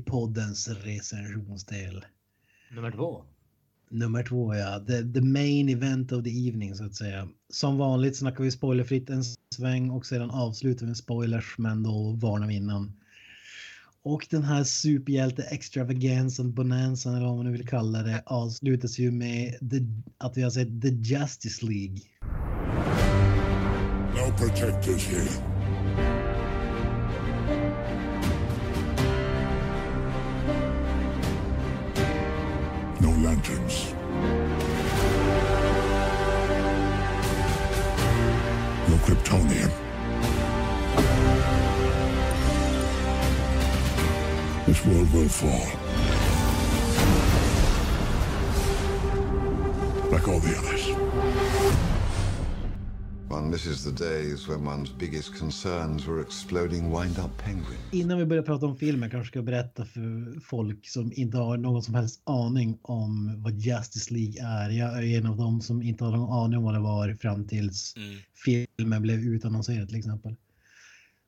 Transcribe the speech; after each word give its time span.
Poddens 0.00 0.68
recensionsdel. 0.68 2.04
Nummer 2.74 2.90
två. 2.90 3.24
Nummer 3.90 4.22
två, 4.22 4.54
ja. 4.54 4.84
The, 4.86 5.12
the 5.12 5.20
main 5.20 5.68
event 5.68 6.12
of 6.12 6.24
the 6.24 6.48
evening, 6.48 6.74
så 6.74 6.84
att 6.84 6.94
säga. 6.94 7.28
Som 7.48 7.78
vanligt 7.78 8.16
snackar 8.16 8.44
vi 8.44 8.50
spoilerfritt 8.50 9.10
en 9.10 9.24
sväng 9.54 9.90
och 9.90 10.06
sedan 10.06 10.30
avslutar 10.30 10.80
vi 10.80 10.86
med 10.86 10.96
spoilers, 10.96 11.58
men 11.58 11.82
då 11.82 12.12
varnar 12.12 12.46
vi 12.46 12.54
innan. 12.54 12.92
Och 14.02 14.26
den 14.30 14.42
här 14.42 14.64
superhjälte 14.64 15.42
extravagansen, 15.42 16.54
bonanzan 16.54 17.14
eller 17.14 17.26
vad 17.26 17.36
man 17.36 17.46
nu 17.46 17.52
vill 17.52 17.68
kalla 17.68 18.02
det, 18.02 18.22
avslutas 18.26 18.98
ju 18.98 19.10
med 19.10 19.70
the, 19.70 19.76
att 20.18 20.36
vi 20.36 20.42
har 20.42 20.50
sett 20.50 20.82
The 20.82 20.88
Justice 20.88 21.66
League. 21.66 21.98
No 24.14 24.36
protectors 24.38 25.06
here. 25.06 25.59
Kryptonian. 39.10 39.70
This 44.66 44.86
world 44.86 45.12
will 45.12 45.28
fall. 45.28 45.66
Like 50.12 50.28
all 50.28 50.38
the 50.38 50.56
others. 50.58 50.79
One 53.30 53.50
misses 53.50 53.84
the 53.84 54.04
days 54.04 54.48
when 54.48 54.64
one's 54.66 54.98
biggest 54.98 55.38
concerns 55.38 56.06
were 56.06 56.20
exploding 56.20 56.90
wind-up 56.90 57.42
penguins. 57.44 57.92
Innan 57.92 58.18
vi 58.18 58.24
börjar 58.24 58.42
prata 58.42 58.66
om 58.66 58.76
filmen 58.76 59.10
kanske 59.10 59.28
ska 59.28 59.42
berätta 59.42 59.84
för 59.84 60.40
folk 60.40 60.88
som 60.88 61.12
inte 61.14 61.36
har 61.38 61.56
någon 61.56 61.82
som 61.82 61.94
helst 61.94 62.22
aning 62.24 62.78
om 62.82 63.42
vad 63.42 63.52
Justice 63.52 64.14
League 64.14 64.64
är. 64.64 64.70
Jag 64.70 64.98
är 64.98 65.18
en 65.18 65.26
av 65.26 65.36
dem 65.36 65.60
som 65.60 65.82
inte 65.82 66.04
har 66.04 66.16
någon 66.16 66.44
aning 66.44 66.58
om 66.58 66.64
vad 66.64 66.74
det 66.74 66.80
var 66.80 67.14
fram 67.14 67.46
tills 67.46 67.94
Mm. 67.96 68.18
filmen 68.44 69.02
blev 69.02 69.18
utannonserad 69.18 69.88
till 69.88 69.98
exempel. 69.98 70.36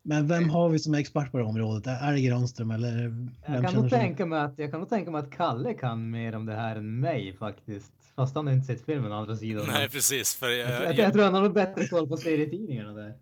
Men 0.02 0.28
vem 0.28 0.50
har 0.50 0.68
vi 0.68 0.78
som 0.78 0.94
är 0.94 0.98
expert 0.98 1.32
på 1.32 1.38
det 1.38 1.44
området? 1.44 1.86
Är 1.86 2.12
det 2.12 2.20
Granström 2.20 2.70
eller? 2.70 2.96
Vem 2.96 3.30
Jag 3.46 3.64
kan, 3.64 3.74
nog 3.74 3.90
tänka 3.90 4.26
mig 4.26 4.40
att, 4.40 4.54
jag 4.56 4.70
kan 4.70 4.80
nog 4.80 4.88
tänka 4.88 5.10
mig 5.10 5.18
att 5.18 5.30
Kalle 5.30 5.74
kan 5.74 6.10
mer 6.10 6.34
om 6.34 6.46
det 6.46 6.54
här 6.54 6.76
än 6.76 7.00
mig 7.00 7.36
faktiskt. 7.38 7.92
Fast 8.22 8.34
han 8.34 8.46
har 8.46 8.54
inte 8.54 8.66
sett 8.66 8.86
filmen 8.86 9.12
å 9.12 9.14
andra 9.14 9.36
sidan. 9.36 9.66
Nej, 9.66 9.88
precis. 9.88 10.34
För 10.34 10.48
jag, 10.48 10.70
jag, 10.70 10.82
jag, 10.82 10.98
jag 10.98 11.12
tror 11.12 11.24
han 11.24 11.34
har 11.34 11.48
bättre 11.48 11.88
koll 11.88 12.08
på 12.08 12.16
serietidningarna 12.16 12.92
där. 12.92 13.14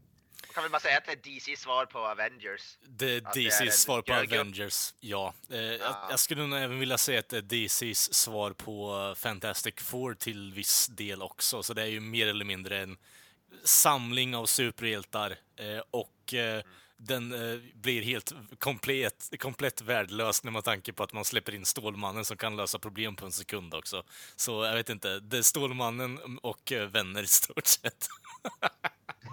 Kan 0.54 0.62
vi 0.62 0.68
bara 0.70 0.80
säga 0.80 0.98
att 0.98 1.04
det 1.04 1.12
är 1.12 1.36
DCs 1.36 1.60
svar 1.60 1.86
på 1.86 1.98
Avengers? 1.98 2.78
det 2.88 3.16
är 3.16 3.20
DCs 3.20 3.82
svar 3.82 4.02
på. 4.02 4.12
Avengers, 4.12 4.94
ja. 5.00 5.34
Eh, 5.50 5.58
jag, 5.58 5.94
jag 6.10 6.18
skulle 6.18 6.46
nog 6.46 6.58
även 6.58 6.78
vilja 6.78 6.98
säga 6.98 7.18
att 7.18 7.28
det 7.28 7.36
är 7.36 7.42
DCs 7.42 8.14
svar 8.14 8.52
på 8.52 9.08
eh, 9.10 9.14
Fantastic 9.14 9.74
Four 9.76 10.14
till 10.14 10.52
viss 10.52 10.86
del 10.86 11.22
också. 11.22 11.62
Så 11.62 11.74
det 11.74 11.82
är 11.82 11.86
ju 11.86 12.00
mer 12.00 12.26
eller 12.26 12.44
mindre 12.44 12.78
en 12.78 12.96
samling 13.64 14.36
av 14.36 14.46
superhjältar 14.46 15.36
eh, 15.56 15.82
och 15.90 16.34
eh, 16.34 16.62
den 17.02 17.32
eh, 17.52 17.58
blir 17.74 18.02
helt 18.02 18.32
komplett, 18.58 19.30
komplett 19.38 19.82
värdelös 19.82 20.44
när 20.44 20.50
man 20.50 20.62
tanke 20.62 20.92
på 20.92 21.02
att 21.02 21.12
man 21.12 21.24
släpper 21.24 21.54
in 21.54 21.64
Stålmannen 21.64 22.24
som 22.24 22.36
kan 22.36 22.56
lösa 22.56 22.78
problem 22.78 23.16
på 23.16 23.26
en 23.26 23.32
sekund 23.32 23.74
också. 23.74 24.02
Så 24.36 24.64
jag 24.64 24.74
vet 24.74 24.88
inte, 24.90 25.20
det 25.20 25.38
är 25.38 25.42
Stålmannen 25.42 26.38
och 26.42 26.72
eh, 26.72 26.86
vänner 26.88 27.22
i 27.22 27.26
stort 27.26 27.66
sett. 27.66 28.08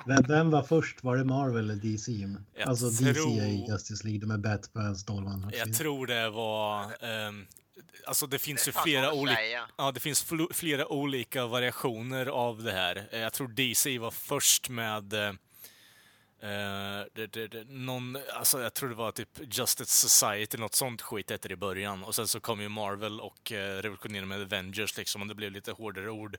Vem, 0.06 0.24
vem 0.28 0.52
var 0.52 0.64
först? 0.64 1.04
Var 1.04 1.18
det 1.18 1.24
Marvel 1.26 1.70
eller 1.70 1.76
DC? 1.76 2.12
Jag 2.58 2.68
alltså 2.70 2.90
DC 2.90 3.10
är 3.10 3.14
tror- 3.14 3.32
i 3.44 3.66
Justice 3.70 4.04
League. 4.08 4.20
De 4.22 4.32
är 4.32 4.38
Batman, 4.38 4.96
Stålman 4.96 5.44
och 5.46 5.52
så 5.52 5.58
Jag 5.58 5.74
tror 5.74 6.08
det 6.08 6.30
var... 6.30 6.86
ehm, 7.06 7.46
alltså 8.08 8.28
det 8.28 8.40
finns 8.40 8.64
Det 8.66 8.70
ju 8.70 8.82
flera 8.84 9.14
olika... 9.14 9.38
Ja, 9.78 9.92
det 9.92 10.00
finns 10.00 10.26
fl- 10.32 10.54
flera 10.54 10.88
olika 10.88 11.46
variationer 11.46 12.26
av 12.26 12.64
det 12.64 12.72
här. 12.72 13.08
Eh, 13.12 13.20
Jag 13.20 13.34
tror 13.34 13.48
DC 13.48 13.98
var 14.00 14.12
först 14.12 14.70
med... 14.70 15.14
Eh, 16.40 17.06
det, 17.14 17.28
det, 17.28 17.48
det, 17.48 17.64
någon, 17.70 18.18
alltså 18.34 18.62
jag 18.62 18.74
tror 18.74 18.90
det 18.90 18.96
var 18.96 19.12
typ 19.12 19.40
Justice 19.58 20.08
Society, 20.10 20.58
något 20.58 20.76
sånt 20.76 21.02
skit 21.02 21.30
hette 21.30 21.48
det 21.48 21.54
i 21.54 21.58
början. 21.58 22.04
Och 22.04 22.16
sen 22.16 22.28
så 22.28 22.40
kom 22.40 22.62
ju 22.62 22.70
Marvel 22.70 23.20
och 23.22 23.52
eh, 23.52 23.82
revolutionerade 23.82 24.28
med 24.28 24.42
Avengers 24.42 24.98
liksom, 24.98 25.22
och 25.22 25.28
det 25.28 25.36
blev 25.36 25.52
lite 25.52 25.72
hårdare 25.72 26.10
ord. 26.10 26.38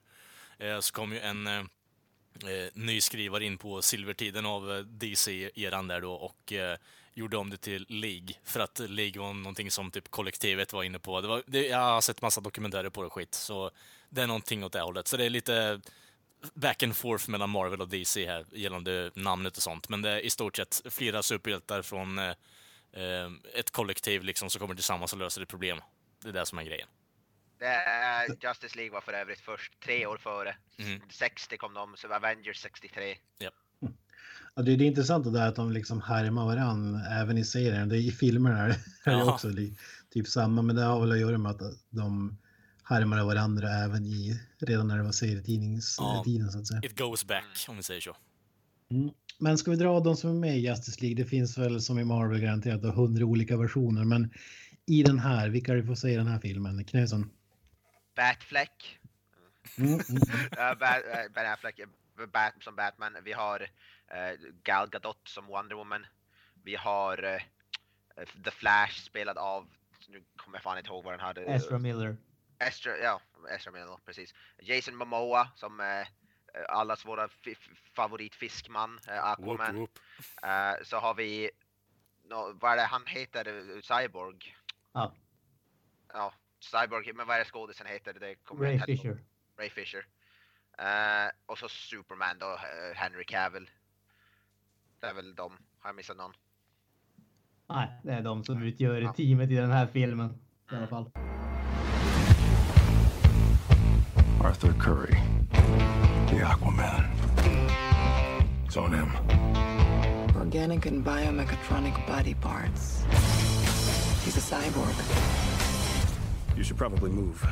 Eh, 0.58 0.80
så 0.80 0.92
kom 0.92 1.12
ju 1.12 1.20
en 1.20 1.46
eh, 1.46 1.58
eh 1.58 2.70
ny 2.74 3.00
skrivare 3.00 3.44
in 3.44 3.58
på 3.58 3.82
silvertiden 3.82 4.46
av 4.46 4.72
eh, 4.72 4.78
DC-eran 4.78 5.88
där 5.88 6.00
då 6.00 6.12
och 6.12 6.52
eh, 6.52 6.78
gjorde 7.14 7.36
om 7.36 7.50
det 7.50 7.56
till 7.56 7.86
League. 7.88 8.28
För 8.44 8.60
att 8.60 8.78
League 8.78 9.22
var 9.22 9.34
någonting 9.34 9.70
som 9.70 9.90
typ 9.90 10.10
kollektivet 10.10 10.72
var 10.72 10.82
inne 10.82 10.98
på. 10.98 11.20
Det 11.20 11.28
var, 11.28 11.42
det, 11.46 11.66
jag 11.66 11.78
har 11.78 12.00
sett 12.00 12.22
massa 12.22 12.40
dokumentärer 12.40 12.90
på 12.90 13.02
det 13.02 13.10
skit, 13.10 13.34
så 13.34 13.70
det 14.08 14.22
är 14.22 14.26
någonting 14.26 14.64
åt 14.64 14.72
det 14.72 14.80
hållet. 14.80 15.08
Så 15.08 15.16
det 15.16 15.24
är 15.24 15.30
lite 15.30 15.80
back 16.54 16.82
and 16.82 16.96
forth 16.96 17.30
mellan 17.30 17.50
Marvel 17.50 17.80
och 17.80 17.88
DC 17.88 18.26
här 18.26 18.44
gällande 18.52 19.10
namnet 19.14 19.56
och 19.56 19.62
sånt. 19.62 19.88
Men 19.88 20.02
det 20.02 20.10
är 20.10 20.20
i 20.20 20.30
stort 20.30 20.56
sett 20.56 20.82
flera 20.90 21.22
superhjältar 21.22 21.82
från 21.82 22.18
eh, 22.18 22.24
eh, 22.92 23.30
ett 23.54 23.70
kollektiv 23.70 24.22
liksom 24.22 24.50
som 24.50 24.60
kommer 24.60 24.74
tillsammans 24.74 25.12
och 25.12 25.18
löser 25.18 25.42
ett 25.42 25.48
problem. 25.48 25.78
Det 26.22 26.28
är 26.28 26.32
det 26.32 26.46
som 26.46 26.58
är 26.58 26.62
grejen. 26.62 26.88
Det 27.58 27.66
är, 27.66 28.26
Justice 28.42 28.76
League 28.76 28.92
var 28.92 29.00
för 29.00 29.12
övrigt 29.12 29.40
först, 29.40 29.80
tre 29.80 30.06
år 30.06 30.16
före. 30.16 30.56
Mm. 30.78 31.00
60 31.10 31.56
kom 31.56 31.74
de, 31.74 31.94
så 31.96 32.14
Avengers 32.14 32.60
63. 32.62 33.16
Ja, 33.38 33.50
det, 34.62 34.76
det 34.76 34.84
är 34.84 34.86
intressant 34.86 35.24
det 35.24 35.30
där 35.30 35.48
att 35.48 35.56
de 35.56 35.72
liksom 35.72 36.00
härmar 36.00 36.46
varann 36.46 36.94
även 36.94 37.38
i 37.38 37.44
serien. 37.44 37.88
Det 37.88 37.96
är 37.96 38.00
I 38.00 38.10
filmerna 38.12 38.58
är 38.58 38.68
det 39.04 39.10
är 39.10 39.14
det 39.14 39.18
Ja. 39.20 39.32
också 39.34 39.48
li, 39.48 39.76
typ 40.10 40.26
samma, 40.28 40.62
men 40.62 40.76
det 40.76 40.82
har 40.82 41.00
väl 41.00 41.12
att 41.12 41.20
göra 41.20 41.38
med 41.38 41.50
att 41.50 41.60
de 41.90 42.38
härmar 42.88 43.24
varandra 43.24 43.68
även 43.68 44.06
i 44.06 44.40
redan 44.58 44.88
när 44.88 44.96
det 44.96 45.02
var 45.02 45.08
Ja. 45.08 45.12
serietidningstiden 45.12 46.50
så 46.50 46.58
att 46.58 46.66
säga. 46.66 46.80
It 46.82 46.98
goes 46.98 47.26
back, 47.26 47.44
om 47.68 47.76
vi 47.76 47.82
säger 47.82 48.00
så. 48.00 48.16
Mm. 48.90 49.10
Men 49.38 49.58
ska 49.58 49.70
vi 49.70 49.76
dra 49.76 50.00
de 50.00 50.16
som 50.16 50.30
är 50.30 50.34
med 50.34 50.56
i 50.56 50.60
Justice 50.60 51.00
League? 51.00 51.24
Det 51.24 51.28
finns 51.30 51.58
väl 51.58 51.80
som 51.80 51.98
i 51.98 52.04
Marvel 52.04 52.40
garanterat 52.40 52.94
hundra 52.94 53.24
olika 53.24 53.56
versioner, 53.56 54.04
men 54.04 54.30
i 54.86 55.02
den 55.02 55.18
här, 55.18 55.48
vilka 55.48 55.74
vi 55.74 55.82
får 55.82 55.94
se 55.94 56.08
i 56.08 56.16
den 56.16 56.26
här 56.26 56.40
filmen? 56.40 56.84
Knösson? 56.84 57.30
Batfleck. 58.16 58.98
Mm, 59.78 59.92
mm, 59.92 60.00
mm. 60.08 60.18
Uh, 60.72 60.78
Bat, 60.78 61.02
uh, 61.04 61.32
ben 61.34 61.52
Affleck 61.52 61.80
uh, 61.80 62.26
Bat, 62.32 62.54
som 62.60 62.76
Batman. 62.76 63.12
Vi 63.24 63.32
har 63.32 63.60
uh, 63.62 64.52
Gal 64.62 64.88
Gadot 64.88 65.28
som 65.28 65.46
Wonder 65.46 65.76
Woman. 65.76 66.06
Vi 66.64 66.74
har 66.76 67.24
uh, 67.24 67.40
The 68.44 68.50
Flash 68.50 69.04
spelad 69.04 69.38
av, 69.38 69.66
nu 70.08 70.22
kommer 70.36 70.56
jag 70.56 70.62
fan 70.62 70.78
inte 70.78 70.90
ihåg 70.90 71.04
vad 71.04 71.12
den 71.12 71.20
hade. 71.20 71.40
Ezra 71.44 71.78
Miller. 71.78 72.16
Ezra, 72.58 72.96
ja, 72.98 73.20
Ezra 73.50 73.72
Miller, 73.72 73.98
precis. 74.04 74.34
Jason 74.62 74.96
Momoa 74.96 75.48
som 75.54 75.80
uh, 75.80 76.06
allas 76.68 77.04
våra 77.06 77.28
fi- 77.28 77.56
favoritfiskman, 77.96 78.90
uh, 78.90 79.14
Whoop, 79.38 79.60
Aquaman. 79.60 79.76
whoop. 79.76 79.98
Uh, 80.44 80.84
så 80.84 80.96
har 80.98 81.14
vi, 81.14 81.50
no, 82.24 82.52
vad 82.60 82.72
är 82.72 82.76
det 82.76 82.82
han 82.82 83.06
heter, 83.06 83.48
uh, 83.48 83.80
Cyborg? 83.80 84.56
Ja. 84.92 85.14
Ja, 86.12 86.32
Cyborg, 86.60 87.12
men 87.12 87.26
vad 87.26 87.36
är 87.36 87.38
det 87.40 87.44
skådisen 87.50 87.86
heter? 87.86 88.12
Det 88.12 88.34
kommer 88.34 88.64
Ray 88.64 88.76
jag. 88.76 88.86
Fisher. 88.86 89.24
Ray 89.58 89.70
Fisher. 89.70 90.06
Eh, 90.78 91.30
och 91.46 91.58
så 91.58 91.68
Superman 91.68 92.38
då, 92.38 92.46
eh, 92.52 92.94
Henry 92.96 93.24
Cavill. 93.24 93.70
Det 95.00 95.06
är 95.06 95.14
väl 95.14 95.34
de. 95.34 95.52
Har 95.78 95.88
jag 95.88 95.96
missat 95.96 96.16
någon? 96.16 96.32
Nej, 97.68 98.00
det 98.04 98.12
är 98.12 98.22
de 98.22 98.44
som 98.44 98.62
utgör 98.62 99.00
Ja. 99.00 99.12
teamet 99.12 99.50
i 99.50 99.54
den 99.54 99.70
här 99.70 99.86
filmen. 99.86 100.42
I 100.72 100.74
alla 100.74 100.86
fall. 100.86 101.10
Arthur 104.40 104.72
Curry, 104.74 105.16
the 105.50 106.40
Aquaman. 106.42 107.08
It's 108.64 108.76
on 108.76 108.92
him. 108.92 109.10
Organic 110.36 110.86
and 110.86 111.04
biomechatronic 111.04 112.06
body 112.06 112.34
parts. 112.34 113.04
He's 114.24 114.36
a 114.36 114.40
cyborg. 114.40 114.94
You 116.56 116.62
should 116.62 116.76
probably 116.76 117.10
move. 117.10 117.44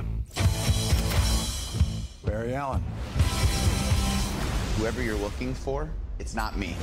Barry 2.25 2.55
Allen. 2.55 2.83
Whoever 4.79 5.03
you're 5.03 5.17
looking 5.17 5.55
for, 5.55 5.91
it's 6.19 6.35
not 6.35 6.57
me. 6.57 6.77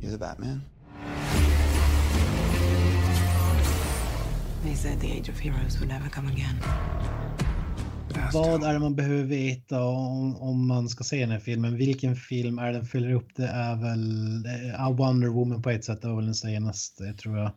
You're 0.00 0.12
the 0.12 0.18
Batman? 0.18 0.62
They 4.62 4.74
said 4.74 5.00
the 5.00 5.06
age 5.18 5.28
of 5.30 5.38
heroes 5.40 5.80
would 5.80 5.88
never 5.88 6.08
come 6.08 6.28
again. 6.28 6.56
Vad 8.32 8.64
är 8.64 8.72
det 8.72 8.78
man 8.78 8.94
behöver 8.94 9.22
veta 9.24 9.84
om, 9.84 10.36
om 10.36 10.68
man 10.68 10.88
ska 10.88 11.04
se 11.04 11.20
den 11.20 11.30
här 11.30 11.38
filmen? 11.38 11.76
Vilken 11.76 12.16
film 12.16 12.58
är 12.58 12.72
den 12.72 12.84
fyller 12.84 13.12
upp? 13.12 13.28
Det 13.36 13.46
är 13.46 13.76
väl 13.76 14.44
uh, 14.90 14.96
Wonder 14.96 15.28
Woman 15.28 15.62
på 15.62 15.70
ett 15.70 15.84
sätt. 15.84 16.02
Det 16.02 16.08
var 16.08 16.16
väl 16.16 16.24
den 16.24 16.34
senaste 16.34 17.12
tror 17.12 17.38
jag. 17.38 17.50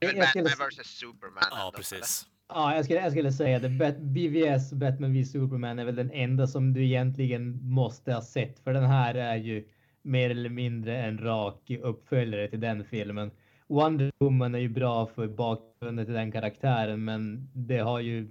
Skulle 0.00 0.20
Batman 0.20 0.46
s- 0.46 0.78
vs 0.80 0.86
Superman. 0.86 1.42
Ja, 1.50 1.66
ändå, 1.66 1.76
precis. 1.76 2.26
Ja, 2.48 2.74
jag 2.76 2.84
skulle, 2.84 3.00
jag 3.00 3.12
skulle 3.12 3.32
säga 3.32 3.58
det. 3.58 3.68
Bat- 3.68 4.00
BVS, 4.00 4.72
Batman 4.72 5.12
v 5.12 5.24
Superman, 5.24 5.78
är 5.78 5.84
väl 5.84 5.96
den 5.96 6.10
enda 6.10 6.46
som 6.46 6.72
du 6.72 6.84
egentligen 6.84 7.68
måste 7.70 8.12
ha 8.12 8.22
sett. 8.22 8.58
För 8.58 8.72
den 8.72 8.84
här 8.84 9.14
är 9.14 9.36
ju 9.36 9.64
mer 10.02 10.30
eller 10.30 10.50
mindre 10.50 11.02
en 11.02 11.18
rak 11.18 11.70
uppföljare 11.82 12.48
till 12.48 12.60
den 12.60 12.84
filmen. 12.84 13.30
Wonder 13.68 14.12
Woman 14.18 14.54
är 14.54 14.58
ju 14.58 14.68
bra 14.68 15.06
för 15.06 15.26
bakgrunden 15.26 16.04
till 16.06 16.14
den 16.14 16.32
karaktären, 16.32 17.04
men 17.04 17.48
det 17.54 17.78
har 17.78 18.00
ju 18.00 18.28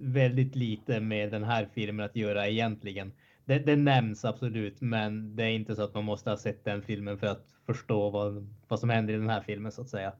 väldigt 0.00 0.56
lite 0.56 1.00
med 1.00 1.30
den 1.30 1.44
här 1.44 1.68
filmen 1.74 2.06
att 2.06 2.16
göra 2.16 2.48
egentligen. 2.48 3.12
Det, 3.44 3.58
det 3.58 3.76
nämns 3.76 4.24
absolut, 4.24 4.80
men 4.80 5.36
det 5.36 5.42
är 5.44 5.50
inte 5.50 5.76
så 5.76 5.82
att 5.82 5.94
man 5.94 6.04
måste 6.04 6.30
ha 6.30 6.36
sett 6.36 6.64
den 6.64 6.82
filmen 6.82 7.18
för 7.18 7.26
att 7.26 7.46
förstå 7.66 8.10
vad, 8.10 8.54
vad 8.68 8.80
som 8.80 8.90
händer 8.90 9.14
i 9.14 9.16
den 9.16 9.30
här 9.30 9.42
filmen 9.42 9.72
så 9.72 9.82
att 9.82 9.88
säga. 9.88 10.12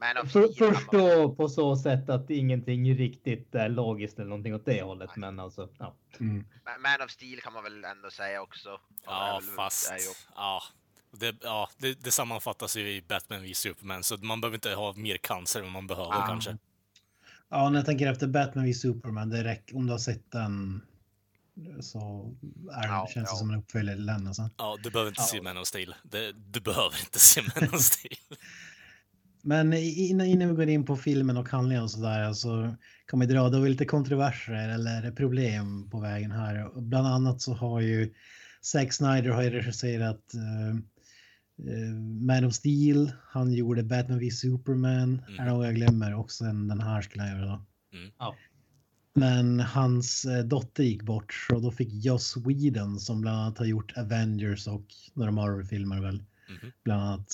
Man 0.00 0.24
of 0.24 0.32
För, 0.32 0.72
förstå 0.72 1.34
på 1.34 1.48
så 1.48 1.76
sätt 1.76 2.10
att 2.10 2.30
ingenting 2.30 2.94
riktigt 2.94 3.54
är 3.54 3.68
logiskt 3.68 4.18
eller 4.18 4.28
någonting 4.28 4.54
åt 4.54 4.64
det 4.64 4.82
hållet. 4.82 5.10
Men 5.16 5.40
alltså, 5.40 5.68
ja. 5.78 5.94
Mm. 6.20 6.36
Ma- 6.36 6.82
Man 6.82 7.04
of 7.04 7.10
Steel 7.10 7.40
kan 7.40 7.52
man 7.52 7.64
väl 7.64 7.84
ändå 7.84 8.10
säga 8.10 8.42
också. 8.42 8.80
Ja, 9.06 9.40
fast... 9.56 9.92
Ja. 10.34 10.60
Det, 11.20 11.36
ja, 11.42 11.68
det, 11.78 12.04
det 12.04 12.10
sammanfattas 12.10 12.76
ju 12.76 12.80
i 12.96 13.02
Batman 13.08 13.42
v 13.42 13.54
Superman, 13.54 14.02
så 14.02 14.16
man 14.16 14.40
behöver 14.40 14.56
inte 14.56 14.70
ha 14.74 14.92
mer 14.96 15.16
cancer 15.16 15.62
än 15.62 15.70
man 15.70 15.86
behöver 15.86 16.12
Ja. 16.14 16.26
kanske. 16.28 16.56
Ja, 17.50 17.68
när 17.70 17.78
jag 17.78 17.86
tänker 17.86 18.12
efter 18.12 18.26
Batman 18.26 18.64
v 18.64 18.74
Superman, 18.74 19.28
det 19.30 19.44
räcker, 19.44 19.76
om 19.76 19.86
du 19.86 19.92
har 19.92 19.98
sett 19.98 20.30
den 20.32 20.82
så 21.80 22.32
är, 22.72 22.86
Ja, 22.86 23.08
känns 23.14 23.28
det 23.28 23.32
ja. 23.34 23.36
som 23.38 23.50
en 23.50 23.58
uppföljare 23.58 23.96
till 23.96 24.06
den. 24.06 24.26
Alltså. 24.26 24.50
Ja, 24.56 24.76
du 24.82 24.90
behöver 24.90 25.08
inte 25.10 25.20
Ja. 25.22 25.26
se 25.26 25.42
Man 25.42 25.58
of 25.58 25.66
Steel. 25.66 25.94
Det, 26.02 26.32
du 26.32 26.60
behöver 26.60 27.00
inte 27.00 27.18
se 27.18 27.42
Man 27.42 27.74
of 27.74 27.80
Steel. 27.80 28.16
Men 29.42 29.72
innan, 29.72 30.26
innan 30.26 30.48
vi 30.48 30.54
går 30.54 30.68
in 30.68 30.84
på 30.86 30.96
filmen 30.96 31.36
och 31.36 31.48
handlingen 31.48 31.82
och 31.84 31.90
sådär 31.90 32.32
så 32.32 32.74
kan 33.06 33.20
vi 33.20 33.26
dra, 33.26 33.48
det 33.48 33.58
var 33.60 33.68
lite 33.68 33.84
kontroverser 33.84 34.68
eller 34.68 35.10
problem 35.12 35.90
på 35.90 36.00
vägen 36.00 36.30
här. 36.30 36.80
Bland 36.80 37.06
annat 37.06 37.40
så 37.40 37.54
har 37.54 37.80
ju 37.80 38.14
Zack 38.62 38.92
Snyder 38.92 39.30
har 39.30 39.42
ju 39.42 39.50
regisserat 39.50 40.34
eh, 40.34 40.78
Man 42.20 42.44
of 42.44 42.54
Steel, 42.54 43.12
han 43.28 43.52
gjorde 43.52 43.82
Batman 43.82 44.18
v 44.18 44.30
Superman, 44.30 45.22
Mm. 45.28 45.40
är 45.40 45.44
det 45.44 45.50
något 45.52 45.64
jag 45.66 45.74
glömmer 45.74 46.14
och 46.14 46.30
sen 46.32 46.68
den 46.68 46.80
här 46.80 47.02
skulle 47.02 47.22
han 47.24 47.32
göra 47.38 47.46
då. 47.46 47.64
Mm. 47.98 48.10
Ja. 48.18 48.36
Men 49.14 49.60
hans 49.60 50.24
eh, 50.24 50.44
dotter 50.44 50.82
gick 50.84 51.02
bort 51.02 51.32
så 51.48 51.58
då 51.60 51.70
fick 51.72 51.88
Joss 52.04 52.36
Whedon 52.36 53.00
som 53.00 53.20
bland 53.20 53.38
annat 53.38 53.58
har 53.58 53.66
gjort 53.66 53.92
Avengers 53.96 54.66
och 54.68 54.86
några 55.14 55.30
Marvel-filmer 55.30 56.00
väl. 56.00 56.14
Mhm. 56.48 56.72
Bland 56.84 57.02
annat. 57.02 57.32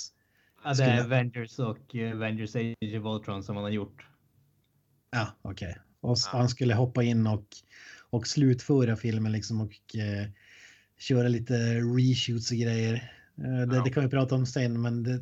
Ja, 0.65 0.69
det 0.69 0.75
Skulle- 0.77 0.91
är 0.91 1.05
Avengers 1.05 1.59
och 1.59 1.95
eh, 1.97 2.13
Avengers 2.17 2.57
Age 2.57 2.77
of 2.99 3.05
Ultron 3.05 3.43
som 3.43 3.55
man 3.55 3.65
har 3.65 3.71
gjort. 3.71 4.07
Ja, 5.11 5.27
okej. 5.43 5.79
Och 6.01 6.13
s- 6.19 6.29
Ja. 6.33 6.39
han 6.39 6.49
skulle 6.49 6.75
hoppa 6.75 7.03
in 7.03 7.27
och, 7.27 7.47
och 8.11 8.27
slutföra 8.27 8.97
filmen 8.97 9.33
liksom 9.33 9.61
och 9.61 9.97
eh, 9.97 10.29
köra 10.99 11.29
lite 11.29 11.55
reshoots 11.81 12.51
och 12.51 12.57
grejer. 12.57 13.13
Eh, 13.41 13.69
det, 13.69 13.77
Ja. 13.77 13.83
det 13.85 13.91
kan 13.91 14.03
vi 14.03 14.09
prata 14.11 14.35
om 14.35 14.47
sen, 14.47 14.83
men 14.83 15.03
det, 15.03 15.21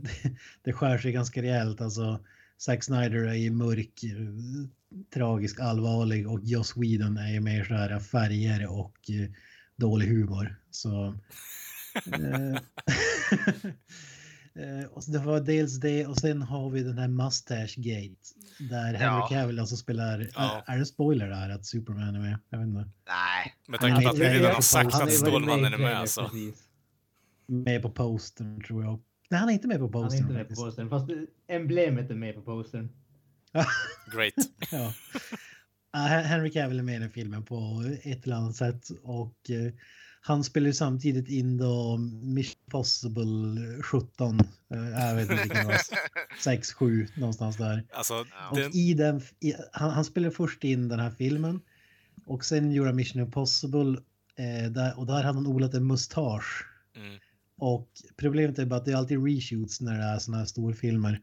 det, 0.62 0.72
skär 0.72 0.98
sig 0.98 1.12
ganska 1.12 1.42
rejält. 1.42 1.80
Alltså, 1.80 2.20
Zack 2.58 2.84
Snyder 2.84 3.24
är 3.24 3.34
ju 3.34 3.50
mörk, 3.50 4.04
eh, 4.04 4.68
tragisk, 5.14 5.60
allvarlig 5.60 6.28
och 6.28 6.40
Joss 6.42 6.76
Whedon 6.76 7.16
är 7.16 7.32
ju 7.32 7.40
mer 7.40 7.64
så 7.64 7.74
här 7.74 8.00
färger 8.00 8.66
och 8.66 9.10
eh, 9.10 9.30
dålig 9.76 10.06
humor. 10.06 10.56
Så... 10.70 11.06
eh, 12.12 12.60
Eh, 14.58 14.86
och 14.90 15.04
så 15.04 15.10
det 15.10 15.18
var 15.18 15.40
dels 15.40 15.80
det 15.80 16.06
och 16.06 16.16
sen 16.16 16.42
har 16.42 16.70
vi 16.70 16.82
den 16.82 16.98
här 16.98 17.08
Mustache 17.08 17.74
Gate 17.76 18.16
där 18.58 18.84
Henry 18.84 19.00
Ja. 19.00 19.28
Cavill 19.30 19.58
alltså 19.58 19.76
spelar. 19.76 20.28
Ja. 20.34 20.64
Är, 20.66 20.74
är 20.74 20.78
det 20.78 20.86
spoiler 20.86 21.28
där 21.28 21.50
att 21.50 21.66
Superman 21.66 22.14
är 22.14 22.20
med? 22.20 22.38
Jag 22.50 22.58
vet 22.58 22.68
inte. 22.68 22.88
Nej. 23.08 23.54
Med 23.68 23.80
tanke 23.80 24.02
på 24.02 24.08
att 24.08 24.18
vi 24.18 24.28
redan 24.28 24.54
har 24.54 24.60
sagt 24.62 24.94
att 24.94 25.12
Stålmannen 25.12 25.64
är 25.74 25.78
med 25.78 25.78
trailer, 25.78 26.06
så. 26.06 26.22
precis. 26.22 26.67
Med 27.48 27.82
på 27.82 27.90
postern 27.90 28.60
tror 28.64 28.84
jag. 28.84 29.00
Nej, 29.30 29.40
han 29.40 29.48
är 29.48 29.52
inte 29.52 29.68
med 29.68 29.78
på 29.78 29.84
Han 29.98 30.00
är 30.02 30.04
postern. 30.04 30.22
inte 30.22 30.32
med 30.34 30.48
på 30.48 30.54
postern, 30.54 30.88
fast 30.90 31.06
emblemet 31.48 32.10
är 32.10 32.14
med 32.14 32.34
på 32.34 32.42
postern. 32.42 32.88
Great. 34.14 34.34
Ja. 34.72 34.94
Ja, 35.92 35.98
Hen- 35.98 36.24
Henry 36.24 36.50
Cavill 36.50 36.78
är 36.78 36.82
med 36.82 36.96
i 36.96 36.98
den 36.98 37.10
filmen 37.10 37.44
på 37.44 37.84
ett 38.02 38.24
eller 38.26 38.36
annat 38.36 38.56
sätt 38.56 38.88
och 39.02 39.50
eh, 39.50 39.72
han 40.20 40.44
spelar 40.44 40.66
ju 40.66 40.72
samtidigt 40.72 41.28
in 41.28 41.56
då 41.56 41.96
Mission 42.22 42.60
Possible 42.70 43.82
17. 43.82 44.40
Eh, 44.40 44.46
jag 44.88 45.14
vet 45.14 45.30
inte 45.30 45.42
vilken 45.42 45.66
det 45.66 45.72
var. 45.72 45.78
6, 46.40 46.72
7 46.72 47.06
någonstans 47.16 47.56
där. 47.56 47.84
Alltså. 47.92 48.14
Och 48.50 48.56
den, 48.56 48.76
i 48.76 48.94
den, 48.94 49.20
i, 49.40 49.54
han, 49.72 49.90
han 49.90 50.04
spelade 50.04 50.34
först 50.34 50.64
in 50.64 50.88
den 50.88 50.98
här 51.00 51.10
filmen 51.10 51.60
och 52.26 52.44
sen 52.44 52.72
gjorde 52.72 52.88
han 52.88 52.96
Mission 52.96 53.22
Impossible 53.22 53.98
eh, 54.36 54.70
där, 54.70 54.98
och 54.98 55.06
där 55.06 55.14
hade 55.14 55.26
han 55.38 55.46
odlat 55.46 55.74
en 55.74 55.86
mustasch. 55.86 56.66
mm, 56.96 57.18
Och 57.58 57.88
problemet 58.16 58.58
är 58.58 58.66
bara 58.66 58.76
att 58.76 58.84
det 58.84 58.92
är 58.92 58.96
alltid 58.96 59.24
reshoots 59.24 59.80
när 59.80 59.98
det 59.98 60.04
är 60.04 60.18
såna 60.18 60.38
här 60.38 60.44
storfilmer. 60.44 61.20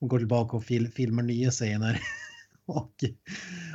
De 0.00 0.08
går 0.08 0.18
tillbaka 0.18 0.56
och 0.56 0.64
fil, 0.64 0.92
filmar 0.92 1.22
nya 1.22 1.50
scener. 1.50 2.00
och, 2.66 3.04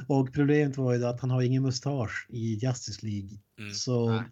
och 0.07 0.33
problemet 0.33 0.77
var 0.77 0.93
ju 0.93 0.99
då 0.99 1.07
att 1.07 1.19
han 1.19 1.29
har 1.29 1.41
ingen 1.41 1.63
mustasch 1.63 2.27
i 2.29 2.53
Justice 2.53 3.05
League. 3.05 3.29
Mm. 3.59 3.73
Så 3.73 4.23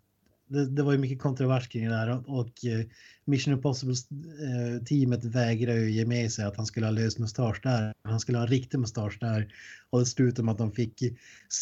det, 0.48 0.70
det 0.70 0.84
var 0.84 0.92
ju 0.92 0.98
mycket 0.98 1.20
kontrovers 1.20 1.68
kring 1.68 1.90
det 1.90 1.96
där 1.96 2.10
och, 2.10 2.40
och 2.40 2.66
eh, 2.66 2.86
Mission 3.26 3.54
Impossible-teamet 3.54 5.26
vägrade 5.26 5.80
ju 5.80 5.92
ge 5.92 6.06
med 6.06 6.32
sig 6.32 6.46
att 6.46 6.58
han 6.58 6.66
skulle 6.66 6.86
ha 6.86 6.92
lös 6.92 7.20
mustasch 7.20 7.60
där. 7.64 7.94
Han 8.04 8.20
skulle 8.20 8.38
ha 8.38 8.46
en 8.46 8.52
riktig 8.52 8.80
mustasch 8.80 9.18
där. 9.20 9.54
Och 9.90 10.00
det 10.00 10.06
slutade 10.06 10.46
med 10.46 10.52
att 10.52 10.58
de 10.58 10.72
fick 10.72 11.00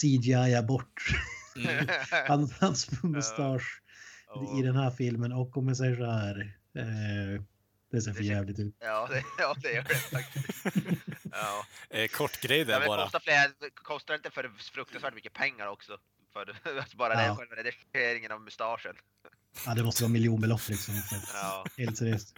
CGI 0.01 0.61
bort 0.67 1.01
mm, 1.57 1.87
han, 2.27 2.49
hans 2.59 2.89
mustasch 3.03 3.81
Ja. 4.29 4.59
i 4.59 4.61
den 4.61 4.75
här 4.75 4.91
filmen. 4.91 5.31
Och 5.31 5.57
om 5.57 5.67
jag 5.67 5.77
säger 5.77 5.95
så 5.95 6.05
här, 6.11 6.39
eh, 6.75 7.41
det 7.91 8.01
ser 8.01 8.13
för 8.13 8.19
Det 8.21 8.25
jävligt 8.27 8.59
ut. 8.59 8.75
Ja, 8.79 9.07
det, 9.11 9.23
ja, 9.37 9.55
det 9.63 9.71
gör 9.73 9.83
det 9.83 9.95
faktiskt. 9.95 10.65
Ja. 11.31 11.65
eh, 11.89 12.07
kort 12.07 12.41
grej 12.41 12.59
Ja, 12.59 12.65
där 12.65 12.79
men 12.79 12.87
bara. 12.87 13.03
kostar, 13.03 13.19
flera, 13.19 13.69
kostar 13.73 14.15
inte 14.15 14.29
för 14.31 14.51
fruktansvärt 14.73 15.13
mycket 15.15 15.33
pengar 15.33 15.67
också? 15.67 15.97
För 16.33 16.55
alltså 16.79 16.97
bara 16.97 17.13
Ja. 17.13 17.29
det 17.29 17.35
själva 17.35 17.55
redigeringen 17.55 18.31
av 18.31 18.41
mustaschen. 18.41 18.95
Ja, 19.65 19.73
det 19.75 19.83
måste 19.83 20.03
vara 20.03 20.11
miljonbelopp 20.11 20.69
liksom. 20.69 20.93
Ja. 21.33 21.65
Helt 21.77 21.97
seriöst. 21.97 22.35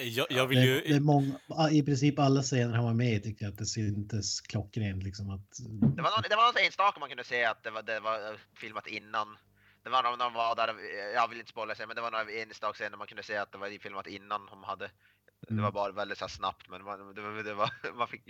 Jag, 0.00 0.26
jag 0.30 0.46
vill 0.46 0.58
Det, 0.58 0.64
ju... 0.66 0.80
det 0.80 0.94
är 0.94 1.00
många, 1.00 1.38
I 1.70 1.82
princip 1.82 2.18
alla 2.18 2.42
scener 2.42 2.74
han 2.74 2.84
var 2.84 2.94
med 2.94 3.12
i 3.12 3.20
tyckte 3.20 3.44
jag 3.44 3.52
att 3.52 3.58
det 3.58 3.66
syntes 3.66 4.40
klockrent. 4.40 5.02
Liksom, 5.02 5.30
att, 5.30 5.50
Det 5.96 6.02
var, 6.02 6.10
någon, 6.10 6.22
det 6.30 6.36
var 6.36 6.46
något 6.46 6.60
enstaka 6.66 7.00
man 7.00 7.08
kunde 7.08 7.24
se 7.24 7.44
att 7.44 7.62
det 7.62 7.70
var, 7.70 7.82
det 7.82 8.00
var 8.00 8.14
eh, 8.32 8.38
filmat 8.56 8.86
innan. 8.86 9.36
Det 9.84 9.90
var 9.90 10.02
när 10.02 10.24
de 10.24 10.34
var 10.34 10.56
där, 10.56 10.74
jag 11.14 11.28
vill 11.28 11.38
inte 11.38 11.50
spoila 11.50 11.74
sig, 11.74 11.86
men 11.86 11.96
det 11.96 12.02
var 12.02 12.10
några 12.10 12.30
enstaka 12.30 12.72
scener 12.72 12.96
man 12.96 13.06
kunde 13.06 13.22
se 13.22 13.36
att 13.36 13.52
det 13.52 13.58
var 13.58 13.78
filmat 13.78 14.06
innan 14.06 14.46
de 14.46 14.62
hade. 14.62 14.90
Det 15.40 15.50
Mm. 15.50 15.64
var 15.64 15.72
bara 15.72 15.92
väldigt 15.92 16.18
så 16.18 16.28
snabbt, 16.28 16.68
men 16.68 16.84
man, 16.84 17.14
det 17.14 17.20
var, 17.22 17.42
det 17.42 17.54
var, 17.54 17.70
man, 17.98 18.08
fick, 18.08 18.22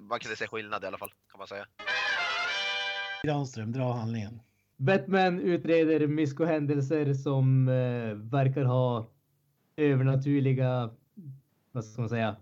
man 0.00 0.18
kunde 0.18 0.36
se 0.36 0.46
skillnad 0.46 0.84
i 0.84 0.86
alla 0.86 0.98
fall, 0.98 1.12
kan 1.30 1.38
man 1.38 1.48
säga. 1.48 1.66
Granström, 3.22 3.72
dra 3.72 3.92
handlingen. 3.92 4.40
Batman 4.76 5.40
utreder 5.40 6.06
mysko-händelser 6.06 7.14
som 7.14 7.68
eh, 7.68 8.14
verkar 8.14 8.64
ha 8.64 9.10
övernaturliga, 9.76 10.90
vad 11.72 11.84
ska 11.84 12.00
man 12.00 12.08
säga, 12.08 12.36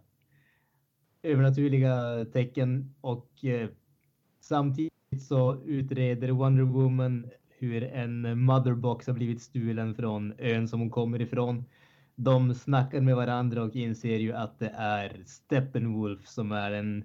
övernaturliga 1.23 2.25
tecken 2.32 2.94
och 3.00 3.44
eh, 3.44 3.68
samtidigt 4.40 4.92
så 5.28 5.62
utreder 5.64 6.30
Wonder 6.30 6.62
Woman 6.62 7.30
hur 7.66 7.82
en 7.82 8.40
motherbox 8.40 9.06
har 9.06 9.14
blivit 9.14 9.42
stulen 9.42 9.94
från 9.94 10.35
ön 10.38 10.68
som 10.68 10.80
hon 10.80 10.90
kommer 10.90 11.20
ifrån. 11.20 11.64
De 12.14 12.54
snackar 12.54 13.00
med 13.00 13.16
varandra 13.16 13.62
och 13.62 13.76
inser 13.76 14.18
ju 14.18 14.32
att 14.32 14.58
det 14.58 14.73
är 14.76 15.23
Steppenwolf 15.25 16.26
som 16.26 16.52
är 16.52 16.73
en 16.73 17.04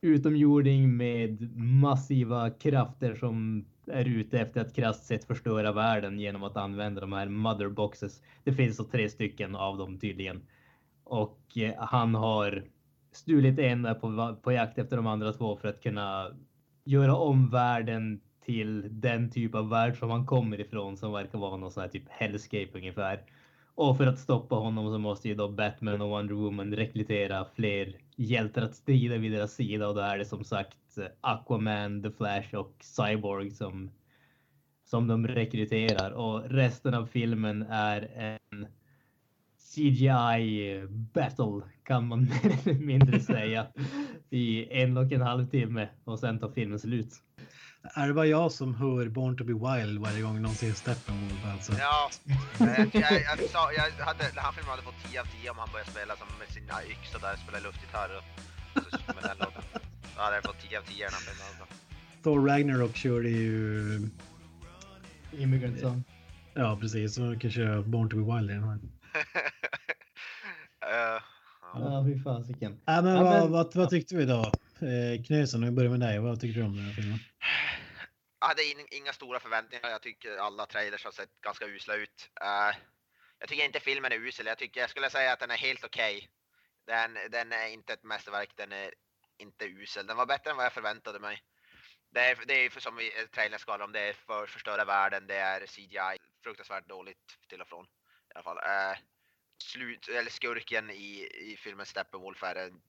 utomjording 0.00 0.96
med 0.96 1.56
massiva 1.56 2.50
krafter 2.50 3.14
som 3.14 3.64
är 3.86 4.04
ute 4.04 4.38
efter 4.40 4.60
att 4.60 4.74
krasst 4.74 5.06
sett 5.06 5.24
förstöra 5.24 5.72
världen 5.72 6.18
genom 6.18 6.42
att 6.42 6.56
använda 6.56 7.00
de 7.00 7.12
här 7.12 7.28
motherboxes. 7.28 8.22
Det 8.44 8.52
finns 8.52 8.76
så 8.76 8.84
tre 8.84 9.08
stycken 9.08 9.56
av 9.56 9.78
dem 9.78 9.98
tydligen. 9.98 10.42
Och 11.04 11.40
eh, 11.56 11.74
han 11.78 12.14
har 12.14 12.64
stulit 13.12 13.58
en 13.58 13.88
på, 14.00 14.36
på 14.42 14.52
jakt 14.52 14.78
efter 14.78 14.96
de 14.96 15.06
andra 15.06 15.32
två 15.32 15.56
för 15.56 15.68
att 15.68 15.82
kunna 15.82 16.26
göra 16.84 17.16
om 17.16 17.50
världen 17.50 18.20
till 18.44 19.00
den 19.00 19.30
typ 19.30 19.54
av 19.54 19.68
värld 19.68 19.98
som 19.98 20.10
han 20.10 20.26
kommer 20.26 20.60
ifrån 20.60 20.96
som 20.96 21.12
verkar 21.12 21.38
vara 21.38 21.56
någon 21.56 21.72
sån 21.72 21.80
här 21.80 21.88
typ 21.88 22.08
hellscape 22.08 22.68
ungefär. 22.72 23.22
Och 23.74 23.96
för 23.96 24.06
att 24.06 24.18
stoppa 24.18 24.54
honom 24.54 24.92
så 24.92 24.98
måste 24.98 25.28
ju 25.28 25.34
då 25.34 25.48
Batman 25.48 26.00
och 26.00 26.08
Wonder 26.08 26.34
Woman 26.34 26.74
rekrytera 26.74 27.46
fler 27.54 27.96
hjältar 28.16 28.62
att 28.62 28.74
strida 28.74 29.16
vid 29.18 29.32
deras 29.32 29.54
sida 29.54 29.88
och 29.88 29.94
då 29.94 30.00
är 30.00 30.18
det 30.18 30.24
som 30.24 30.44
sagt 30.44 30.98
eh, 30.98 31.04
Aquaman, 31.20 32.02
The 32.02 32.10
Flash 32.10 32.54
och 32.54 32.76
Cyborg 32.80 33.50
som, 33.50 33.90
som 34.84 35.06
de 35.06 35.26
rekryterar 35.28 36.10
och 36.10 36.50
resten 36.50 36.94
av 36.94 37.06
filmen 37.06 37.62
är 37.62 38.10
en 38.16 38.66
CGI 39.74 40.76
eh, 40.76 40.88
battle 40.88 41.60
kan 41.82 42.08
man 42.08 42.20
mer 42.42 42.58
eller 42.64 42.80
mindre 42.80 43.20
säga 43.20 43.66
i 44.30 44.72
en 44.82 44.96
och 44.96 45.12
en 45.12 45.20
halv 45.20 45.46
timme 45.46 45.88
och 46.04 46.18
sen 46.18 46.38
tar 46.38 46.48
filmen 46.50 46.78
slut. 46.78 47.22
Är 47.92 48.06
det 48.08 48.14
bara 48.14 48.26
jag 48.26 48.52
som 48.52 48.74
hör 48.74 49.08
Born 49.08 49.36
to 49.36 49.44
be 49.44 49.52
wild 49.52 49.98
varje 50.00 50.22
gång 50.22 50.42
någon 50.42 50.54
säger 50.54 50.74
Steppenwolf 50.74 51.44
alltså? 51.52 51.72
Ja, 51.78 52.10
jag, 52.58 52.78
jag, 52.92 53.22
jag, 53.22 53.50
sa, 53.50 53.72
jag 53.72 54.04
hade, 54.04 54.24
den 54.34 54.44
här 54.44 54.52
filmen 54.52 54.70
hade 54.70 54.82
fått 54.82 55.10
10 55.10 55.20
av 55.20 55.24
10 55.24 55.50
om 55.50 55.58
han 55.58 55.68
började 55.72 55.90
spela 55.90 56.16
som 56.16 56.26
med 56.38 56.48
sina 56.48 56.84
yxor 56.84 57.18
där, 57.20 57.36
spela 57.36 57.58
luftgitarr 57.58 58.10
och, 58.18 58.24
och 59.08 59.14
med 59.14 59.24
den 59.24 59.38
låten. 59.38 59.62
Då 60.16 60.20
hade 60.22 60.36
jag 60.36 60.44
fått 60.44 60.60
10 60.68 60.78
av 60.78 60.82
10 60.82 60.94
i 60.96 61.00
den 61.00 61.12
här 61.12 61.20
filmen. 61.20 61.46
Alltså. 61.48 61.64
Thor 62.22 62.46
Ragnarok 62.48 62.96
körde 62.96 63.28
ju... 63.28 64.08
Immigrant 65.32 65.80
Song. 65.80 66.04
Ja, 66.54 66.78
precis. 66.80 67.14
Så 67.14 67.36
kanske 67.40 67.60
jag 67.60 67.84
Born 67.88 68.08
to 68.10 68.16
be 68.16 68.34
wild 68.34 68.50
i 68.50 68.54
den 68.54 68.62
här. 68.64 68.74
uh, 71.16 71.22
Ja, 71.74 72.04
fy 72.06 72.22
fasiken. 72.22 72.76
Ja, 72.84 73.02
men, 73.02 73.14
Ja, 73.14 73.22
vad, 73.22 73.42
men- 73.42 73.52
vad, 73.52 73.74
vad 73.74 73.90
tyckte 73.90 74.16
vi 74.16 74.24
då? 74.24 74.40
Eh, 74.80 75.22
Knösen, 75.26 75.60
om 75.62 75.68
vi 75.68 75.70
börjar 75.70 75.90
med 75.90 76.00
dig. 76.00 76.18
Vad 76.18 76.40
tyckte 76.40 76.60
du 76.60 76.66
om 76.66 76.76
den 76.76 76.84
här 76.84 76.92
filmen? 76.92 77.18
Jag 78.44 78.48
hade 78.48 78.64
in, 78.64 78.86
inga 78.90 79.12
stora 79.12 79.40
förväntningar. 79.40 79.90
Jag 79.90 80.02
tycker 80.02 80.36
alla 80.36 80.66
trailers 80.66 81.04
har 81.04 81.12
sett 81.12 81.40
ganska 81.40 81.66
usla 81.66 81.94
ut. 81.94 82.30
Uh, 82.42 82.76
jag 83.38 83.48
tycker 83.48 83.64
inte 83.64 83.80
filmen 83.80 84.12
är 84.12 84.16
usel. 84.16 84.46
Jag, 84.46 84.58
tycker, 84.58 84.80
jag 84.80 84.90
skulle 84.90 85.10
säga 85.10 85.32
att 85.32 85.40
den 85.40 85.50
är 85.50 85.56
helt 85.56 85.84
okej. 85.84 86.30
Den, 86.86 87.18
den 87.30 87.52
är 87.52 87.66
inte 87.68 87.92
ett 87.92 88.02
mästerverk. 88.02 88.50
Den 88.56 88.72
är 88.72 88.94
inte 89.38 89.64
usel. 89.64 90.06
Den 90.06 90.16
var 90.16 90.26
bättre 90.26 90.50
än 90.50 90.56
vad 90.56 90.64
jag 90.64 90.72
förväntade 90.72 91.18
mig. 91.18 91.42
Det 92.10 92.20
är, 92.20 92.38
det 92.46 92.54
är 92.54 92.70
för 92.70 92.80
som 92.80 92.96
vi, 92.96 93.20
eh, 93.20 93.26
trailern 93.26 93.58
skvallrar 93.58 93.84
om. 93.84 93.92
Det 93.92 94.00
är 94.00 94.12
för 94.12 94.46
förstöra 94.46 94.84
världen. 94.84 95.26
Det 95.26 95.36
är 95.36 95.66
CGI. 95.66 96.18
Fruktansvärt 96.42 96.88
dåligt 96.88 97.38
till 97.48 97.60
och 97.60 97.68
från. 97.68 97.84
I 97.84 98.34
alla 98.34 98.42
fall. 98.42 98.58
Uh, 98.58 98.98
slut, 99.62 100.08
eller 100.08 100.30
skurken 100.30 100.90
i, 100.90 101.28
i 101.34 101.56
filmen 101.56 101.86
Steppenwolf 101.86 102.42
är 102.42 102.54
en 102.54 102.82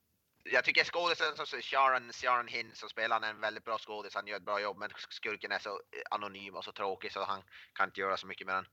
jag 0.52 0.64
tycker 0.64 0.84
skådisen 0.84 1.36
som 1.36 1.62
Sharon, 1.62 2.14
Sharon 2.14 2.48
Hinn 2.48 2.75
som 2.75 2.90
spelar 2.90 3.16
han 3.16 3.24
är 3.24 3.30
en 3.30 3.42
väldigt 3.42 3.66
bra 3.66 3.78
skådis. 3.78 4.16
Han 4.16 4.28
gör 4.28 4.38
ett 4.38 4.46
bra 4.46 4.62
jobb 4.62 4.78
men 4.78 4.90
skurken 5.10 5.52
är 5.52 5.60
så 5.60 5.70
eh, 5.70 6.02
anonym 6.12 6.56
och 6.56 6.64
så 6.64 6.72
tråkig 6.72 7.12
så 7.12 7.24
han 7.24 7.44
kan 7.74 7.90
inte 7.90 8.00
göra 8.00 8.18
så 8.18 8.28
mycket 8.28 8.48
med 8.48 8.56
den. 8.56 8.66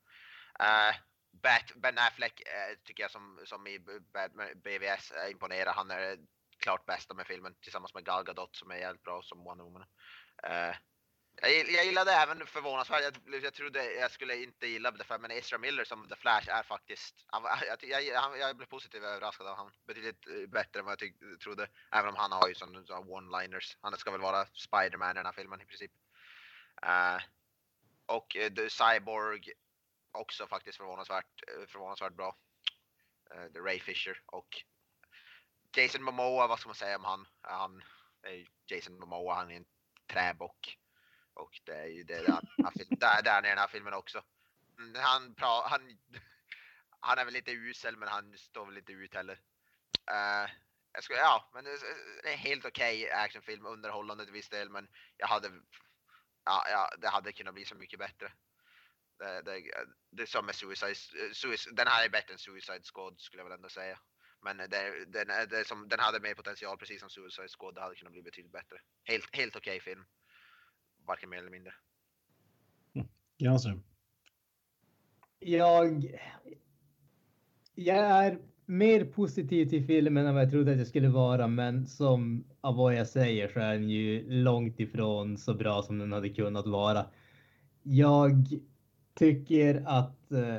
Uh, 0.61 0.97
Bat, 1.43 1.73
ben 1.75 1.99
Affleck 1.99 2.41
uh, 2.41 2.77
tycker 2.85 3.03
jag 3.03 3.11
som, 3.11 3.41
som 3.45 3.67
i 3.67 3.79
Batman, 4.13 4.49
BVS 4.55 5.13
uh, 5.13 5.31
imponerar. 5.31 5.73
Han 5.73 5.91
är 5.91 6.19
klart 6.59 6.87
bästa 6.87 7.15
med 7.15 7.27
filmen 7.27 7.55
tillsammans 7.61 7.95
med 7.95 8.05
Gal 8.05 8.25
Gadot 8.25 8.57
som 8.57 8.71
är 8.71 8.77
jävligt 8.77 9.03
bra 9.03 9.23
som 9.23 9.45
Wonder 9.45 9.65
Woman. 9.65 9.85
Uh, 10.47 10.77
jag, 11.51 11.71
jag 11.71 11.85
gillade 11.85 12.13
även 12.13 12.47
förvånansvärt, 12.47 13.03
jag, 13.27 13.45
jag 13.45 13.55
trodde 13.55 13.93
jag 13.93 14.11
skulle 14.11 14.37
inte 14.37 14.67
gilla 14.67 14.91
det 14.91 15.05
för 15.05 15.19
men 15.19 15.31
Ezra 15.31 15.59
Miller 15.59 15.85
som 15.85 16.09
The 16.09 16.17
Flash 16.17 16.49
är 16.51 16.63
faktiskt, 16.63 17.25
han, 17.27 17.43
jag, 17.83 18.03
jag, 18.03 18.39
jag 18.39 18.57
blev 18.57 18.67
positivt 18.67 19.03
överraskad 19.03 19.47
av 19.47 19.57
honom. 19.57 19.73
Betydligt 19.87 20.27
eh, 20.27 20.49
bättre 20.49 20.81
än 20.81 20.85
vad 20.85 20.93
jag 20.93 20.99
tyck, 20.99 21.41
trodde. 21.43 21.69
Även 21.93 22.09
om 22.09 22.17
han 22.17 22.33
har 22.33 22.49
ju 22.49 22.55
sådana 22.55 22.87
så 22.87 22.95
one-liners. 22.95 23.77
Han 23.81 23.97
ska 23.97 24.11
väl 24.11 24.21
vara 24.21 24.47
Spider-Man 24.47 25.11
i 25.11 25.15
den 25.15 25.27
här 25.27 25.33
filmen 25.33 25.61
i 25.61 25.67
princip. 25.67 25.93
Uh, 26.87 27.23
och 28.07 28.37
uh, 28.37 28.55
The 28.55 28.71
Cyborg 28.71 29.53
också 30.13 30.47
faktiskt 30.47 30.77
förvånansvärt, 30.79 31.43
förvånansvärt 31.69 32.13
bra. 32.13 32.37
Uh, 33.35 33.53
the 33.53 33.59
Ray 33.59 33.81
Fisher 33.81 34.23
och 34.27 34.63
Jason 35.77 36.03
Momoa, 36.03 36.47
vad 36.47 36.59
ska 36.59 36.69
man 36.69 36.75
säga 36.75 36.97
om 36.97 37.05
han? 37.05 37.27
Han 37.41 37.83
är 38.23 38.47
Jason 38.67 39.01
Momoa, 39.01 39.35
han 39.35 39.51
är 39.51 39.57
en 39.57 39.65
träbock. 40.13 40.79
Och 41.35 41.61
det 41.65 41.75
är 41.75 41.87
ju 41.87 42.03
det 42.05 42.15
där, 42.17 42.41
den 42.57 42.65
här 42.65 42.73
film- 42.73 42.99
där, 43.01 43.23
där 43.23 43.45
i 43.45 43.49
den 43.49 43.59
här 43.59 43.69
filmen 43.69 43.95
också. 43.95 44.23
Mm, 44.79 44.95
han, 45.03 45.35
pra, 45.35 45.69
han, 45.69 45.99
han 47.01 47.19
är 47.19 47.25
väl 47.25 47.35
lite 47.35 47.53
usel 47.53 47.97
men 47.97 48.09
han 48.09 48.39
står 48.39 48.67
väl 48.67 48.79
inte 48.79 48.93
ut 48.93 49.15
heller. 49.15 49.41
Uh, 50.11 50.51
jag 50.93 51.05
ska, 51.05 51.15
ja, 51.15 51.51
men 51.55 51.65
det 51.65 51.71
är- 51.71 52.23
det 52.23 52.29
är 52.29 52.33
en 52.33 52.39
helt 52.39 52.65
okej 52.65 53.11
actionfilm, 53.11 53.67
underhållande 53.67 54.25
till 54.25 54.33
viss 54.33 54.49
del 54.49 54.71
men 54.71 54.89
jag 55.17 55.27
hade, 55.27 55.51
ja, 56.45 56.65
ja, 56.71 56.91
det 56.99 57.09
hade 57.09 57.33
kunnat 57.33 57.55
bli 57.55 57.65
så 57.65 57.75
mycket 57.75 57.99
bättre. 57.99 58.33
Det, 59.19 59.43
det, 59.43 59.71
det 60.11 60.23
är 60.23 60.27
som 60.27 60.47
med 60.47 60.55
Suicide, 60.55 60.95
Suicide, 61.35 61.75
den 61.77 61.87
här 61.87 62.05
är 62.05 62.09
bättre 62.09 62.33
än 62.33 62.39
Suicide 62.39 62.83
Squad 62.95 63.21
skulle 63.21 63.41
jag 63.41 63.49
väl 63.49 63.57
ändå 63.59 63.69
säga. 63.69 63.99
Men 64.41 64.57
det, 64.57 65.05
den, 65.07 65.27
det 65.49 65.59
är 65.59 65.65
som, 65.65 65.89
den 65.89 66.01
hade 66.01 66.21
mer 66.21 66.35
potential 66.35 66.79
precis 66.79 67.01
som 67.01 67.11
Suicide 67.11 67.49
Squad, 67.49 67.75
det 67.75 67.81
hade 67.81 67.95
kunnat 67.95 68.13
bli 68.13 68.23
betydligt 68.23 68.53
bättre. 68.53 68.81
Helt, 69.05 69.37
helt 69.37 69.57
okej 69.57 69.81
film. 69.81 70.05
Varken 71.07 71.31
mer 71.31 71.39
eller 71.39 71.51
mindre. 71.51 71.73
Granström? 73.39 73.83
Jag... 75.39 76.19
Jag 77.75 77.97
är 77.97 78.39
mer 78.67 79.05
positiv 79.05 79.67
till 79.69 79.87
filmen 79.87 80.27
än 80.27 80.35
vad 80.35 80.45
jag 80.45 80.51
trodde 80.51 80.73
att 80.73 80.79
jag 80.79 80.87
skulle 80.87 81.09
vara, 81.09 81.47
men 81.47 81.87
som 81.87 82.45
av 82.61 82.77
vad 82.77 82.95
jag 82.95 83.07
säger 83.07 83.49
så 83.49 83.61
är 83.61 83.73
den 83.73 83.91
ju 83.91 84.31
långt 84.31 84.81
ifrån 84.81 85.39
så 85.39 85.55
bra 85.55 85.83
som 85.83 85.99
den 85.99 86.13
hade 86.13 86.29
kunnat 86.29 86.67
vara. 86.67 87.07
Jag 87.83 88.47
tycker 89.15 89.83
att 89.87 90.33
eh, 90.33 90.59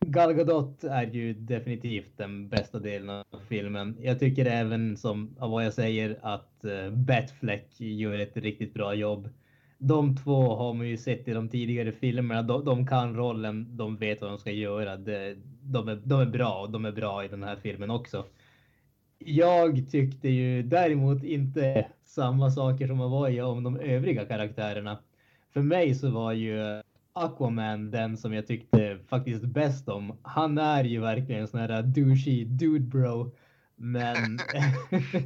Gal 0.00 0.34
Gadot 0.34 0.84
är 0.84 1.06
ju 1.06 1.34
definitivt 1.34 2.16
den 2.16 2.48
bästa 2.48 2.78
delen 2.78 3.10
av 3.10 3.40
filmen. 3.48 3.96
Jag 4.00 4.18
tycker 4.18 4.46
även 4.46 4.96
som 4.96 5.36
av 5.38 5.50
vad 5.50 5.64
jag 5.64 5.74
säger 5.74 6.18
att 6.22 6.64
eh, 6.64 6.90
Batfleck 6.90 7.80
gör 7.80 8.18
ett 8.18 8.36
riktigt 8.36 8.74
bra 8.74 8.94
jobb. 8.94 9.28
De 9.86 10.16
två 10.16 10.54
har 10.54 10.74
man 10.74 10.88
ju 10.88 10.96
sett 10.96 11.28
i 11.28 11.32
de 11.32 11.48
tidigare 11.48 11.92
filmerna. 11.92 12.42
De, 12.42 12.64
de 12.64 12.86
kan 12.86 13.16
rollen, 13.16 13.76
de 13.76 13.96
vet 13.96 14.20
vad 14.20 14.30
de 14.30 14.38
ska 14.38 14.50
göra. 14.50 14.96
De, 14.96 15.36
de, 15.62 15.88
är, 15.88 16.00
de 16.04 16.20
är 16.20 16.26
bra 16.26 16.60
och 16.60 16.70
de 16.70 16.84
är 16.84 16.92
bra 16.92 17.24
i 17.24 17.28
den 17.28 17.42
här 17.42 17.56
filmen 17.56 17.90
också. 17.90 18.24
Jag 19.18 19.90
tyckte 19.90 20.28
ju 20.28 20.62
däremot 20.62 21.24
inte 21.24 21.86
samma 22.04 22.50
saker 22.50 22.86
som 22.86 22.98
var 22.98 23.28
i 23.28 23.42
om 23.42 23.62
de 23.64 23.76
övriga 23.76 24.24
karaktärerna. 24.24 24.98
För 25.52 25.62
mig 25.62 25.94
så 25.94 26.10
var 26.10 26.32
ju 26.32 26.82
Aquaman 27.12 27.90
den 27.90 28.16
som 28.16 28.32
jag 28.32 28.46
tyckte 28.46 28.98
faktiskt 29.08 29.44
bäst 29.44 29.88
om. 29.88 30.18
Han 30.22 30.58
är 30.58 30.84
ju 30.84 31.00
verkligen 31.00 31.40
en 31.40 31.48
sån 31.48 31.60
här 31.60 31.82
douchey 31.82 32.44
dude 32.44 32.86
bro. 32.86 33.32
Men 33.76 34.14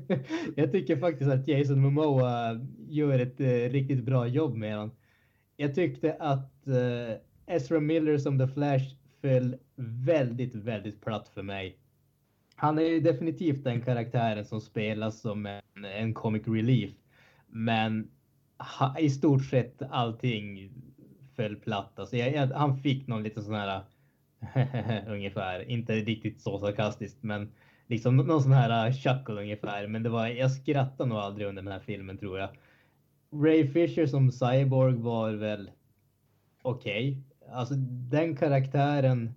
jag 0.57 0.73
tycker 0.73 0.97
faktiskt 0.97 1.31
att 1.31 1.49
Jason 1.49 1.81
Momoa 1.81 2.67
gör 2.89 3.19
ett 3.19 3.41
eh, 3.41 3.47
riktigt 3.47 4.05
bra 4.05 4.27
jobb 4.27 4.57
med 4.57 4.73
honom. 4.77 4.97
Jag 5.57 5.75
tyckte 5.75 6.17
att 6.21 6.67
eh, 6.67 7.55
Ezra 7.55 7.81
Miller 7.81 8.19
som 8.19 8.39
The 8.39 8.49
Flash 8.49 8.95
föll 9.21 9.57
väldigt, 9.77 10.55
väldigt 10.55 11.01
platt 11.01 11.29
för 11.29 11.43
mig. 11.43 11.79
Han 12.57 12.79
är 12.79 12.83
ju 12.83 13.01
definitivt 13.01 13.65
den 13.65 13.81
karaktären 13.81 14.45
som 14.45 14.61
spelas 14.61 15.21
som 15.21 15.47
en, 15.47 15.85
en 15.85 16.15
comic 16.15 16.49
relief. 16.49 16.91
Men 17.47 18.11
ha, 18.59 18.99
i 18.99 19.11
stort 19.11 19.45
sett 19.45 19.83
allting 19.91 20.71
föll 21.37 21.57
platt. 21.57 21.99
Alltså 21.99 22.17
jag, 22.17 22.33
jag, 22.35 22.47
han 22.47 22.77
fick 22.77 23.07
någon 23.07 23.23
liten 23.23 23.43
sån 23.43 23.55
här 23.55 23.83
ungefär, 25.09 25.71
inte 25.71 25.95
riktigt 25.95 26.41
så 26.41 26.59
sarkastiskt, 26.59 27.23
men 27.23 27.53
liksom 27.89 28.17
någon 28.17 28.43
sån 28.43 28.53
här 28.53 28.87
äh, 28.87 28.93
chuckle 28.93 29.41
ungefär. 29.41 29.87
Men 29.87 30.03
det 30.03 30.09
var, 30.09 30.27
jag 30.27 30.53
skrattade 30.53 31.09
nog 31.09 31.19
aldrig 31.19 31.49
under 31.49 31.63
den 31.63 31.73
här 31.73 31.81
filmen 31.81 32.19
tror 32.19 32.39
jag. 32.39 32.49
Ray 33.33 33.69
Fisher 33.69 34.07
som 34.07 34.33
Cyborg 34.33 34.95
var 34.95 35.33
väl 35.33 35.71
okej. 36.63 37.23
Alltså 37.53 37.75
den 38.11 38.37
karaktären. 38.37 39.35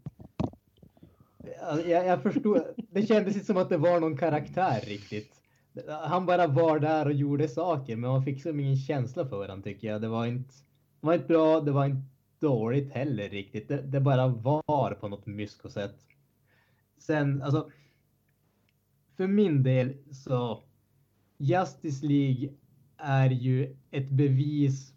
Alltså, 1.61 1.87
jag, 1.87 2.05
jag 2.05 2.23
förstod. 2.23 2.61
Det 2.77 3.05
kändes 3.05 3.33
inte 3.33 3.45
som 3.45 3.57
att 3.57 3.69
det 3.69 3.77
var 3.77 3.99
någon 3.99 4.17
karaktär 4.17 4.81
riktigt. 4.81 5.41
Han 6.03 6.25
bara 6.25 6.47
var 6.47 6.79
där 6.79 7.05
och 7.05 7.13
gjorde 7.13 7.47
saker, 7.47 7.95
men 7.95 8.09
man 8.09 8.23
fick 8.23 8.41
som 8.41 8.59
ingen 8.59 8.77
känsla 8.77 9.25
för 9.25 9.41
honom 9.41 9.61
tycker 9.61 9.87
jag. 9.87 10.01
Det 10.01 10.07
var 10.07 10.25
inte, 10.25 10.53
det 11.01 11.07
var 11.07 11.13
inte 11.13 11.27
bra, 11.27 11.61
det 11.61 11.71
var 11.71 11.85
inte 11.85 12.07
dåligt 12.39 12.91
heller 12.91 13.29
riktigt. 13.29 13.67
Det, 13.67 13.81
det 13.81 13.99
bara 13.99 14.27
var 14.27 14.93
på 14.93 15.07
något 15.07 15.25
mysko-sätt. 15.25 15.95
Sen, 16.97 17.41
alltså. 17.41 17.69
För 19.21 19.27
min 19.27 19.63
del 19.63 19.93
så. 20.11 20.63
Justice 21.37 22.05
League 22.05 22.49
är 22.97 23.29
ju 23.29 23.75
ett 23.91 24.09
bevis 24.09 24.93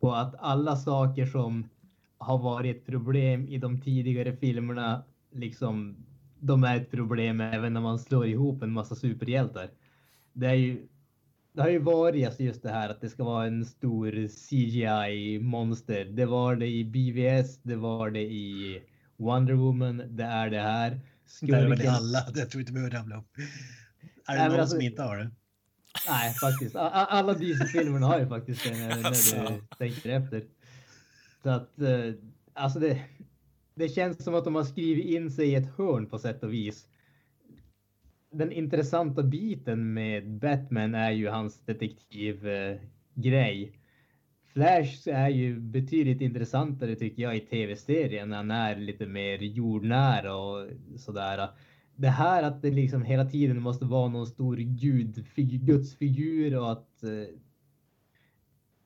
på 0.00 0.12
att 0.12 0.34
alla 0.38 0.76
saker 0.76 1.26
som 1.26 1.68
har 2.18 2.38
varit 2.38 2.76
ett 2.76 2.86
problem 2.86 3.48
i 3.48 3.58
de 3.58 3.80
tidigare 3.80 4.36
filmerna, 4.36 5.02
liksom, 5.32 5.96
de 6.40 6.64
är 6.64 6.76
ett 6.76 6.90
problem 6.90 7.40
även 7.40 7.72
när 7.72 7.80
man 7.80 7.98
slår 7.98 8.26
ihop 8.26 8.62
en 8.62 8.72
massa 8.72 8.94
superhjältar. 8.94 9.70
Det 10.32 10.46
är 10.46 10.54
ju, 10.54 10.86
det 11.52 11.62
har 11.62 11.70
ju 11.70 11.78
varit 11.78 12.26
alltså 12.26 12.42
just 12.42 12.62
det 12.62 12.70
här 12.70 12.88
att 12.88 13.00
det 13.00 13.08
ska 13.08 13.24
vara 13.24 13.46
en 13.46 13.64
stor 13.64 14.28
CGI 14.28 15.38
monster. 15.38 16.04
Det 16.04 16.26
var 16.26 16.56
det 16.56 16.66
i 16.66 16.84
BVS, 16.84 17.62
det 17.62 17.76
var 17.76 18.10
det 18.10 18.22
i 18.22 18.82
Wonder 19.16 19.54
Woman, 19.54 20.02
det 20.08 20.24
är 20.24 20.50
det 20.50 20.60
här. 20.60 21.00
Är 21.42 21.68
väl 21.68 21.88
alla. 21.88 22.18
Jag 22.34 22.50
tror 22.50 22.60
inte 22.60 22.72
vi 22.72 22.78
behöver 22.78 22.96
rabbla 22.96 23.16
upp. 23.18 23.28
Är 24.26 24.36
det 24.38 24.48
någon 24.48 24.60
alltså- 24.60 24.76
som 24.76 24.84
inte 24.84 25.02
har 25.02 25.16
det? 25.16 25.30
Nej, 26.08 26.34
faktiskt. 26.34 26.76
Alla 26.76 27.32
DC-filmerna 27.34 28.06
har 28.06 28.20
ju 28.20 28.28
faktiskt 28.28 28.64
det 28.64 28.70
när, 28.70 28.88
när 28.88 29.04
Alltså. 29.04 29.36
du 29.36 29.62
tänker 29.78 30.10
efter. 30.10 30.44
Så 31.42 31.50
att, 31.50 31.80
eh, 31.80 32.14
alltså 32.52 32.78
det, 32.78 33.02
det 33.74 33.88
känns 33.88 34.24
som 34.24 34.34
att 34.34 34.44
de 34.44 34.54
har 34.54 34.64
skrivit 34.64 35.04
in 35.06 35.30
sig 35.30 35.48
i 35.48 35.54
ett 35.54 35.76
hörn 35.76 36.06
på 36.06 36.18
sätt 36.18 36.42
och 36.42 36.52
vis. 36.52 36.86
Den 38.32 38.52
intressanta 38.52 39.22
biten 39.22 39.94
med 39.94 40.30
Batman 40.30 40.94
är 40.94 41.10
ju 41.10 41.28
hans 41.28 41.60
detektivgrej. 41.64 43.78
Flash 44.52 45.08
är 45.08 45.28
ju 45.28 45.60
betydligt 45.60 46.20
intressantare 46.20 46.94
tycker 46.94 47.22
jag 47.22 47.36
i 47.36 47.40
tv-serien 47.40 48.28
när 48.28 48.36
han 48.36 48.50
är 48.50 48.76
lite 48.76 49.06
mer 49.06 49.38
jordnära 49.38 50.36
och 50.36 50.68
sådär. 50.96 51.48
Det 51.96 52.08
här 52.08 52.42
att 52.42 52.62
det 52.62 52.70
liksom 52.70 53.02
hela 53.02 53.24
tiden 53.24 53.62
måste 53.62 53.84
vara 53.84 54.08
någon 54.08 54.26
stor 54.26 54.56
gudfig- 54.56 55.64
gudsfigur 55.64 56.58
och 56.58 56.72
att 56.72 57.02
eh, 57.02 57.36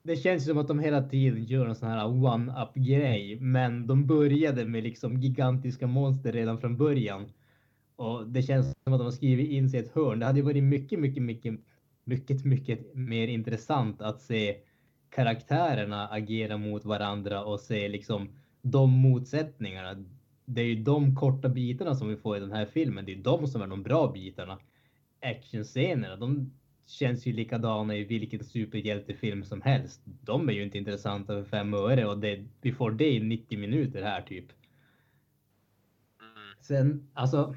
det 0.03 0.17
känns 0.17 0.45
som 0.45 0.59
att 0.59 0.69
de 0.69 0.79
hela 0.79 1.03
tiden 1.03 1.45
gör 1.45 1.67
en 1.67 1.75
sån 1.75 1.89
här 1.89 2.07
one-up 2.07 2.75
grej, 2.75 3.41
men 3.41 3.87
de 3.87 4.07
började 4.07 4.65
med 4.65 4.83
liksom 4.83 5.21
gigantiska 5.21 5.87
monster 5.87 6.33
redan 6.33 6.59
från 6.59 6.77
början. 6.77 7.25
Och 7.97 8.29
det 8.29 8.43
känns 8.43 8.67
som 8.85 8.93
att 8.93 9.01
de 9.01 9.05
har 9.05 9.11
skrivit 9.11 9.51
in 9.51 9.71
sig 9.71 9.81
i 9.81 9.83
ett 9.83 9.95
hörn. 9.95 10.19
Det 10.19 10.27
hade 10.27 10.39
ju 10.39 10.45
varit 10.45 10.65
mycket, 10.65 10.99
mycket, 10.99 11.23
mycket, 11.23 11.55
mycket, 12.05 12.45
mycket 12.45 12.95
mer 12.95 13.29
intressant 13.29 14.03
att 14.03 14.21
se 14.21 14.57
karaktärerna 15.11 16.09
agera 16.09 16.57
mot 16.57 16.85
varandra 16.85 17.45
och 17.45 17.61
se 17.61 17.89
liksom 17.89 18.29
de 18.63 18.91
motsättningarna. 18.91 20.05
Det 20.45 20.61
är 20.61 20.67
ju 20.67 20.83
de 20.83 21.17
korta 21.17 21.49
bitarna 21.49 21.95
som 21.95 22.09
vi 22.09 22.17
får 22.17 22.37
i 22.37 22.41
den 22.41 22.53
här 22.53 22.67
filmen. 22.67 23.05
Det 23.05 23.13
är 23.13 23.17
de 23.17 23.47
som 23.47 23.63
är 23.63 23.67
de 23.67 23.83
bra 23.83 24.13
bitarna. 24.13 24.59
Actionscenerna, 25.21 26.17
de 26.17 26.53
känns 26.87 27.27
ju 27.27 27.33
likadana 27.33 27.97
i 27.97 28.05
vilken 28.05 28.45
superhjältefilm 28.45 29.45
som 29.45 29.63
helst. 29.63 30.01
De 30.05 30.49
är 30.49 30.53
ju 30.53 30.63
inte 30.63 30.79
intressanta 30.79 31.27
för 31.27 31.45
fem 31.45 31.75
öre 31.75 32.07
och 32.07 32.19
det, 32.19 32.45
vi 32.61 32.73
får 32.73 32.91
det 32.91 33.13
i 33.13 33.21
90 33.21 33.59
minuter 33.59 34.03
här 34.03 34.23
typ. 34.23 34.45
Mm. 36.21 36.57
Sen, 36.61 37.11
alltså. 37.15 37.57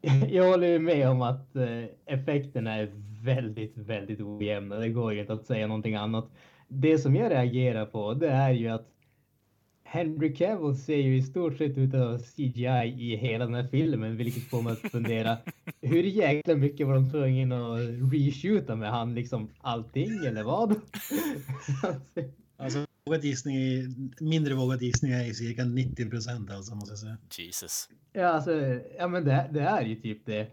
Jag 0.30 0.50
håller 0.50 0.66
ju 0.66 0.78
med 0.78 1.08
om 1.08 1.22
att 1.22 1.56
eh, 1.56 1.84
effekterna 2.06 2.74
är 2.74 3.09
väldigt, 3.22 3.76
väldigt 3.76 4.20
ojämna. 4.20 4.76
Det 4.76 4.88
går 4.88 5.18
inte 5.18 5.32
att 5.32 5.46
säga 5.46 5.66
någonting 5.66 5.94
annat. 5.94 6.30
Det 6.68 6.98
som 6.98 7.16
jag 7.16 7.32
reagerar 7.32 7.86
på, 7.86 8.14
det 8.14 8.28
är 8.28 8.50
ju 8.50 8.68
att 8.68 8.86
Henry 9.84 10.34
Cavill 10.34 10.76
ser 10.76 10.96
ju 10.96 11.16
i 11.16 11.22
stort 11.22 11.58
sett 11.58 11.78
ut 11.78 11.94
av 11.94 12.18
CGI 12.18 12.94
i 12.98 13.16
hela 13.16 13.44
den 13.44 13.54
här 13.54 13.68
filmen, 13.70 14.16
vilket 14.16 14.42
får 14.42 14.62
mig 14.62 14.72
att 14.72 14.90
fundera. 14.92 15.38
Hur 15.80 16.02
jäkla 16.02 16.54
mycket 16.54 16.86
var 16.86 16.94
de 16.94 17.10
tvungna 17.10 17.74
att 17.74 17.80
reshoota 18.12 18.76
med 18.76 18.90
han 18.90 19.14
liksom 19.14 19.50
allting 19.60 20.10
eller 20.26 20.42
vad? 20.42 20.74
Alltså, 22.56 22.86
vågad 23.06 23.24
gissning 23.24 23.56
mindre 24.20 24.54
vågad 24.54 24.82
gissning 24.82 25.12
är 25.12 25.32
cirka 25.32 25.64
90 25.64 26.10
procent 26.10 26.50
alltså 26.50 26.74
måste 26.74 26.92
jag 26.92 26.98
säga. 26.98 27.16
Jesus. 27.38 27.88
Ja, 28.12 28.26
alltså, 28.26 28.52
ja 28.98 29.08
men 29.08 29.24
det, 29.24 29.48
det 29.52 29.60
är 29.60 29.82
ju 29.82 29.94
typ 29.94 30.26
det. 30.26 30.46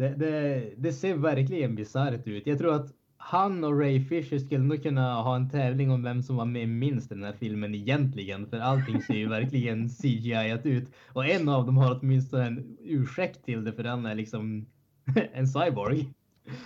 Det, 0.00 0.14
det, 0.16 0.72
det 0.76 0.92
ser 0.92 1.14
verkligen 1.14 1.74
bisarrt 1.74 2.26
ut. 2.26 2.46
Jag 2.46 2.58
tror 2.58 2.74
att 2.74 2.92
han 3.16 3.64
och 3.64 3.78
Ray 3.78 4.04
Fisher 4.04 4.38
skulle 4.38 4.64
nog 4.64 4.82
kunna 4.82 5.22
ha 5.22 5.36
en 5.36 5.50
tävling 5.50 5.90
om 5.90 6.02
vem 6.02 6.22
som 6.22 6.36
var 6.36 6.44
med 6.44 6.68
minst 6.68 7.12
i 7.12 7.14
den 7.14 7.24
här 7.24 7.32
filmen 7.32 7.74
egentligen. 7.74 8.46
För 8.46 8.58
allting 8.58 9.02
ser 9.02 9.14
ju 9.14 9.28
verkligen 9.28 9.88
CGI-at 10.02 10.66
ut. 10.66 10.92
Och 11.12 11.26
en 11.26 11.48
av 11.48 11.66
dem 11.66 11.76
har 11.76 11.98
åtminstone 12.00 12.46
en 12.46 12.76
ursäkt 12.80 13.44
till 13.44 13.64
det 13.64 13.72
för 13.72 13.84
han 13.84 14.06
är 14.06 14.14
liksom 14.14 14.66
en 15.32 15.48
cyborg. 15.48 16.00
Mm. 16.00 16.56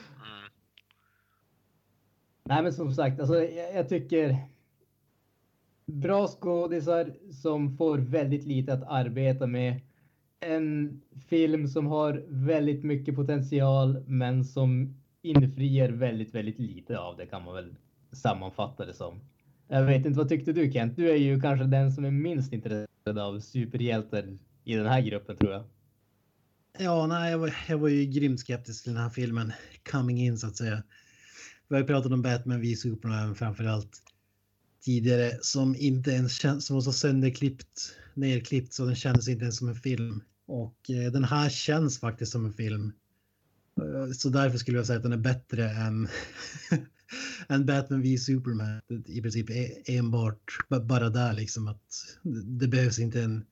Nej 2.44 2.62
men 2.62 2.72
som 2.72 2.92
sagt, 2.92 3.20
alltså, 3.20 3.34
jag, 3.34 3.74
jag 3.74 3.88
tycker 3.88 4.36
bra 5.86 6.28
skådisar 6.28 7.12
som 7.32 7.76
får 7.76 7.98
väldigt 7.98 8.44
lite 8.44 8.72
att 8.72 8.82
arbeta 8.88 9.46
med. 9.46 9.80
En 10.46 11.00
film 11.28 11.68
som 11.68 11.86
har 11.86 12.24
väldigt 12.28 12.84
mycket 12.84 13.14
potential 13.14 14.04
men 14.06 14.44
som 14.44 14.94
infriar 15.22 15.88
väldigt, 15.88 16.34
väldigt 16.34 16.58
lite 16.58 16.98
av 16.98 17.16
det 17.16 17.26
kan 17.26 17.44
man 17.44 17.54
väl 17.54 17.74
sammanfatta 18.12 18.86
det 18.86 18.94
som. 18.94 19.20
Jag 19.68 19.84
vet 19.84 20.06
inte, 20.06 20.18
vad 20.18 20.28
tyckte 20.28 20.52
du 20.52 20.72
Kent? 20.72 20.96
Du 20.96 21.10
är 21.10 21.16
ju 21.16 21.40
kanske 21.40 21.66
den 21.66 21.92
som 21.92 22.04
är 22.04 22.10
minst 22.10 22.52
intresserad 22.52 23.18
av 23.18 23.40
superhjältar 23.40 24.38
i 24.64 24.74
den 24.74 24.86
här 24.86 25.00
gruppen 25.00 25.36
tror 25.36 25.52
jag. 25.52 25.64
Ja, 26.78 27.06
nej, 27.06 27.30
jag 27.30 27.38
var, 27.38 27.54
jag 27.68 27.78
var 27.78 27.88
ju 27.88 28.04
grymt 28.04 28.40
skeptisk 28.40 28.84
till 28.84 28.92
den 28.92 29.02
här 29.02 29.10
filmen. 29.10 29.52
Coming 29.90 30.20
in 30.20 30.38
så 30.38 30.46
att 30.46 30.56
säga. 30.56 30.82
Vi 31.68 31.74
har 31.74 31.80
ju 31.80 31.86
pratat 31.86 32.12
om 32.12 32.22
Batman 32.22 32.60
v 32.60 32.76
Superman 32.76 33.34
framför 33.34 33.64
allt 33.64 34.02
tidigare 34.84 35.30
som 35.40 35.76
inte 35.76 36.10
ens 36.10 36.32
känns 36.38 36.66
som 36.66 36.74
var 36.74 36.80
så 36.80 36.92
sönderklippt, 36.92 37.96
nerklippt 38.14 38.72
så 38.72 38.84
den 38.84 38.96
kändes 38.96 39.28
inte 39.28 39.42
ens 39.42 39.58
som 39.58 39.68
en 39.68 39.74
film. 39.74 40.22
Och 40.46 40.90
eh, 40.90 41.12
den 41.12 41.24
här 41.24 41.48
känns 41.48 42.00
faktiskt 42.00 42.32
som 42.32 42.46
en 42.46 42.54
film. 42.54 42.92
Eh, 43.80 44.12
så 44.12 44.28
därför 44.28 44.58
skulle 44.58 44.76
jag 44.76 44.86
säga 44.86 44.96
att 44.96 45.02
den 45.02 45.12
är 45.12 45.16
bättre 45.16 45.70
än, 45.70 46.08
än 47.48 47.66
Batman 47.66 48.02
v 48.02 48.18
Superman. 48.18 48.80
I 49.06 49.22
princip 49.22 49.50
e-, 49.50 49.82
enbart 49.86 50.56
bara 50.68 51.10
där 51.10 51.32
liksom 51.32 51.68
att 51.68 51.84
det 52.44 52.68
behövs 52.68 52.98
inte 52.98 53.22
en 53.22 53.44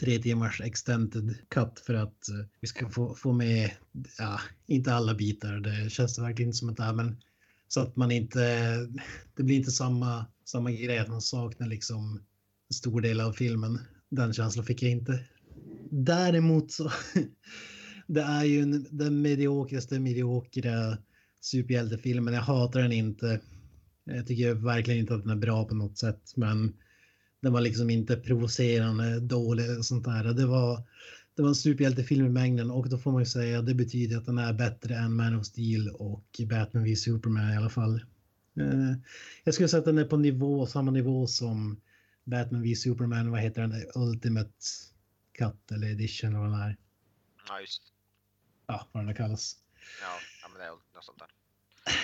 tre 0.00 0.18
timmars 0.18 0.60
extended 0.60 1.34
cut 1.48 1.80
för 1.86 1.94
att 1.94 2.28
eh, 2.28 2.46
vi 2.60 2.68
ska 2.68 2.88
få, 2.88 3.14
få 3.14 3.32
med, 3.32 3.70
ja, 4.18 4.40
inte 4.66 4.94
alla 4.94 5.14
bitar. 5.14 5.60
Det 5.60 5.90
känns 5.90 6.18
verkligen 6.18 6.48
inte 6.48 6.58
som 6.58 6.68
att 6.70 6.76
det 6.76 6.82
är, 6.82 6.92
men 6.92 7.16
så 7.68 7.80
att 7.80 7.96
man 7.96 8.10
inte, 8.10 8.40
det 9.36 9.42
blir 9.42 9.56
inte 9.56 9.70
samma, 9.70 10.26
samma 10.44 10.70
grej 10.70 10.98
att 10.98 11.08
man 11.08 11.22
saknar 11.22 11.66
liksom 11.66 12.22
en 12.68 12.74
stor 12.74 13.00
del 13.00 13.20
av 13.20 13.32
filmen. 13.32 13.78
Den 14.08 14.32
känslan 14.32 14.64
fick 14.64 14.82
jag 14.82 14.90
inte. 14.90 15.24
Däremot 15.90 16.72
så, 16.72 16.90
det 18.06 18.20
är 18.20 18.44
ju 18.44 18.60
en, 18.60 18.86
den 18.90 19.22
mediokraste 19.22 20.00
mediokra 20.00 20.98
superhjältefilmen. 21.40 22.34
Jag 22.34 22.40
hatar 22.40 22.80
den 22.80 22.92
inte. 22.92 23.40
Jag 24.04 24.26
tycker 24.26 24.54
verkligen 24.54 25.00
inte 25.00 25.14
att 25.14 25.22
den 25.22 25.30
är 25.30 25.36
bra 25.36 25.64
på 25.64 25.74
något 25.74 25.98
sätt, 25.98 26.32
men 26.36 26.72
den 27.42 27.52
var 27.52 27.60
liksom 27.60 27.90
inte 27.90 28.16
provocerande, 28.16 29.20
dålig 29.20 29.78
och 29.78 29.86
sånt 29.86 30.04
där. 30.04 30.24
Det 30.24 30.46
var, 30.46 30.82
det 31.36 31.42
var 31.42 31.48
en 31.48 31.54
superhjältefilm 31.54 32.26
i 32.26 32.28
mängden 32.28 32.70
och 32.70 32.88
då 32.88 32.98
får 32.98 33.12
man 33.12 33.22
ju 33.22 33.26
säga 33.26 33.58
att 33.58 33.66
det 33.66 33.74
betyder 33.74 34.16
att 34.16 34.26
den 34.26 34.38
är 34.38 34.52
bättre 34.52 34.94
än 34.94 35.16
Man 35.16 35.36
of 35.36 35.46
Steel 35.46 35.88
och 35.88 36.40
Batman 36.50 36.84
v 36.84 36.96
Superman 36.96 37.52
i 37.52 37.56
alla 37.56 37.70
fall. 37.70 37.94
Eh, 38.60 38.92
jag 39.44 39.54
skulle 39.54 39.68
säga 39.68 39.78
att 39.78 39.84
den 39.84 39.98
är 39.98 40.04
på 40.04 40.16
nivå, 40.16 40.66
samma 40.66 40.90
nivå 40.90 41.26
som 41.26 41.80
Batman 42.24 42.62
v 42.62 42.74
Superman, 42.74 43.30
vad 43.30 43.40
heter 43.40 43.62
den, 43.62 43.74
Ultimate 43.94 44.50
Cut 45.40 45.72
eller 45.72 45.90
Edition 45.90 46.30
eller 46.30 46.40
vad 46.40 46.50
den 46.50 46.60
är. 46.60 46.76
Ja, 47.48 47.60
just 47.60 47.82
Ja, 48.66 48.88
vad 48.92 49.06
den 49.06 49.14
kallas. 49.14 49.56
Ja, 50.02 50.18
ja 50.42 50.48
men 50.48 50.58
det 50.58 50.66
är 50.66 50.70
något 50.70 51.04
sånt 51.04 51.18
där. 51.18 51.28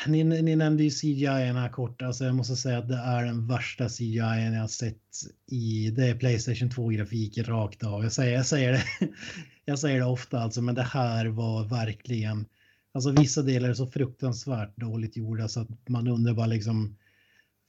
Ni, 0.07 0.43
ni 0.43 0.57
nämnde 0.57 0.85
ju 0.85 0.91
CGI 0.91 1.27
här 1.27 1.69
kort. 1.69 2.03
Alltså 2.03 2.25
jag 2.25 2.35
måste 2.35 2.57
säga 2.57 2.79
att 2.79 2.89
det 2.89 2.97
är 2.97 3.25
den 3.25 3.47
värsta 3.47 3.89
CGI 3.89 4.17
jag 4.17 4.61
har 4.61 4.69
sett 4.69 5.03
i 5.47 5.91
det 5.91 6.07
är 6.07 6.15
Playstation 6.15 6.71
2-grafik 6.71 7.39
rakt 7.39 7.85
av. 7.85 8.03
Jag 8.03 8.13
säger, 8.13 8.37
jag, 8.37 8.47
säger 8.47 8.73
det, 8.73 8.85
jag 9.65 9.79
säger 9.79 9.99
det 9.99 10.07
ofta 10.07 10.41
alltså, 10.41 10.63
men 10.63 10.75
det 10.75 10.83
här 10.83 11.27
var 11.27 11.65
verkligen... 11.65 12.47
Alltså 12.93 13.11
vissa 13.11 13.43
delar 13.43 13.69
är 13.69 13.75
så 13.75 13.87
fruktansvärt 13.87 14.77
dåligt 14.77 15.17
gjorda 15.17 15.49
så 15.49 15.61
att 15.61 15.89
man 15.89 16.09
undrar 16.09 16.35
bara 16.35 16.47
liksom... 16.47 16.97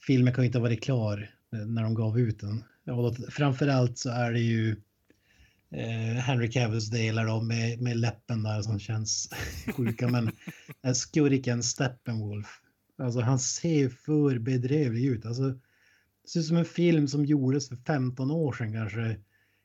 Filmen 0.06 0.34
kan 0.34 0.44
ju 0.44 0.46
inte 0.46 0.58
ha 0.58 0.62
varit 0.62 0.82
klar 0.82 1.30
när 1.50 1.82
de 1.82 1.94
gav 1.94 2.18
ut 2.18 2.40
den. 2.40 2.64
Och 2.96 3.16
framförallt 3.16 3.98
så 3.98 4.10
är 4.10 4.32
det 4.32 4.40
ju 4.40 4.76
eh, 5.72 6.14
Henry 6.20 6.50
Cavills 6.50 6.90
delar 6.90 7.26
då 7.26 7.40
med, 7.40 7.80
med 7.80 7.96
läppen 7.96 8.42
där 8.42 8.62
som 8.62 8.78
känns 8.78 9.30
sjuka. 9.76 10.08
Men 10.08 10.30
eh, 10.82 10.92
skurken 10.92 11.62
Steppenwolf, 11.62 12.60
alltså 12.98 13.20
han 13.20 13.38
ser 13.38 13.88
för 13.88 14.38
bedrövlig 14.38 15.04
ut. 15.04 15.26
Alltså, 15.26 15.42
det 16.22 16.28
ser 16.32 16.40
ut 16.40 16.46
som 16.46 16.56
en 16.56 16.64
film 16.64 17.08
som 17.08 17.24
gjordes 17.24 17.68
för 17.68 17.76
15 17.76 18.30
år 18.30 18.52
sedan 18.52 18.72
kanske. 18.72 19.16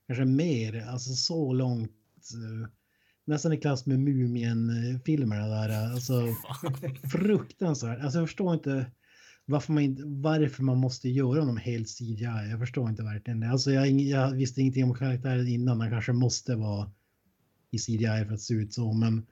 Kanske 0.08 0.26
mer, 0.26 0.88
alltså 0.88 1.14
så 1.14 1.54
långt. 1.54 1.92
eh, 2.34 2.70
Nästan 3.26 3.54
i 3.54 3.58
klass 3.58 3.86
med 3.86 4.00
Mumien-filmerna 4.00 5.48
där. 5.48 5.92
Alltså 5.92 6.28
fruktansvärt. 7.12 8.00
Alltså 8.04 8.20
jag 8.20 8.28
förstår 8.28 8.54
inte 8.54 8.86
varför 9.46 9.74
man, 9.74 10.22
varför 10.22 10.64
man 10.64 10.78
måste 10.78 11.10
göra 11.10 11.40
honom 11.40 11.58
helt 11.58 11.98
CGI. 11.98 12.50
Jag 12.50 12.60
förstår 12.60 12.90
inte 12.90 13.04
verkligen 13.04 13.40
det. 13.40 13.50
Alltså 13.50 13.72
jag, 13.72 13.88
jag 13.90 14.32
visste 14.32 14.62
ingenting 14.62 14.84
om 14.84 14.96
karaktären 14.96 15.48
innan. 15.48 15.82
Han 15.82 15.90
kanske 15.90 16.14
måste 16.14 16.56
vara 16.56 16.92
i 17.72 17.78
CGI 17.78 18.26
för 18.28 18.34
att 18.34 18.42
se 18.42 18.54
ut 18.54 18.74
så. 18.74 18.94
Men 18.94 19.26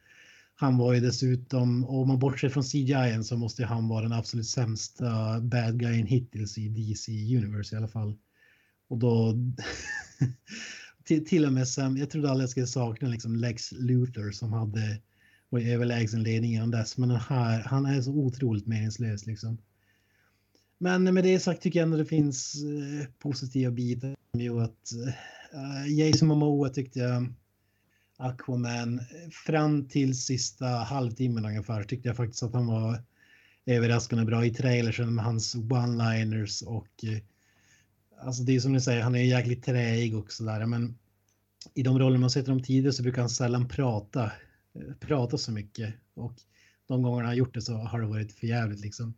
han 0.56 0.78
var 0.78 0.94
ju 0.94 1.00
dessutom, 1.00 1.86
om 1.86 2.08
man 2.08 2.20
bortser 2.20 2.50
från 2.50 2.64
CGI 2.64 3.24
så 3.24 3.38
måste 3.38 3.66
han 3.66 3.88
vara 3.88 4.04
den 4.04 4.14
absolut 4.14 4.48
sämsta 4.48 5.40
bad 5.42 5.80
guyen 5.80 6.08
hittills 6.08 6.58
i 6.58 6.70
DC 6.70 7.12
Universe 7.38 7.76
i 7.76 7.78
alla 7.78 7.88
fall. 7.88 8.18
Och 8.88 8.98
då, 8.98 9.36
till, 11.04 11.26
till 11.26 11.46
och 11.46 11.54
med 11.54 11.68
sen, 11.68 11.98
jag 11.98 12.10
trodde 12.10 12.30
aldrig 12.30 12.44
jag 12.44 12.50
skulle 12.50 12.68
sakna 12.68 13.08
liksom 13.08 13.36
Lex 13.36 13.72
Luthor 13.72 14.32
som 14.32 14.54
hade 14.54 15.02
var 15.50 15.60
överlägsen 15.60 16.24
ledning 16.24 16.54
innan 16.54 16.72
dess. 16.72 16.98
Men 16.98 17.10
den 17.10 17.20
här, 17.20 17.64
han 17.64 17.86
är 17.86 18.02
så 18.02 18.12
otroligt 18.12 18.68
meningslös 18.68 19.26
liksom. 19.26 19.58
Men 20.84 21.04
med 21.04 21.24
det 21.24 21.40
sagt 21.40 21.62
tycker 21.62 21.80
jag 21.80 21.86
ändå 21.86 21.98
det 21.98 22.06
finns 22.06 22.56
eh, 22.56 23.08
positiva 23.20 23.72
bitar. 23.72 24.16
Att 24.64 24.92
eh, 25.54 25.94
Jason 25.94 26.28
Momoa 26.28 26.70
tyckte 26.70 27.00
jag 27.00 27.34
Aquaman 28.18 29.02
fram 29.46 29.88
till 29.88 30.20
sista 30.20 30.66
halvtimmen 30.66 31.46
ungefär 31.46 31.84
tyckte 31.84 32.10
jag 32.10 32.18
faktiskt 32.18 32.44
att 32.44 32.54
han 32.54 32.68
var 32.68 33.04
överraskande 33.66 34.26
bra 34.26 34.46
i 34.46 34.54
trailersen 34.54 35.16
med 35.16 35.26
hans 35.26 35.56
one-liners 35.56 36.64
och 36.64 37.04
eh, 37.04 37.20
alltså 38.26 38.44
det 38.44 38.56
är 38.56 38.60
som 38.60 38.74
ni 38.74 38.82
säger, 38.82 39.02
han 39.02 39.16
är 39.16 39.24
jäkligt 39.24 39.66
träig 39.66 40.18
och 40.18 40.32
sådär, 40.32 40.66
men 40.66 40.98
i 41.74 41.84
de 41.84 42.00
roller 42.00 42.18
man 42.18 42.30
sett 42.30 42.48
honom 42.48 42.64
tidigare 42.64 42.94
så 42.94 43.04
brukar 43.04 43.22
han 43.22 43.30
sällan 43.30 43.68
prata, 43.68 44.32
prata 45.00 45.38
så 45.38 45.52
mycket 45.52 45.94
och 46.14 46.34
de 46.88 47.02
gångerna 47.02 47.28
han 47.28 47.38
gjort 47.38 47.54
det 47.54 47.62
så 47.62 47.74
har 47.74 48.02
det 48.02 48.08
varit 48.08 48.34
för 48.34 48.48
jävligt 48.48 48.80
liksom. 48.80 49.14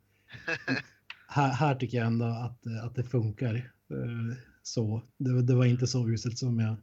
här, 1.33 1.51
här 1.51 1.75
tycker 1.75 1.97
jag 1.97 2.07
ändå 2.07 2.25
att, 2.25 2.67
att 2.83 2.95
det 2.95 3.03
funkar 3.03 3.55
eh, 3.89 4.37
så. 4.63 5.01
Det, 5.17 5.41
det 5.41 5.55
var 5.55 5.65
inte 5.65 5.87
så 5.87 6.09
uselt 6.09 6.37
som 6.37 6.59
jag 6.59 6.75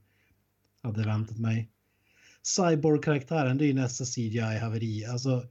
hade 0.82 1.04
väntat 1.04 1.38
mig. 1.38 1.70
Cyborg-karaktären, 2.42 3.58
det 3.58 3.64
är 3.64 3.66
ju 3.66 3.74
nästa 3.74 4.04
CGI-haveri. 4.04 5.04
Alltså, 5.04 5.44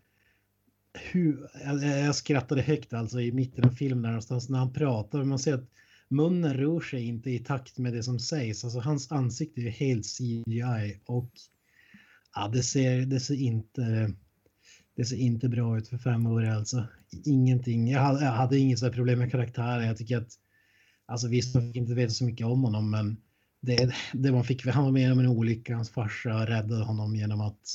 hur, 0.94 1.50
jag, 1.64 1.84
jag 1.84 2.16
skrattade 2.16 2.62
högt 2.62 2.94
alltså 2.94 3.22
i 3.22 3.32
mitten 3.32 3.66
av 3.66 3.70
filmen 3.70 4.02
där 4.02 4.10
någonstans 4.10 4.50
när 4.50 4.60
han 4.60 4.74
pratar. 4.74 5.24
Man 5.24 5.40
ser 5.40 5.54
att 5.54 5.70
munnen 6.08 6.54
rör 6.54 6.80
sig 6.80 7.06
inte 7.06 7.32
i 7.32 7.40
takt 7.40 7.78
med 7.78 7.94
det 7.94 8.04
som 8.04 8.20
sägs. 8.20 8.64
Alltså 8.64 8.80
hans 8.80 9.12
ansikte 9.12 9.62
är 9.62 9.70
helt 9.70 10.06
CGI 10.06 11.02
och 11.06 11.32
ja, 12.36 12.48
det 12.48 12.64
ser, 12.64 13.06
det 13.06 13.20
ser 13.20 13.36
inte 13.36 14.14
det 15.00 15.06
ser 15.06 15.18
inte 15.18 15.50
bra 15.50 15.78
ut 15.78 15.88
för 15.88 15.98
fem 15.98 16.28
år 16.28 16.46
alltså. 16.46 16.88
Ingenting. 17.26 17.88
Jag 17.88 18.02
hade, 18.02 18.26
jag 18.26 18.32
hade 18.32 18.58
inget 18.58 18.94
problem 18.94 19.20
med 19.20 19.32
karaktären. 19.32 19.88
Jag 19.88 19.98
tycker 19.98 20.18
att 20.18 20.34
alltså 21.06 21.28
visst, 21.28 21.56
man 21.56 21.64
fick 21.64 21.76
inte 21.76 21.94
veta 21.94 22.14
så 22.14 22.24
mycket 22.24 22.48
om 22.48 22.64
honom, 22.64 22.90
men 22.92 23.18
det, 23.62 23.94
det 24.14 24.32
man 24.32 24.44
fick, 24.44 24.66
han 24.66 24.84
var 24.84 24.92
med 24.92 25.12
om 25.12 25.20
en 25.20 25.28
olycka, 25.28 25.76
hans 25.76 25.90
farsa 25.90 26.46
räddade 26.46 26.84
honom 26.84 27.16
genom 27.16 27.42
att 27.42 27.74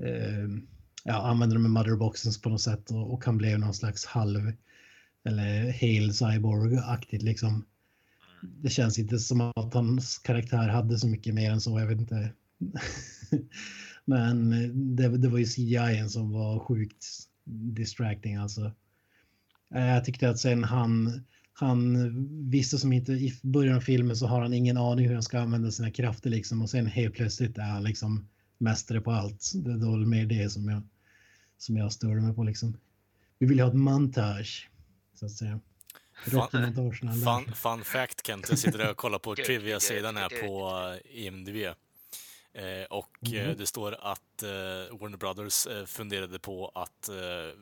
eh, 0.00 0.48
ja, 1.04 1.22
använda 1.22 1.54
de 1.54 1.72
motherboxens 1.72 2.40
på 2.40 2.48
något 2.48 2.60
sätt 2.60 2.90
och, 2.90 3.12
och 3.14 3.24
han 3.24 3.38
blev 3.38 3.58
någon 3.58 3.74
slags 3.74 4.04
halv 4.04 4.52
eller 5.24 5.70
hel 5.70 6.14
cyborg-aktigt 6.14 7.22
liksom. 7.22 7.64
Det 8.42 8.70
känns 8.70 8.98
inte 8.98 9.18
som 9.18 9.40
att 9.40 9.74
hans 9.74 10.18
karaktär 10.18 10.68
hade 10.68 10.98
så 10.98 11.06
mycket 11.06 11.34
mer 11.34 11.50
än 11.50 11.60
så, 11.60 11.80
jag 11.80 11.86
vet 11.86 12.00
inte. 12.00 12.32
Men 14.04 14.50
det, 14.96 15.08
det 15.08 15.28
var 15.28 15.38
ju 15.38 15.44
CGI 15.44 16.08
som 16.08 16.32
var 16.32 16.58
sjukt 16.58 17.06
distracting 17.44 18.36
alltså. 18.36 18.72
Jag 19.68 20.04
tyckte 20.04 20.28
att 20.30 20.38
sen 20.38 20.64
han, 20.64 21.22
han 21.52 22.10
visste 22.50 22.78
som 22.78 22.92
inte 22.92 23.12
i 23.12 23.38
början 23.42 23.76
av 23.76 23.80
filmen 23.80 24.16
så 24.16 24.26
har 24.26 24.40
han 24.40 24.54
ingen 24.54 24.76
aning 24.76 25.06
hur 25.06 25.14
han 25.14 25.22
ska 25.22 25.40
använda 25.40 25.70
sina 25.70 25.90
krafter 25.90 26.30
liksom 26.30 26.62
och 26.62 26.70
sen 26.70 26.86
helt 26.86 27.14
plötsligt 27.14 27.58
är 27.58 27.62
han 27.62 27.84
liksom 27.84 28.28
mästare 28.58 29.00
på 29.00 29.10
allt. 29.12 29.52
Det 29.54 29.86
var 29.86 29.96
mer 29.96 30.26
det 30.26 30.50
som 30.50 30.68
jag, 30.68 30.82
som 31.58 31.76
jag 31.76 31.92
störde 31.92 32.20
mig 32.20 32.34
på 32.34 32.44
liksom. 32.44 32.76
Vi 33.38 33.46
vill 33.46 33.60
ha 33.60 33.68
ett 33.68 33.74
montage 33.74 34.70
så 35.14 35.26
att 35.26 35.32
säga. 35.32 35.60
Fun, 36.24 37.44
fun, 37.44 37.54
fun 37.54 37.84
fact 37.84 38.26
Kent, 38.26 38.46
jag 38.48 38.58
sitter 38.58 38.90
och 38.90 38.96
kollar 38.96 39.18
på 39.18 39.34
trivia-sidan 39.34 40.16
här 40.16 40.28
på 40.28 40.72
IMDB. 41.10 41.56
Eh, 42.54 42.84
och 42.90 43.32
eh, 43.32 43.44
mm. 43.44 43.56
det 43.58 43.66
står 43.66 43.96
att 44.00 44.42
eh, 44.42 44.98
Warner 44.98 45.16
Brothers 45.16 45.66
funderade 45.86 46.38
på 46.38 46.72
att 46.74 47.08
eh, 47.08 47.14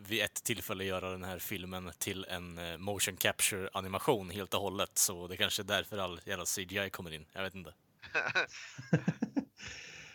vid 0.08 0.22
ett 0.22 0.44
tillfälle 0.44 0.84
göra 0.84 1.10
den 1.10 1.24
här 1.24 1.38
filmen 1.38 1.90
till 1.98 2.26
en 2.28 2.58
eh, 2.58 2.78
motion 2.78 3.16
capture 3.16 3.68
animation 3.72 4.30
helt 4.30 4.54
och 4.54 4.60
hållet. 4.60 4.98
Så 4.98 5.28
det 5.28 5.36
kanske 5.36 5.62
är 5.62 5.64
därför 5.64 5.98
all 5.98 6.20
jävla 6.24 6.44
CGI 6.44 6.90
kommer 6.90 7.14
in. 7.14 7.24
Jag 7.32 7.42
vet 7.42 7.54
inte. 7.54 7.72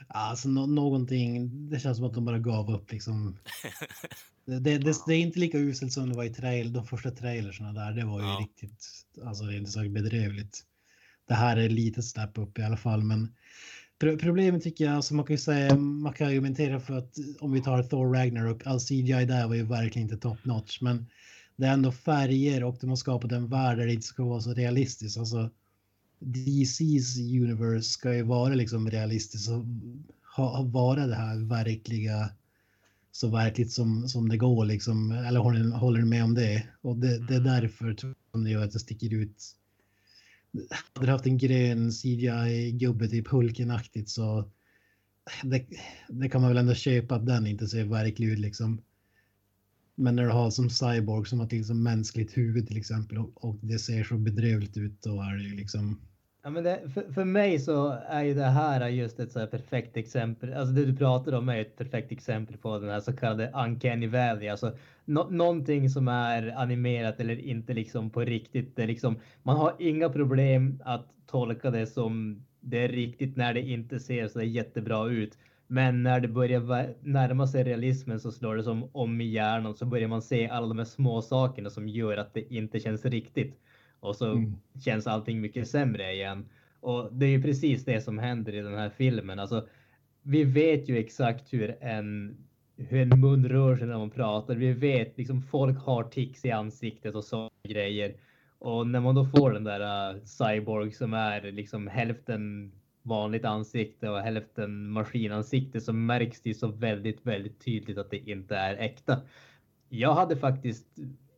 alltså 0.07 0.49
no 0.49 0.65
någonting, 0.65 1.49
det 1.69 1.79
känns 1.79 1.97
som 1.97 2.05
att 2.05 2.13
de 2.13 2.25
bara 2.25 2.39
gav 2.39 2.71
upp 2.71 2.91
liksom. 2.91 3.37
det, 4.45 4.59
det, 4.59 4.77
det, 4.77 4.95
det, 5.07 5.13
är 5.13 5.19
inte 5.19 5.39
lika 5.39 5.57
uselt 5.57 5.93
som 5.93 6.09
det 6.09 6.15
var 6.15 6.23
i 6.23 6.33
trail, 6.33 6.73
de 6.73 6.85
första 6.85 7.11
trailersna 7.11 7.73
där. 7.73 7.91
Det 7.91 8.05
var 8.05 8.19
ju 8.19 8.27
ja. 8.27 8.37
riktigt, 8.41 8.87
alltså 9.25 9.43
det 9.43 9.53
är 9.53 9.57
inte 9.57 9.71
så 9.71 9.89
bedrövligt. 9.89 10.63
Det 11.27 11.33
här 11.33 11.57
är 11.57 11.69
lite 11.69 12.03
step 12.03 12.37
upp 12.37 12.59
i 12.59 12.63
alla 12.63 12.77
fall, 12.77 13.03
men 13.03 13.35
Problemet 13.99 14.63
tycker 14.63 14.85
jag, 14.85 14.95
alltså 14.95 15.13
man 15.13 15.25
kan 15.25 15.33
ju 15.33 15.37
säga, 15.37 15.75
man 15.75 16.13
kan 16.13 16.27
argumentera 16.27 16.79
för 16.79 16.97
att 16.97 17.15
om 17.39 17.51
vi 17.51 17.61
tar 17.61 17.83
Thor 17.83 18.13
Ragnarok, 18.13 18.67
all 18.67 18.79
CGI 18.79 19.25
där 19.25 19.47
var 19.47 19.55
ju 19.55 19.63
verkligen 19.63 20.09
inte 20.09 20.17
top 20.17 20.45
notch, 20.45 20.81
men 20.81 21.05
det 21.55 21.65
är 21.65 21.73
ändå 21.73 21.91
färger 21.91 22.63
och 22.63 22.77
de 22.81 22.89
har 22.89 22.95
skapat 22.95 23.31
en 23.31 23.49
värld 23.49 23.77
där 23.77 23.85
det 23.85 23.93
inte 23.93 24.07
ska 24.07 24.23
vara 24.23 24.41
så 24.41 24.53
realistiskt. 24.53 25.17
Alltså 25.17 25.49
DC's 26.19 27.41
universe 27.43 27.89
ska 27.89 28.15
ju 28.15 28.23
vara 28.23 28.53
liksom 28.53 28.89
realistiskt 28.89 29.49
och 29.49 29.65
ha, 30.35 30.61
vara 30.61 31.07
det 31.07 31.15
här 31.15 31.37
verkliga 31.37 32.29
så 33.11 33.27
verkligt 33.27 33.71
som, 33.71 34.09
som 34.09 34.29
det 34.29 34.37
går 34.37 34.65
liksom. 34.65 35.11
Eller 35.11 35.39
håller, 35.39 35.71
håller 35.71 36.01
med 36.01 36.23
om 36.23 36.33
det? 36.33 36.67
Och 36.81 36.97
det, 36.97 37.27
det 37.27 37.35
är 37.35 37.39
därför 37.39 37.95
som 38.31 38.43
det 38.43 38.49
gör 38.49 38.63
att 38.63 38.71
det 38.71 38.79
sticker 38.79 39.13
ut 39.13 39.55
hade 40.93 41.05
du 41.05 41.11
haft 41.11 41.25
en 41.25 41.37
grön 41.37 41.91
CGI-gubbe, 41.91 43.07
typ 43.07 43.27
Hulken-aktigt, 43.27 44.09
så 44.09 44.51
det, 45.43 45.65
det, 46.09 46.29
kan 46.29 46.41
man 46.41 46.49
väl 46.49 46.57
ändå 46.57 46.73
köpa 46.73 47.15
att 47.15 47.25
den 47.25 47.47
inte 47.47 47.67
ser 47.67 47.85
verklig 47.85 48.27
ut 48.27 48.39
liksom. 48.39 48.81
Men 49.95 50.15
när 50.15 50.23
du 50.23 50.29
har 50.29 50.51
som 50.51 50.69
Cyborg 50.69 51.25
som 51.25 51.39
har 51.39 51.47
till 51.47 51.65
som 51.65 51.83
mänskligt 51.83 52.37
huvud 52.37 52.67
till 52.67 52.77
exempel 52.77 53.17
och, 53.17 53.45
och 53.45 53.59
det 53.61 53.79
ser 53.79 54.03
så 54.03 54.17
bedrövligt 54.17 54.77
ut, 54.77 55.01
då 55.01 55.21
är 55.21 55.37
det 55.37 55.43
ju 55.43 55.55
liksom 55.55 55.99
Ja, 56.45 56.51
men 56.51 56.63
det, 56.63 56.89
för, 56.93 57.11
för 57.13 57.25
mig 57.25 57.59
så 57.59 57.97
är 58.07 58.23
ju 58.23 58.33
det 58.33 58.43
här 58.43 58.87
just 58.89 59.19
ett 59.19 59.31
så 59.31 59.39
här 59.39 59.47
perfekt 59.47 59.97
exempel. 59.97 60.53
Alltså 60.53 60.73
det 60.73 60.85
du 60.85 60.95
pratar 60.95 61.33
om 61.33 61.49
är 61.49 61.61
ett 61.61 61.77
perfekt 61.77 62.11
exempel 62.11 62.57
på 62.57 62.79
den 62.79 62.89
här 62.89 62.99
så 62.99 63.13
kallade 63.13 63.51
uncanny 63.55 64.07
valley. 64.07 64.47
Alltså 64.47 64.77
no, 65.05 65.27
någonting 65.29 65.89
som 65.89 66.07
är 66.07 66.53
animerat 66.57 67.19
eller 67.19 67.39
inte 67.39 67.73
liksom 67.73 68.09
på 68.09 68.21
riktigt. 68.21 68.75
Det 68.75 68.85
liksom, 68.87 69.19
man 69.43 69.57
har 69.57 69.75
inga 69.79 70.09
problem 70.09 70.81
att 70.85 71.07
tolka 71.27 71.71
det 71.71 71.87
som 71.87 72.43
det 72.59 72.77
är 72.83 72.89
riktigt 72.89 73.35
när 73.35 73.53
det 73.53 73.61
inte 73.61 73.99
ser 73.99 74.27
så 74.27 74.41
jättebra 74.41 75.09
ut. 75.09 75.37
Men 75.67 76.03
när 76.03 76.19
det 76.19 76.27
börjar 76.27 76.93
närma 77.01 77.47
sig 77.47 77.63
realismen 77.63 78.19
så 78.19 78.31
slår 78.31 78.55
det 78.55 78.63
som 78.63 78.89
om 78.93 79.21
i 79.21 79.25
hjärnan 79.25 79.75
så 79.75 79.85
börjar 79.85 80.07
man 80.07 80.21
se 80.21 80.47
alla 80.47 80.67
de 80.67 80.77
här 80.77 80.85
små 80.85 81.21
sakerna 81.21 81.69
som 81.69 81.87
gör 81.87 82.17
att 82.17 82.33
det 82.33 82.53
inte 82.53 82.79
känns 82.79 83.05
riktigt 83.05 83.59
och 84.05 84.15
så 84.15 84.31
mm. 84.31 84.55
känns 84.85 85.07
allting 85.07 85.41
mycket 85.41 85.67
sämre 85.67 86.13
igen. 86.13 86.45
Och 86.79 87.13
det 87.13 87.25
är 87.25 87.29
ju 87.29 87.41
precis 87.41 87.85
det 87.85 88.01
som 88.01 88.17
händer 88.17 88.53
i 88.53 88.61
den 88.61 88.73
här 88.73 88.89
filmen. 88.89 89.39
Alltså, 89.39 89.67
vi 90.21 90.43
vet 90.43 90.89
ju 90.89 90.97
exakt 90.97 91.53
hur 91.53 91.83
en, 91.83 92.37
hur 92.77 93.01
en 93.01 93.19
mun 93.19 93.49
rör 93.49 93.75
sig 93.75 93.87
när 93.87 93.97
man 93.97 94.09
pratar. 94.09 94.55
Vi 94.55 94.73
vet 94.73 95.17
liksom 95.17 95.41
folk 95.41 95.79
har 95.79 96.03
tics 96.03 96.45
i 96.45 96.51
ansiktet 96.51 97.15
och 97.15 97.23
så 97.23 97.49
grejer. 97.67 98.15
Och 98.59 98.87
när 98.87 98.99
man 98.99 99.15
då 99.15 99.25
får 99.25 99.51
den 99.51 99.63
där 99.63 100.13
uh, 100.15 100.23
cyborg 100.23 100.91
som 100.91 101.13
är 101.13 101.51
liksom 101.51 101.87
hälften 101.87 102.71
vanligt 103.01 103.45
ansikte 103.45 104.09
och 104.09 104.19
hälften 104.19 104.89
maskinansikte 104.89 105.81
så 105.81 105.93
märks 105.93 106.41
det 106.41 106.53
så 106.53 106.67
väldigt, 106.67 107.25
väldigt 107.25 107.65
tydligt 107.65 107.97
att 107.97 108.09
det 108.09 108.29
inte 108.29 108.55
är 108.55 108.75
äkta. 108.75 109.21
Jag 109.89 110.13
hade 110.13 110.35
faktiskt 110.35 110.87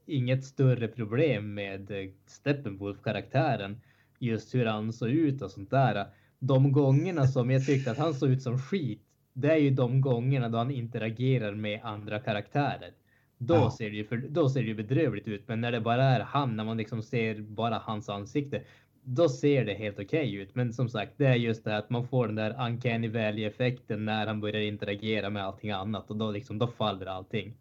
inget 0.07 0.43
större 0.43 0.87
problem 0.87 1.53
med 1.53 1.91
eh, 1.91 2.09
Steppenwolf-karaktären. 2.25 3.81
Just 4.19 4.55
hur 4.55 4.65
han 4.65 4.93
såg 4.93 5.09
ut 5.09 5.41
och 5.41 5.51
sånt 5.51 5.69
där. 5.69 6.05
De 6.39 6.71
gångerna 6.71 7.27
som 7.27 7.51
jag 7.51 7.65
tyckte 7.65 7.91
att 7.91 7.97
han 7.97 8.13
såg 8.13 8.29
ut 8.29 8.41
som 8.41 8.59
skit, 8.59 9.01
det 9.33 9.51
är 9.51 9.57
ju 9.57 9.69
de 9.69 10.01
gångerna 10.01 10.49
då 10.49 10.57
han 10.57 10.71
interagerar 10.71 11.53
med 11.53 11.79
andra 11.83 12.19
karaktärer. 12.19 12.91
Då, 13.37 13.55
ja. 13.55 13.71
ser 13.77 13.89
det 13.89 13.95
ju 13.95 14.05
för, 14.05 14.17
då 14.17 14.49
ser 14.49 14.61
det 14.61 14.67
ju 14.67 14.75
bedrövligt 14.75 15.27
ut. 15.27 15.47
Men 15.47 15.61
när 15.61 15.71
det 15.71 15.81
bara 15.81 16.03
är 16.03 16.19
han, 16.19 16.55
när 16.55 16.63
man 16.63 16.77
liksom 16.77 17.03
ser 17.03 17.41
bara 17.41 17.77
hans 17.77 18.09
ansikte, 18.09 18.61
då 19.03 19.29
ser 19.29 19.65
det 19.65 19.73
helt 19.73 19.99
okej 19.99 20.29
okay 20.29 20.41
ut. 20.41 20.55
Men 20.55 20.73
som 20.73 20.89
sagt, 20.89 21.13
det 21.17 21.25
är 21.25 21.35
just 21.35 21.63
det 21.63 21.77
att 21.77 21.89
man 21.89 22.07
får 22.07 22.27
den 22.27 22.35
där 22.35 22.67
uncanny 22.67 23.07
valley 23.07 23.45
effekten 23.45 24.05
när 24.05 24.27
han 24.27 24.41
börjar 24.41 24.61
interagera 24.61 25.29
med 25.29 25.45
allting 25.45 25.71
annat 25.71 26.09
och 26.09 26.17
då 26.17 26.31
liksom, 26.31 26.59
då 26.59 26.67
faller 26.67 27.05
allting. 27.05 27.53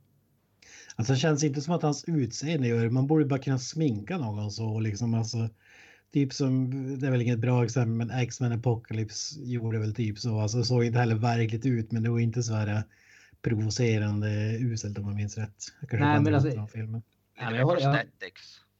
Alltså 0.96 1.12
det 1.12 1.18
känns 1.18 1.44
inte 1.44 1.60
som 1.60 1.74
att 1.74 1.82
hans 1.82 2.04
utseende 2.06 2.68
gör 2.68 2.84
det. 2.84 2.90
Man 2.90 3.06
borde 3.06 3.24
bara 3.24 3.38
kunna 3.38 3.58
sminka 3.58 4.18
någon 4.18 4.50
så 4.50 4.80
liksom 4.80 5.14
alltså. 5.14 5.48
Typ 6.12 6.32
som, 6.32 6.70
det 6.98 7.06
är 7.06 7.10
väl 7.10 7.22
inget 7.22 7.38
bra 7.38 7.64
exempel, 7.64 7.92
men 7.92 8.10
X-Men 8.10 8.52
Apocalypse 8.52 9.40
gjorde 9.40 9.78
väl 9.78 9.94
typ 9.94 10.18
så. 10.18 10.40
Alltså 10.40 10.58
det 10.58 10.64
såg 10.64 10.84
inte 10.84 10.98
heller 10.98 11.14
verkligt 11.14 11.66
ut, 11.66 11.92
men 11.92 12.02
det 12.02 12.10
var 12.10 12.18
inte 12.18 12.42
så 12.42 12.54
här 12.54 12.82
provocerande 13.42 14.58
uselt 14.60 14.98
om 14.98 15.04
man 15.04 15.14
minns 15.14 15.38
rätt. 15.38 15.54
Jag 15.90 16.00
Nej, 16.00 16.20
men 16.20 16.34
alltså. 16.34 16.66
Filmen. 16.72 17.02
Ja, 17.38 17.50
men 17.50 17.58
jag, 17.58 17.80
jag, 17.80 17.98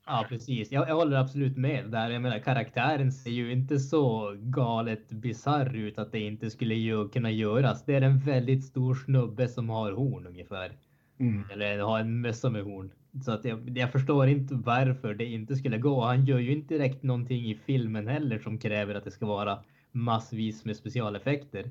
Ja, 0.07 0.27
precis. 0.29 0.73
Jag, 0.73 0.89
jag 0.89 0.95
håller 0.95 1.17
absolut 1.17 1.57
med 1.57 1.91
där. 1.91 2.11
Jag 2.11 2.23
menar, 2.23 2.39
karaktären 2.39 3.13
ser 3.13 3.31
ju 3.31 3.53
inte 3.53 3.79
så 3.79 4.35
galet 4.39 5.09
bisarr 5.09 5.77
ut 5.77 5.99
att 5.99 6.13
det 6.13 6.21
inte 6.21 6.51
skulle 6.51 6.75
ju 6.75 7.09
kunna 7.09 7.31
göras. 7.31 7.85
Det 7.85 7.95
är 7.95 8.03
en 8.03 8.19
väldigt 8.19 8.65
stor 8.65 8.95
snubbe 8.95 9.49
som 9.49 9.69
har 9.69 9.93
horn 9.93 10.27
ungefär. 10.27 10.73
Mm. 11.19 11.45
Eller 11.53 11.79
har 11.79 12.01
en 12.01 12.21
mössa 12.21 12.51
med 12.51 12.63
horn. 12.65 12.91
Så 13.25 13.33
att 13.33 13.45
jag, 13.45 13.79
jag 13.79 13.93
förstår 13.93 14.29
inte 14.29 14.55
varför 14.55 15.15
det 15.15 15.25
inte 15.25 15.57
skulle 15.57 15.79
gå. 15.79 16.05
Han 16.05 16.25
gör 16.27 16.39
ju 16.39 16.53
inte 16.53 16.75
direkt 16.75 17.03
någonting 17.03 17.45
i 17.51 17.59
filmen 17.67 18.09
heller 18.09 18.39
som 18.39 18.59
kräver 18.59 18.95
att 18.95 19.05
det 19.05 19.11
ska 19.11 19.27
vara 19.27 19.59
massvis 19.93 20.65
med 20.65 20.77
specialeffekter. 20.77 21.63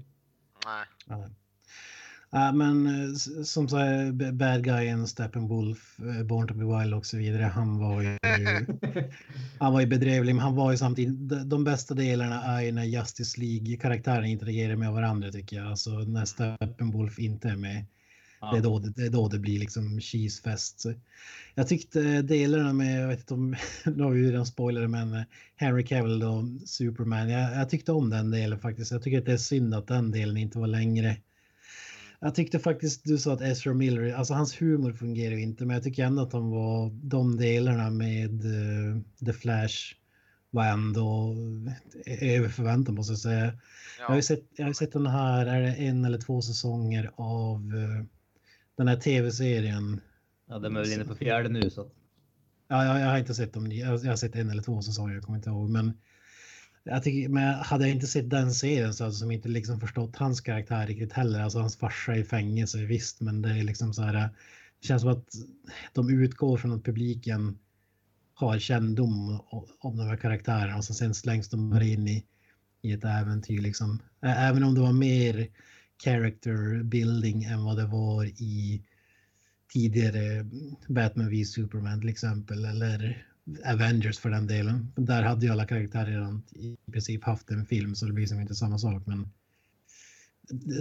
Nej. 0.65 0.85
Ja. 1.07 1.29
Ja, 2.29 2.51
men 2.51 2.85
eh, 2.87 3.13
som 3.43 3.69
så 3.69 3.77
här, 3.77 4.11
b- 4.11 4.31
bad 4.31 4.63
guyen, 4.63 5.07
Steppenwolf, 5.07 5.99
eh, 5.99 6.23
Born 6.25 6.47
to 6.47 6.53
be 6.53 6.79
Wild 6.79 6.93
och 6.93 7.05
så 7.05 7.17
vidare. 7.17 7.43
Han 7.43 7.79
var 7.79 8.01
ju, 8.01 8.17
han 9.59 9.73
var 9.73 9.81
ju 9.81 9.87
bedrövlig, 9.87 10.35
men 10.35 10.43
han 10.43 10.55
var 10.55 10.71
ju 10.71 10.77
samtidigt. 10.77 11.29
de- 11.29 11.49
De 11.49 11.63
bästa 11.63 11.93
delarna 11.93 12.43
är 12.43 12.61
ju 12.61 12.71
när 12.71 12.83
Justice 12.83 13.39
League-karaktärerna 13.41 14.27
interagerar 14.27 14.75
med 14.75 14.93
varandra 14.93 15.31
tycker 15.31 15.55
jag. 15.57 15.67
Alltså 15.67 15.89
när 15.91 16.25
Steppenwolf 16.25 17.19
inte 17.19 17.49
är 17.49 17.55
med. 17.55 17.85
Det, 18.51 18.57
är 18.57 18.61
då, 18.61 18.79
det, 18.79 18.89
det 18.89 19.05
är 19.05 19.09
då 19.09 19.27
det 19.27 19.39
blir 19.39 19.59
liksom 19.59 20.01
cheesefest. 20.01 20.79
Så 20.79 20.93
Jag 21.55 21.67
tyckte 21.67 22.21
delarna 22.21 22.73
med, 22.73 23.01
jag 23.03 23.07
vet 23.07 23.19
inte 23.19 23.33
om, 23.33 23.55
nu 23.85 24.03
har 24.03 24.11
vi 24.11 24.19
ju 24.19 24.31
redan 24.31 24.45
spoilade, 24.45 24.87
men 24.87 25.13
eh, 25.13 25.23
Henry 25.55 25.85
Cavill 25.85 26.23
och 26.23 26.43
Superman. 26.69 27.29
Jag, 27.29 27.55
jag 27.55 27.69
tyckte 27.69 27.91
om 27.91 28.09
den 28.09 28.31
delen 28.31 28.59
faktiskt. 28.59 28.91
Jag 28.91 29.03
tycker 29.03 29.19
att 29.19 29.25
det 29.25 29.33
är 29.33 29.37
synd 29.37 29.75
att 29.75 29.87
den 29.87 30.11
delen 30.11 30.37
inte 30.37 30.59
var 30.59 30.67
längre. 30.67 31.17
Jag 32.19 32.35
tyckte 32.35 32.59
faktiskt, 32.59 33.03
du 33.03 33.17
sa 33.17 33.33
att 33.33 33.41
Ezra 33.41 33.73
Miller, 33.73 34.13
alltså 34.13 34.33
hans 34.33 34.61
humor 34.61 34.93
fungerar 34.93 35.35
ju 35.35 35.41
inte, 35.41 35.65
men 35.65 35.73
jag 35.73 35.83
tycker 35.83 36.05
ändå 36.05 36.21
att 36.21 36.31
de 36.31 36.51
var 36.51 36.89
de 37.03 37.37
delarna 37.37 37.89
med 37.89 38.45
eh, 38.45 39.01
The 39.25 39.33
Flash 39.33 39.95
var 40.55 40.65
ändå 40.65 41.35
över 42.05 42.49
förväntan 42.49 42.95
måste 42.95 43.13
jag 43.13 43.19
säga. 43.19 43.53
Jag 43.99 44.07
har 44.07 44.15
ju 44.15 44.21
sett, 44.21 44.43
jag 44.55 44.65
har 44.65 44.73
sett 44.73 44.91
den 44.91 45.07
här, 45.07 45.45
är 45.45 45.61
det 45.61 45.73
en 45.73 46.05
eller 46.05 46.17
två 46.17 46.41
säsonger 46.41 47.11
av 47.15 47.73
eh, 47.75 48.05
den 48.77 48.87
här 48.87 48.95
tv-serien. 48.95 50.01
Ja, 50.47 50.59
de 50.59 50.75
är 50.75 50.79
väl 50.79 50.91
inne 50.91 51.05
på 51.05 51.15
fjärde 51.15 51.49
nu 51.49 51.69
så. 51.69 51.91
Ja, 52.67 52.85
jag, 52.85 52.99
jag 52.99 53.07
har 53.07 53.17
inte 53.17 53.35
sett 53.35 53.53
dem. 53.53 53.71
Jag, 53.71 54.03
jag 54.03 54.09
har 54.09 54.15
sett 54.15 54.35
en 54.35 54.49
eller 54.49 54.63
två 54.63 54.81
säsonger, 54.81 55.13
jag 55.13 55.23
kommer 55.23 55.37
inte 55.37 55.49
ihåg. 55.49 55.69
Men, 55.69 55.93
jag 56.83 57.03
tycker, 57.03 57.29
men 57.29 57.53
hade 57.53 57.87
jag 57.87 57.95
inte 57.95 58.07
sett 58.07 58.29
den 58.29 58.53
serien 58.53 58.93
så 58.93 59.03
hade 59.03 59.13
jag 59.13 59.19
som 59.19 59.31
inte 59.31 59.49
liksom 59.49 59.79
förstått 59.79 60.15
hans 60.15 60.41
karaktär 60.41 60.87
riktigt 60.87 61.13
heller. 61.13 61.39
Alltså 61.39 61.59
hans 61.59 61.77
farsa 61.77 62.15
i 62.15 62.23
fängelse, 62.23 62.77
visst, 62.77 63.21
men 63.21 63.41
det 63.41 63.49
är 63.49 63.63
liksom 63.63 63.93
så 63.93 64.01
här. 64.01 64.29
Det 64.81 64.87
känns 64.87 65.01
som 65.01 65.11
att 65.11 65.27
de 65.93 66.09
utgår 66.09 66.57
från 66.57 66.71
att 66.71 66.83
publiken 66.83 67.57
har 68.33 68.59
kännedom 68.59 69.39
om 69.79 69.97
de 69.97 70.07
här 70.07 70.17
karaktärerna 70.17 70.77
och 70.77 70.83
sen 70.83 71.13
slängs 71.13 71.49
de 71.49 71.69
bara 71.69 71.83
in 71.83 72.07
i, 72.07 72.25
i 72.81 72.91
ett 72.91 73.03
äventyr 73.03 73.61
liksom. 73.61 73.99
Även 74.21 74.63
om 74.63 74.75
det 74.75 74.81
var 74.81 74.93
mer 74.93 75.47
character 76.03 76.83
building 76.83 77.43
än 77.43 77.63
vad 77.63 77.77
det 77.77 77.85
var 77.85 78.25
i 78.25 78.81
tidigare 79.73 80.45
Batman 80.87 81.29
v 81.29 81.45
Superman 81.45 81.99
till 81.99 82.09
exempel 82.09 82.65
eller 82.65 83.27
Avengers 83.65 84.19
för 84.19 84.29
den 84.29 84.47
delen. 84.47 84.91
Där 84.95 85.23
hade 85.23 85.45
ju 85.45 85.51
alla 85.51 85.65
karaktärer 85.65 86.11
redan 86.11 86.43
i 86.51 86.77
princip 86.91 87.23
haft 87.23 87.49
en 87.49 87.65
film 87.65 87.95
så 87.95 88.05
det 88.05 88.13
blir 88.13 88.25
som 88.25 88.41
inte 88.41 88.55
samma 88.55 88.77
sak 88.77 89.03
men 89.05 89.29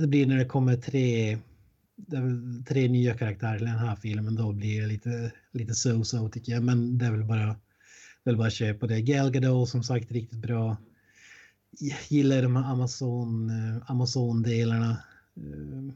det 0.00 0.06
blir 0.06 0.26
när 0.26 0.36
det 0.36 0.44
kommer 0.44 0.76
tre 0.76 1.38
det 1.96 2.20
tre 2.68 2.88
nya 2.88 3.14
karaktärer 3.14 3.56
i 3.62 3.64
den 3.64 3.78
här 3.78 3.96
filmen 3.96 4.34
då 4.34 4.52
blir 4.52 4.80
det 4.80 4.86
lite 4.86 5.32
lite 5.52 5.72
so-so 5.72 6.30
tycker 6.30 6.52
jag 6.52 6.62
men 6.62 6.98
det 6.98 7.06
är 7.06 7.10
väl 7.10 7.24
bara 7.24 7.56
det 8.24 8.30
är 8.30 8.32
väl 8.32 8.38
bara 8.38 8.48
att 8.48 8.54
köpa 8.54 8.86
det. 8.86 9.00
Gal 9.00 9.30
Gadot 9.30 9.68
som 9.68 9.82
sagt 9.82 10.12
riktigt 10.12 10.38
bra. 10.38 10.76
Jag 11.78 11.98
gillar 12.08 12.42
de 12.42 12.56
här 12.56 12.72
Amazon, 12.72 13.50
eh, 13.50 13.90
Amazon-delarna. 13.90 14.90
Eh, 15.36 15.94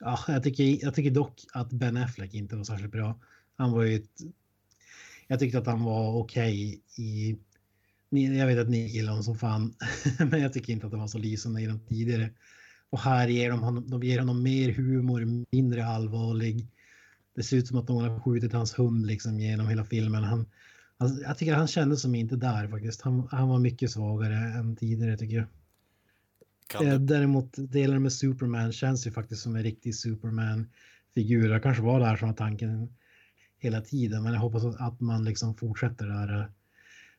ja, 0.00 0.18
jag 0.28 0.42
tycker, 0.42 0.84
jag 0.84 0.94
tycker 0.94 1.10
dock 1.10 1.40
att 1.52 1.70
Ben 1.70 1.96
Affleck 1.96 2.34
inte 2.34 2.56
var 2.56 2.64
särskilt 2.64 2.92
bra. 2.92 3.20
Han 3.56 3.72
var 3.72 3.82
ju 3.82 3.96
ett, 3.96 4.20
Jag 5.26 5.38
tyckte 5.38 5.58
att 5.58 5.66
han 5.66 5.84
var 5.84 6.12
okej 6.14 6.82
i... 6.96 7.36
Jag 8.10 8.46
vet 8.46 8.58
att 8.58 8.70
ni 8.70 8.86
gillar 8.86 9.10
honom 9.10 9.24
som 9.24 9.38
fan, 9.38 9.74
men 10.30 10.40
jag 10.40 10.52
tycker 10.52 10.72
inte 10.72 10.86
att 10.86 10.92
han 10.92 11.00
var 11.00 11.08
så 11.08 11.18
lysande 11.18 11.60
i 11.60 11.66
de 11.66 11.80
tidigare. 11.80 12.30
Och 12.90 13.00
här 13.00 13.28
ger 13.28 13.50
de, 13.50 13.62
honom, 13.62 13.90
de 13.90 14.02
ger 14.02 14.18
honom 14.18 14.42
mer 14.42 14.72
humor, 14.72 15.44
mindre 15.52 15.86
allvarlig. 15.86 16.68
Det 17.34 17.42
ser 17.42 17.56
ut 17.56 17.66
som 17.66 17.78
att 17.78 17.88
någon 17.88 18.10
har 18.10 18.20
skjutit 18.20 18.52
hans 18.52 18.78
hund 18.78 19.06
liksom 19.06 19.40
genom 19.40 19.68
hela 19.68 19.84
filmen. 19.84 20.24
Han, 20.24 20.46
han, 20.98 21.18
jag 21.22 21.38
tycker 21.38 21.54
han 21.54 21.66
kändes 21.66 22.02
som 22.02 22.14
inte 22.14 22.36
där 22.36 22.68
faktiskt. 22.68 23.02
Han, 23.02 23.28
han 23.30 23.48
var 23.48 23.58
mycket 23.58 23.90
svagare 23.90 24.34
än 24.36 24.76
tidigare 24.76 25.16
tycker 25.16 25.36
jag. 25.36 25.46
Eh, 26.86 26.98
Däremot 27.00 27.50
delen 27.56 28.02
med 28.02 28.12
Superman 28.12 28.72
känns 28.72 29.06
ju 29.06 29.10
faktiskt 29.10 29.42
som 29.42 29.56
en 29.56 29.62
riktig 29.62 29.94
Superman-figur. 29.94 31.48
Det 31.48 31.60
kanske 31.60 31.82
var 31.82 32.00
det 32.00 32.06
här 32.06 32.16
som 32.16 32.28
var 32.28 32.34
tanken 32.36 32.88
hela 33.58 33.80
tiden, 33.80 34.22
men 34.22 34.32
jag 34.32 34.40
hoppas 34.40 34.64
att- 34.64 35.00
man 35.00 35.24
liksom 35.24 35.54
fortsätter 35.56 36.06
där. 36.06 36.50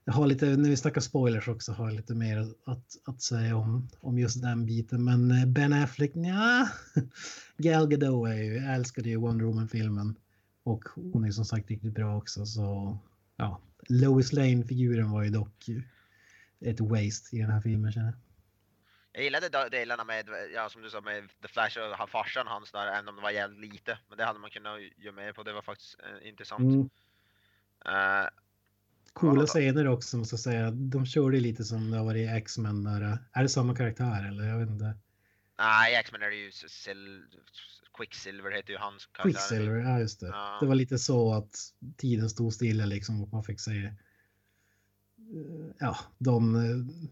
Jag 0.06 0.14
har 0.14 0.28
lite, 0.28 0.46
när 0.58 0.70
vi 0.70 0.78
snackar 0.78 1.02
spoilers 1.02 1.48
också, 1.48 1.72
har 1.72 1.86
jag 1.86 1.96
lite 1.96 2.16
mer 2.16 2.38
att, 2.66 2.86
att 3.06 3.22
säga 3.22 3.56
om, 3.58 3.90
om 4.00 4.20
just 4.20 4.42
den 4.42 4.66
biten. 4.66 5.04
Men 5.04 5.32
eh, 5.32 5.46
Ben 5.46 5.74
Affleck, 5.74 6.12
ja. 6.16 6.68
Gal 7.58 7.88
Gadot 7.88 8.28
är 8.30 8.34
ju, 8.34 8.54
jag 8.56 8.76
älskade 8.76 9.10
ju 9.10 9.18
Wonder 9.18 9.46
Woman-filmen. 9.46 10.16
Och 10.64 10.84
hon 11.14 11.26
är 11.26 11.32
som 11.32 11.46
sagt 11.46 11.70
riktigt 11.70 11.94
bra 11.94 12.18
också, 12.18 12.46
så 12.46 12.98
ja. 13.38 13.62
Lois 13.90 14.34
Lane-figuren 14.34 15.12
var 15.12 15.24
ju 15.24 15.30
dock 15.30 15.66
ett 16.62 16.80
waste 16.80 17.36
i 17.36 17.40
den 17.40 17.50
här 17.52 17.62
filmen 17.62 17.92
känner 17.92 18.06
jag. 18.08 18.16
Jag 19.12 19.24
gillade 19.24 19.50
de- 19.50 19.70
delarna 19.72 20.04
med, 20.04 20.30
ja 20.56 20.70
som 20.70 20.82
du 20.82 20.90
sa, 20.90 21.02
med 21.02 21.30
The 21.42 21.48
Flash 21.48 21.80
och 21.80 21.98
han- 21.98 22.08
farsan 22.08 22.48
hans 22.48 22.72
där, 22.72 22.88
även 22.88 23.08
om 23.08 23.16
det 23.16 23.22
var 23.22 23.32
jävligt 23.32 23.74
lite. 23.74 23.98
Men 24.10 24.18
det 24.18 24.26
hade 24.26 24.40
man 24.40 24.50
kunnat 24.50 24.80
göra 24.98 25.16
mer 25.16 25.34
på, 25.34 25.44
det 25.44 25.54
var 25.54 25.62
faktiskt 25.62 25.96
eh, 26.00 26.28
intressant. 26.30 26.62
Mm. 26.62 26.90
Eh, 27.86 28.28
Coola 29.14 29.46
scener 29.46 29.88
också 29.88 30.18
måste 30.18 30.34
jag 30.34 30.40
säga. 30.40 30.72
De 30.72 31.06
körde 31.06 31.40
lite 31.40 31.64
som 31.64 31.92
det 31.92 31.98
har 31.98 32.06
varit 32.06 32.30
i 32.30 32.38
X-Men. 32.38 32.86
Är 33.34 33.44
det 33.44 33.50
samma 33.50 33.76
karaktär 33.76 34.28
eller? 34.28 34.44
Jag 34.44 34.58
vet 34.60 34.70
inte. 34.70 34.94
Nej, 35.58 35.96
X-Men 35.96 36.22
är 36.22 36.30
det 36.30 36.36
ju 36.36 36.52
Sil 36.84 37.04
Quicksilver 37.98 38.52
heter 38.52 38.72
ju 38.74 38.78
hans 38.78 39.06
karaktär. 39.06 39.32
Quicksilver, 39.40 39.76
ja 39.76 40.00
just 40.00 40.20
det. 40.20 40.28
Ja. 40.28 40.58
Det 40.62 40.66
var 40.68 40.76
lite 40.76 40.98
så 41.00 41.34
att 41.34 41.74
tiden 41.98 42.30
stod 42.30 42.54
stilla 42.54 42.86
liksom 42.86 43.24
och 43.24 43.30
man 43.34 43.44
fick 43.44 43.60
se. 43.60 43.78
eh, 43.86 43.92
Ja, 45.80 45.98
de. 46.18 46.56
eh, 46.56 47.06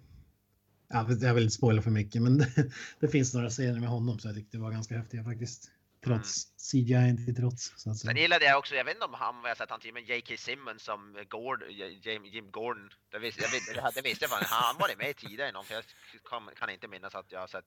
Ja, 0.87 1.07
jag 1.21 1.33
vill 1.33 1.43
inte 1.43 1.55
spoila 1.55 1.81
för 1.81 1.91
mycket, 1.91 2.21
men 2.21 2.37
det, 2.37 2.71
det 2.99 3.07
finns 3.07 3.33
några 3.33 3.49
scener 3.49 3.79
med 3.79 3.89
honom 3.89 4.19
så 4.19 4.27
jag 4.27 4.35
tyckte 4.35 4.57
det 4.57 4.61
var 4.61 4.71
ganska 4.71 4.97
häftiga 4.97 5.23
faktiskt. 5.23 5.71
Trots 6.03 6.47
CGI 6.71 7.09
inte 7.09 7.33
trots. 7.33 7.63
Så 7.65 7.89
att 7.89 7.97
Sen 7.97 8.13
säga. 8.13 8.21
gillade 8.21 8.45
jag 8.45 8.57
också, 8.59 8.75
jag 8.75 8.85
vet 8.85 8.95
inte 8.95 9.05
om 9.05 9.13
han, 9.13 9.41
vad 9.41 9.49
jag 9.49 9.57
sett 9.57 9.69
han 9.69 9.79
till, 9.79 9.93
men 9.93 10.05
J.K. 10.05 10.33
Simmons 10.37 10.83
som 10.83 11.17
Gord, 11.29 11.63
Jim, 12.03 12.25
Jim 12.25 12.51
Gordon. 12.51 12.89
Det 13.11 13.19
visste 13.19 13.41
jag, 13.41 13.51
vet- 13.51 13.95
det 13.95 14.01
visste 14.01 14.23
jag 14.25 14.31
fan, 14.31 14.43
han 14.45 14.75
var 14.79 14.97
med 14.97 15.15
tidigare 15.15 15.49
i 15.49 15.51
någon, 15.51 15.65
för 15.65 15.73
jag 15.73 15.83
kan, 16.29 16.49
kan 16.59 16.69
inte 16.69 16.87
minnas 16.87 17.15
att 17.15 17.31
jag 17.31 17.39
har 17.39 17.47
sett 17.47 17.65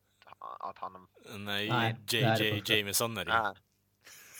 att 0.61 0.79
han... 0.79 0.92
nej, 1.44 1.96
JJ. 2.11 2.62
Jameson 2.66 3.16
är 3.16 3.25
det. 3.25 3.33
Ja. 3.33 3.55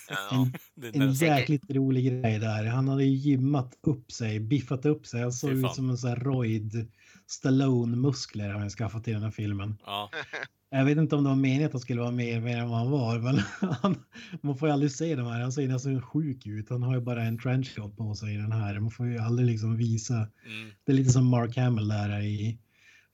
Ja. 0.09 0.49
En, 0.95 1.13
jäkligt 1.13 1.71
rolig 1.71 2.23
grej 2.23 2.39
där. 2.39 2.65
Han 2.65 2.89
hade 2.89 3.05
ju 3.05 3.11
gymmat 3.31 3.75
upp 3.83 4.13
sig, 4.13 4.41
biffat 4.41 4.87
upp 4.87 5.07
sig. 5.07 5.23
Han 5.23 5.33
såg 5.33 5.51
ut 5.51 5.75
som 5.75 5.91
en 5.91 5.99
sån 5.99 6.11
här 6.11 6.17
roid. 6.17 6.93
Stallone-muskler 7.27 8.49
har 8.51 8.61
han 8.61 8.71
skaffat 8.71 9.09
i 9.09 9.12
den 9.12 9.23
här 9.23 9.31
filmen. 9.31 9.77
Ja, 9.87 10.11
Jag 10.71 10.85
vet 10.85 10.99
inte 10.99 11.17
om 11.17 11.25
det 11.25 11.29
var 11.31 11.37
meningen 11.37 11.67
att 11.67 11.73
han 11.73 11.81
skulle 11.81 12.01
vara 12.01 12.11
mer, 12.11 12.41
mer 12.41 12.57
än 12.59 12.69
vad 12.69 12.79
han 12.79 12.91
var, 12.91 13.19
men 13.19 13.37
han, 13.83 14.05
man 14.41 14.57
får 14.57 14.69
ju 14.69 14.73
aldrig 14.73 14.91
se 14.93 15.15
de 15.17 15.27
här. 15.27 15.41
Han 15.41 15.53
ser 15.53 15.69
nästan 15.69 16.03
sjuk 16.03 16.47
ut. 16.47 16.71
Han 16.71 16.83
har 16.83 16.95
ju 16.95 17.01
bara 17.01 17.23
en 17.23 17.39
trenchcoat 17.39 17.97
på 17.97 18.15
sig 18.15 18.35
i 18.35 18.37
den 18.37 18.53
här. 18.53 18.81
Man 18.81 18.91
får 18.91 19.07
ju 19.07 19.19
aldrig 19.19 19.49
liksom 19.49 19.77
visa. 19.77 20.15
mm. 20.15 20.71
Det 20.85 20.93
är 20.93 20.97
lite 20.97 21.11
som 21.11 21.27
Mark 21.27 21.57
Hamill 21.57 21.89
där 21.89 22.21
i 22.21 22.59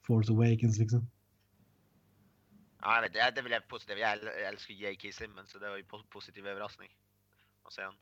Force 0.01 0.31
Awakens 0.31 0.77
liksom. 0.77 1.09
Ja, 2.81 2.95
jag 2.95 3.01
vet, 3.01 3.13
det, 3.13 3.31
det 3.35 3.41
vill 3.41 3.51
jag 3.51 3.67
positivt. 3.67 3.99
Jag 3.99 4.09
äl- 4.17 4.39
jag 4.41 4.49
älskar 4.49 4.73
J.K. 4.73 5.07
Simmons, 5.13 5.51
så 5.51 5.59
det 5.59 5.69
var 5.69 5.77
ju 5.77 5.83
po- 5.83 6.07
positiv 6.09 6.47
överraskning. 6.47 6.89
Och 7.63 7.73
sen, 7.73 7.93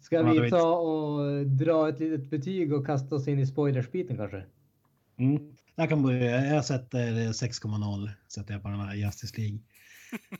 Ska 0.00 0.22
vi 0.22 0.50
ta 0.50 0.76
och 0.76 1.46
dra 1.46 1.88
ett 1.88 2.00
litet 2.00 2.30
betyg 2.30 2.72
och 2.72 2.86
kasta 2.86 3.14
oss 3.14 3.28
in 3.28 3.38
i 3.38 3.46
spoilersbiten 3.46 4.16
kanske? 4.16 4.44
Mm. 5.18 5.56
Jag 5.74 5.88
kan 5.88 6.02
börja. 6.02 6.46
Jag 6.46 6.64
sätter 6.64 7.32
6,0 7.32 8.10
sätter 8.28 8.54
jag 8.54 8.62
på 8.62 8.68
den 8.68 8.80
här 8.80 8.94
Justice 8.94 9.40
League. 9.40 9.58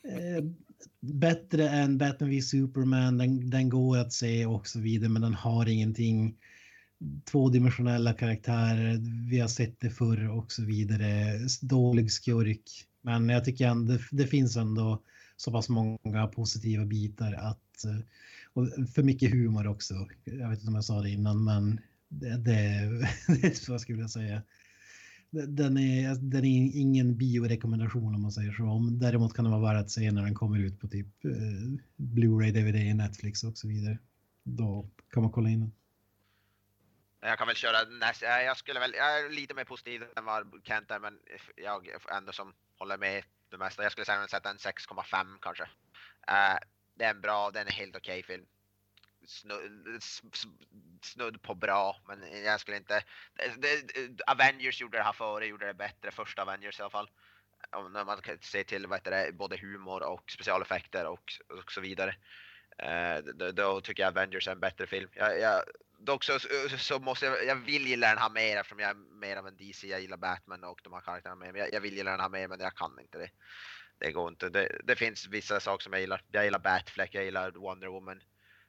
Eh, 0.03 0.43
bättre 0.99 1.69
än 1.69 1.97
Batman 1.97 2.29
v 2.29 2.41
Superman. 2.41 3.17
Den, 3.17 3.49
den 3.49 3.69
går 3.69 3.97
att 3.97 4.13
se 4.13 4.45
och 4.45 4.67
så 4.67 4.79
vidare, 4.79 5.09
men 5.09 5.21
den 5.21 5.33
har 5.33 5.69
ingenting. 5.69 6.35
Tvådimensionella 7.31 8.13
karaktärer. 8.13 8.97
Vi 9.29 9.39
har 9.39 9.47
sett 9.47 9.79
det 9.79 9.89
förr 9.89 10.29
och 10.29 10.51
så 10.51 10.63
vidare. 10.65 11.39
Dålig 11.61 12.11
skurk. 12.11 12.87
Men 13.01 13.29
jag 13.29 13.45
tycker 13.45 13.67
ändå 13.67 13.93
det, 13.93 14.01
det 14.11 14.27
finns 14.27 14.57
ändå 14.57 15.03
så 15.37 15.51
pass 15.51 15.69
många 15.69 16.27
positiva 16.27 16.85
bitar 16.85 17.33
att 17.33 17.85
och 18.53 18.67
för 18.93 19.03
mycket 19.03 19.31
humor 19.31 19.67
också. 19.67 20.07
Jag 20.23 20.49
vet 20.49 20.59
inte 20.59 20.67
om 20.69 20.75
jag 20.75 20.83
sa 20.85 21.01
det 21.01 21.09
innan, 21.09 21.43
men 21.43 21.79
det, 22.09 22.37
det, 22.37 22.51
det 23.41 23.47
är 23.47 23.53
så 23.53 23.71
jag 23.71 23.81
skulle 23.81 23.95
vilja 23.95 24.09
säga. 24.09 24.41
Den 25.45 25.77
är, 25.77 26.15
den 26.15 26.45
är 26.45 26.79
ingen 26.81 27.17
biorekommendation 27.17 28.15
om 28.15 28.21
man 28.21 28.31
säger 28.31 28.51
så. 28.51 28.63
Om, 28.63 28.99
däremot 28.99 29.33
kan 29.33 29.45
det 29.45 29.51
vara 29.51 29.73
värt 29.73 29.85
att 29.85 29.91
se 29.91 30.11
när 30.11 30.21
den 30.21 30.35
kommer 30.35 30.59
ut 30.59 30.79
på 30.79 30.87
typ 30.87 31.25
eh, 31.25 31.31
Blu-ray, 31.95 32.51
DVD, 32.51 32.95
Netflix 32.95 33.43
och 33.43 33.57
så 33.57 33.67
vidare. 33.67 33.97
Då 34.43 34.89
kan 35.11 35.23
man 35.23 35.31
kolla 35.31 35.49
in 35.49 35.59
den. 35.59 35.71
Jag 37.19 37.37
kan 37.37 37.47
väl 37.47 37.55
köra 37.55 37.89
nästa, 37.89 38.39
eh, 38.39 38.45
jag 38.45 38.57
skulle 38.57 38.79
väl, 38.79 38.93
jag 38.97 39.19
är 39.19 39.29
lite 39.29 39.53
mer 39.53 39.63
positiv 39.63 40.03
än 40.15 40.25
vad 40.25 40.61
Kent 40.63 40.91
är 40.91 40.99
men 40.99 41.13
jag 41.55 41.87
ändå 42.17 42.31
som 42.31 42.53
håller 42.79 42.97
med 42.97 43.23
det 43.49 43.57
mesta. 43.57 43.83
Jag 43.83 43.91
skulle 43.91 44.05
säga 44.05 44.21
att 44.21 44.29
sätta 44.29 44.49
en 44.49 44.57
6,5 44.57 45.37
kanske. 45.41 45.63
Eh, 46.27 46.57
det 46.95 47.03
är 47.03 47.09
en 47.09 47.21
bra, 47.21 47.51
den 47.51 47.67
är 47.67 47.71
helt 47.71 47.95
okej 47.95 48.23
film. 48.23 48.45
Snudd, 49.27 50.03
snudd 51.03 51.41
på 51.41 51.55
bra, 51.55 52.01
men 52.07 52.43
jag 52.43 52.59
skulle 52.59 52.77
inte... 52.77 53.03
Det, 53.35 53.57
det, 53.57 54.23
Avengers 54.27 54.81
gjorde 54.81 54.97
det 54.97 55.03
här 55.03 55.13
före, 55.13 55.45
gjorde 55.45 55.65
det 55.65 55.73
bättre, 55.73 56.11
första 56.11 56.41
Avengers 56.41 56.79
i 56.79 56.81
alla 56.81 56.89
fall. 56.89 57.09
När 57.91 58.05
man 58.05 58.21
kan 58.21 58.37
se 58.41 58.63
till 58.63 58.87
vad 58.87 58.99
heter 58.99 59.11
det, 59.11 59.31
både 59.31 59.57
humor 59.57 60.03
och 60.03 60.31
specialeffekter 60.31 61.05
och, 61.05 61.33
och 61.59 61.71
så 61.71 61.81
vidare. 61.81 62.15
Eh, 62.77 63.17
då, 63.17 63.51
då 63.51 63.81
tycker 63.81 64.03
jag 64.03 64.09
Avengers 64.09 64.47
är 64.47 64.51
en 64.51 64.59
bättre 64.59 64.87
film. 64.87 65.09
Jag, 65.13 65.39
jag, 65.39 65.63
dock 65.99 66.23
så, 66.23 66.39
så 66.77 66.99
måste 66.99 67.25
jag, 67.25 67.45
jag 67.45 67.55
vill 67.55 67.87
gilla 67.87 68.09
den 68.09 68.17
här 68.17 68.29
mer 68.29 68.57
eftersom 68.57 68.79
jag 68.79 68.89
är 68.89 69.19
mer 69.19 69.37
av 69.37 69.47
en 69.47 69.57
DC. 69.57 69.87
Jag 69.87 70.01
gillar 70.01 70.17
Batman 70.17 70.63
och 70.63 70.79
de 70.83 70.93
här 70.93 71.01
karaktärerna 71.01 71.39
mer. 71.39 71.51
Men 71.51 71.61
jag, 71.61 71.73
jag 71.73 71.81
vill 71.81 71.97
gilla 71.97 72.11
den 72.11 72.19
här 72.19 72.29
mer 72.29 72.47
men 72.47 72.59
jag 72.59 72.75
kan 72.75 72.99
inte 72.99 73.17
det. 73.17 73.29
Det 73.99 74.11
går 74.11 74.29
inte. 74.29 74.49
Det, 74.49 74.81
det 74.83 74.95
finns 74.95 75.27
vissa 75.27 75.59
saker 75.59 75.83
som 75.83 75.93
jag 75.93 75.99
gillar. 76.01 76.21
Jag 76.31 76.45
gillar 76.45 76.59
Batfleck, 76.59 77.15
jag 77.15 77.25
gillar 77.25 77.51
Wonder 77.51 77.87
Woman. 77.87 78.21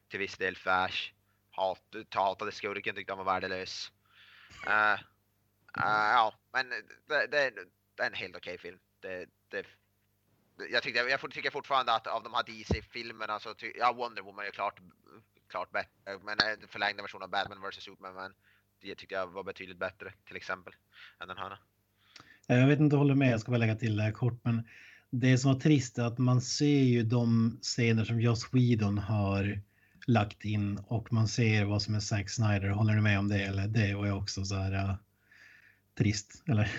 Till 0.09 0.19
viss 0.19 0.37
del 0.37 0.57
Flash. 0.57 1.13
Hat, 1.51 1.83
hatade 2.11 2.53
skurken 2.53 2.95
tyckte 2.95 3.13
han 3.13 3.25
var 3.25 3.35
värdelös. 3.35 3.93
Uh, 4.67 4.73
uh, 4.73 6.11
ja, 6.13 6.35
men 6.53 6.69
det, 7.09 7.27
det, 7.27 7.51
det 7.97 8.03
är 8.03 8.07
en 8.07 8.15
helt 8.15 8.37
okej 8.37 8.59
film. 8.59 8.79
Det, 9.01 9.27
det, 9.49 9.67
jag, 10.71 10.83
tyckte, 10.83 11.01
jag 11.01 11.31
tycker 11.31 11.51
fortfarande 11.51 11.93
att 11.93 12.07
av 12.07 12.23
de 12.23 12.35
här 12.35 12.43
DC-filmerna 12.43 13.41
så 13.41 13.55
ty, 13.55 13.73
ja, 13.79 13.93
Wonder 13.93 14.23
Woman 14.23 14.47
är 14.47 14.51
klart, 14.51 14.81
klart 15.49 15.71
bättre. 15.71 16.19
Men 16.25 16.39
den 16.39 16.69
förlängda 16.69 17.03
versionen 17.03 17.23
av 17.23 17.31
Batman 17.31 17.71
vs 17.71 17.83
Superman 17.83 18.15
men 18.15 18.33
det 18.81 18.95
tyckte 18.95 19.15
jag 19.15 19.27
var 19.27 19.45
betydligt 19.45 19.79
bättre 19.79 20.13
till 20.27 20.37
exempel. 20.37 20.73
Än 21.21 21.29
den 21.29 21.39
här. 21.39 21.59
Jag 22.47 22.67
vet 22.67 22.81
inte, 22.81 22.97
håller 22.97 23.15
med, 23.15 23.33
jag 23.33 23.41
ska 23.41 23.51
bara 23.51 23.59
lägga 23.59 23.77
till 23.77 23.97
det 23.97 24.03
här 24.03 24.13
kort, 24.13 24.41
men 24.45 24.69
det 25.11 25.39
som 25.39 25.53
var 25.53 25.61
trist 25.61 25.99
är 25.99 26.05
att 26.05 26.19
man 26.19 26.41
ser 26.41 26.83
ju 26.83 27.03
de 27.03 27.59
scener 27.63 28.05
som 28.05 28.21
Joss 28.21 28.55
Whedon 28.55 28.99
har 28.99 29.61
lagt 30.09 30.45
in 30.45 30.79
och 30.87 31.13
man 31.13 31.29
ser 31.29 31.65
vad 31.65 31.83
som 31.83 31.95
är 31.95 32.01
Zack 32.01 32.31
Snyder. 32.31 32.69
Håller 32.69 32.95
ni 32.95 33.01
med 33.01 33.19
om 33.19 33.29
det? 33.29 33.43
Eller 33.43 33.69
det 33.69 33.95
var 33.95 34.07
ju 34.07 34.13
också 34.13 34.45
så 34.45 34.55
här 34.55 34.73
uh, 34.73 34.95
trist, 35.95 36.43
eller? 36.47 36.71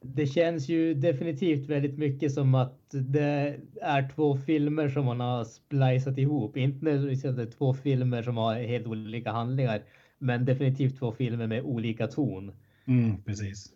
Det 0.00 0.26
känns 0.26 0.68
ju 0.68 0.94
definitivt 0.94 1.68
väldigt 1.68 1.98
mycket 1.98 2.34
som 2.34 2.54
att 2.54 2.80
det 2.90 3.60
är 3.82 4.08
två 4.14 4.36
filmer 4.36 4.88
som 4.88 5.04
man 5.04 5.20
har 5.20 5.44
splicat 5.44 6.18
ihop. 6.18 6.56
Inte 6.56 6.84
nödvändigtvis 6.84 7.38
är 7.38 7.50
två 7.50 7.74
filmer 7.74 8.22
som 8.22 8.36
har 8.36 8.54
helt 8.54 8.86
olika 8.86 9.32
handlingar, 9.32 9.82
men 10.18 10.44
definitivt 10.44 10.98
två 10.98 11.12
filmer 11.12 11.46
med 11.46 11.62
olika 11.62 12.06
ton. 12.06 12.52
Mm, 12.84 13.22
precis. 13.22 13.72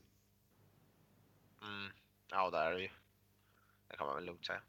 Mm. 1.63 1.93
Ja, 2.31 2.51
där 2.51 2.71
är 2.71 2.75
det 2.75 2.83
ju. 2.83 2.89
Det 3.91 3.97
kan 3.97 4.07
man 4.07 4.17
väl 4.17 4.25
lugnt 4.25 4.47
säga. 4.47 4.61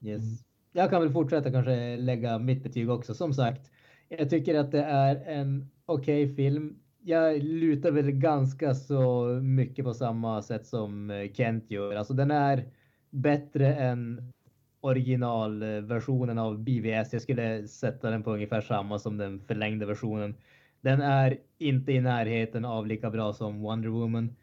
Yes. 0.00 0.22
Mm. 0.22 0.36
Jag 0.76 0.90
kan 0.90 1.02
väl 1.02 1.12
fortsätta 1.12 1.50
kanske 1.50 1.96
lägga 1.96 2.38
mitt 2.38 2.62
betyg 2.62 2.90
också. 2.90 3.14
Som 3.14 3.34
sagt, 3.34 3.70
jag 4.08 4.30
tycker 4.30 4.54
att 4.54 4.72
det 4.72 4.82
är 4.82 5.16
en 5.26 5.70
okej 5.86 6.34
film. 6.34 6.78
Jag 7.02 7.42
lutar 7.42 7.90
väl 7.90 8.10
ganska 8.10 8.74
så 8.74 9.24
mycket 9.42 9.84
på 9.84 9.94
samma 9.94 10.42
sätt 10.42 10.66
som 10.66 11.10
eh, 11.10 11.32
Kent 11.32 11.70
gör. 11.70 11.96
Alltså 11.96 12.14
den 12.14 12.30
är 12.30 12.64
bättre 13.10 13.74
än 13.74 14.32
originalversionen 14.80 16.38
av 16.38 16.58
BVS. 16.58 17.12
Jag 17.12 17.22
skulle 17.22 17.68
sätta 17.68 18.10
den 18.10 18.22
på 18.22 18.32
ungefär 18.32 18.60
samma 18.60 18.98
som 18.98 19.16
den 19.16 19.40
förlängda 19.40 19.86
versionen. 19.86 20.34
Den 20.80 21.00
är 21.00 21.38
inte 21.58 21.92
i 21.92 22.00
närheten 22.00 22.64
av 22.64 22.86
lika 22.86 23.10
bra 23.10 23.32
som 23.32 23.60
Wonder 23.60 23.88
Woman. 23.88 24.36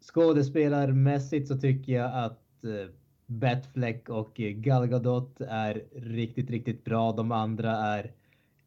Skådespelarmässigt 0.00 1.48
så 1.48 1.58
tycker 1.58 1.92
jag 1.92 2.24
att 2.24 2.64
eh, 2.64 2.90
Batfleck 3.26 4.08
och 4.08 4.40
eh, 4.40 4.52
Gal 4.52 4.86
Gadot 4.86 5.40
är 5.40 5.82
riktigt, 5.94 6.50
riktigt 6.50 6.84
bra. 6.84 7.12
De 7.12 7.32
andra 7.32 7.70
är 7.70 8.12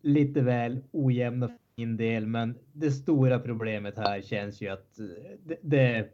lite 0.02 0.42
väl 0.42 0.84
ojämna 0.92 1.48
för 1.48 1.58
min 1.76 1.98
del, 1.98 2.28
men 2.28 2.56
det 2.74 2.92
stora 2.92 3.40
problemet 3.40 3.98
här 3.98 4.22
känns 4.22 4.62
ju 4.62 4.68
att 4.68 5.00
eh, 5.00 5.06
det, 5.44 5.58
det 5.62 6.10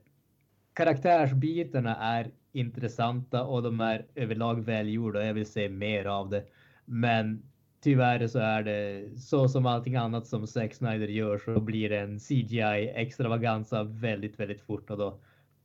karaktärsbitarna 0.73 1.95
är 1.95 2.31
intressanta 2.51 3.43
och 3.43 3.63
de 3.63 3.79
är 3.79 4.05
överlag 4.15 4.65
välgjorda 4.65 5.19
och 5.19 5.25
jag 5.25 5.33
vill 5.33 5.45
se 5.51 5.69
mer 5.69 6.05
av 6.05 6.29
det. 6.29 6.43
Men 6.85 7.43
tyvärr 7.83 8.27
så 8.27 8.39
är 8.39 8.63
det 8.63 9.09
så 9.19 9.49
som 9.49 9.65
allting 9.65 9.95
annat 9.95 10.27
som 10.27 10.47
Zack 10.47 10.73
Snyder 10.73 11.07
gör 11.07 11.37
så 11.37 11.59
blir 11.59 11.89
det 11.89 11.99
en 11.99 12.19
CGI 12.19 12.91
extravaganza 12.95 13.83
väldigt, 13.83 14.39
väldigt 14.39 14.61
fort 14.61 14.89
och 14.89 14.97
då 14.97 15.19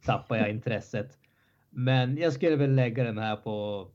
tappar 0.05 0.37
jag 0.37 0.51
intresset. 0.51 1.19
Men 1.71 2.17
jag 2.19 2.33
skulle 2.33 2.57
väl 2.57 2.75
lägga 2.75 3.05
den 3.05 3.19
här 3.19 3.37
på 3.37 3.89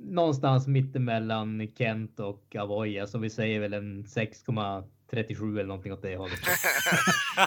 någonstans 0.00 0.66
mittemellan 0.66 1.68
Kent 1.78 2.20
och 2.20 2.56
Avoya 2.56 3.06
så 3.06 3.18
vi 3.18 3.30
säger 3.30 3.60
väl 3.60 3.72
en 3.74 4.04
6,37 4.04 5.52
eller 5.54 5.64
någonting 5.64 5.92
åt 5.92 6.02
det 6.02 6.16
hållet. 6.16 6.38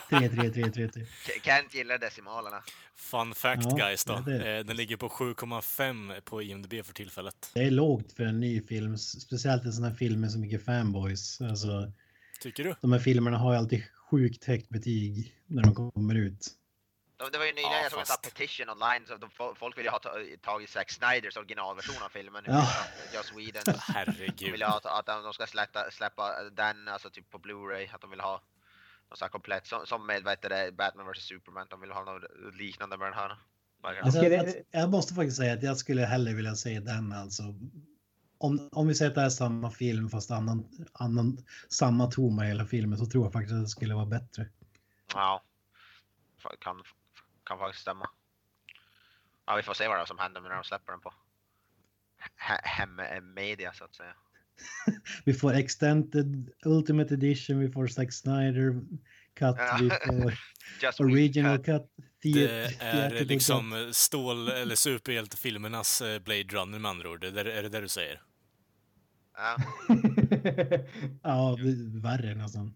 3, 0.10 0.30
3, 0.30 0.50
3, 0.50 0.50
3, 0.50 0.72
3. 0.72 1.04
Ke- 1.04 1.06
Kent 1.44 1.74
gillar 1.76 1.98
decimalerna. 1.98 2.58
Fun 2.96 3.34
fact 3.36 3.64
Ja, 3.70 3.76
guys 3.76 4.06
då. 4.06 4.24
det 4.26 4.36
är 4.36 4.40
det. 4.40 4.58
Eh, 4.58 4.66
Den 4.66 4.76
ligger 4.78 4.98
på 4.98 5.10
7,5 5.10 6.22
på 6.22 6.42
IMDB 6.42 6.74
för 6.86 6.94
tillfället. 6.94 7.52
Det 7.54 7.64
är 7.64 7.72
lågt 7.72 8.12
för 8.14 8.24
en 8.24 8.40
ny 8.40 8.62
film, 8.62 8.98
speciellt 8.98 9.66
en 9.66 9.74
sån 9.74 9.84
här 9.84 9.94
film 9.94 10.22
med 10.22 10.32
så 10.32 10.40
mycket 10.40 10.66
fanboys. 10.66 11.42
Alltså, 11.42 11.92
Tycker 12.42 12.64
du? 12.64 12.76
de 12.82 12.92
här 12.92 13.00
filmerna 13.00 13.38
har 13.38 13.52
ju 13.54 13.58
alltid 13.60 13.84
sjukt 14.12 14.46
högt 14.46 14.70
betyg 14.70 15.34
när 15.46 15.64
de 15.64 15.76
kommer 15.76 16.16
ut. 16.16 16.48
De- 17.18 17.30
Det 17.32 17.38
var 17.38 17.46
ju 17.46 17.52
nyligen 17.52 17.72
Ja, 17.72 17.82
jag 17.82 17.92
såg 17.92 18.00
en 18.00 18.06
fast- 18.06 18.22
petition 18.24 18.70
online 18.70 19.06
så 19.08 19.18
de, 19.18 19.30
fo- 19.30 19.56
folk 19.56 19.78
vill 19.78 19.86
ju 19.86 19.92
ha 19.92 20.00
ta- 20.00 20.16
tagit 20.42 20.70
Zack 20.70 20.92
Snyders 20.92 21.38
originalversion 21.38 22.04
av 22.04 22.10
filmen. 22.10 22.44
Ja. 22.48 22.68
Joss 23.14 23.32
Whedon. 23.38 23.64
De 23.66 23.74
Herregud. 23.94 24.52
vill 24.52 24.64
ha 24.64 24.82
att 24.84 25.06
de 25.06 25.34
ska 25.34 25.48
släppa, 25.48 25.92
släppa 25.92 26.44
den 26.44 26.88
alltså 26.88 27.10
typ 27.10 27.30
på 27.30 27.38
Blu-ray. 27.40 27.96
Att 27.96 28.02
de 28.02 28.10
vill 28.10 28.20
ha 28.20 28.42
något 29.10 29.20
sånt 29.20 29.32
komplett. 29.32 29.68
Som, 29.68 29.86
som 29.86 30.06
med 30.08 30.24
vad 30.24 30.32
heter 30.32 30.50
det, 30.50 30.72
Batman 30.72 31.12
vs 31.12 31.22
Superman. 31.28 31.68
De 31.70 31.82
vill 31.82 31.92
ha 31.92 32.04
något 32.04 32.24
liknande 32.56 32.98
med 32.98 33.08
den 33.08 33.14
här. 33.14 33.30
Det. 33.82 34.00
Alltså, 34.02 34.20
Skulle- 34.20 34.36
jag, 34.36 34.54
jag 34.72 34.90
måste 34.90 35.14
faktiskt 35.14 35.38
säga 35.38 35.54
att 35.54 35.64
jag 35.64 35.78
skulle 35.78 36.02
hellre 36.06 36.34
vilja 36.34 36.56
se 36.56 36.80
den 36.80 37.14
alltså. 37.14 37.44
Om, 38.40 38.70
om 38.72 38.88
vi 38.88 38.96
säger 38.96 39.10
att 39.12 39.16
det 39.16 39.22
är 39.22 39.30
samma 39.30 39.72
film 39.72 40.10
fast 40.10 40.32
annan, 40.32 40.88
annan, 40.94 41.46
samma 41.70 42.12
ton 42.12 42.36
med 42.36 42.48
hela 42.48 42.66
filmen 42.66 42.98
så 43.00 43.06
tror 43.06 43.26
jag 43.26 43.34
faktiskt 43.34 43.54
att 43.56 43.62
det 43.64 43.68
skulle 43.70 43.94
vara 43.96 44.06
bättre. 44.06 44.50
Ja. 45.14 45.44
Kan, 46.60 46.84
kan 47.48 47.60
faktiskt 47.60 47.82
stämma. 47.82 48.10
Ja, 49.46 49.56
vi 49.56 49.64
får 49.64 49.74
se 49.74 49.88
vad 49.88 49.98
det 49.98 50.02
är 50.02 50.06
som 50.06 50.20
händer 50.20 50.42
när 50.42 50.50
de 50.50 50.64
släpper 50.64 50.92
den 50.92 51.02
på 51.02 51.14
he- 52.38 52.62
hem-media 52.64 53.74
så 53.74 53.84
att 53.84 53.96
säga. 53.96 54.16
Vi 55.26 55.34
får 55.34 55.54
Extended 55.54 56.50
Ultimate 56.66 57.14
Edition, 57.14 57.60
vi 57.60 57.70
får 57.72 57.88
Zack 57.88 58.14
Snyder 58.14 58.82
Cut, 59.34 59.56
vi 59.80 59.90
får 59.90 60.40
Original 61.04 61.64
Cut. 61.64 61.84
Det 62.22 62.76
är 62.80 63.26
liksom 63.26 63.90
stål 63.94 64.50
eller 64.50 64.76
superhjältefilmernas 64.76 66.02
eh, 66.02 66.20
Blade 66.20 66.44
Runner 66.44 66.80
med 66.80 66.90
andra 66.92 67.10
ord. 67.10 67.22
Det 67.22 67.28
är, 67.42 67.46
är 67.46 67.64
det 67.64 67.70
det 67.70 67.82
du 67.82 67.88
säger? 67.88 68.22
Ja. 69.34 69.58
Ja, 71.24 71.58
värre 72.04 72.36
nästan. 72.36 72.74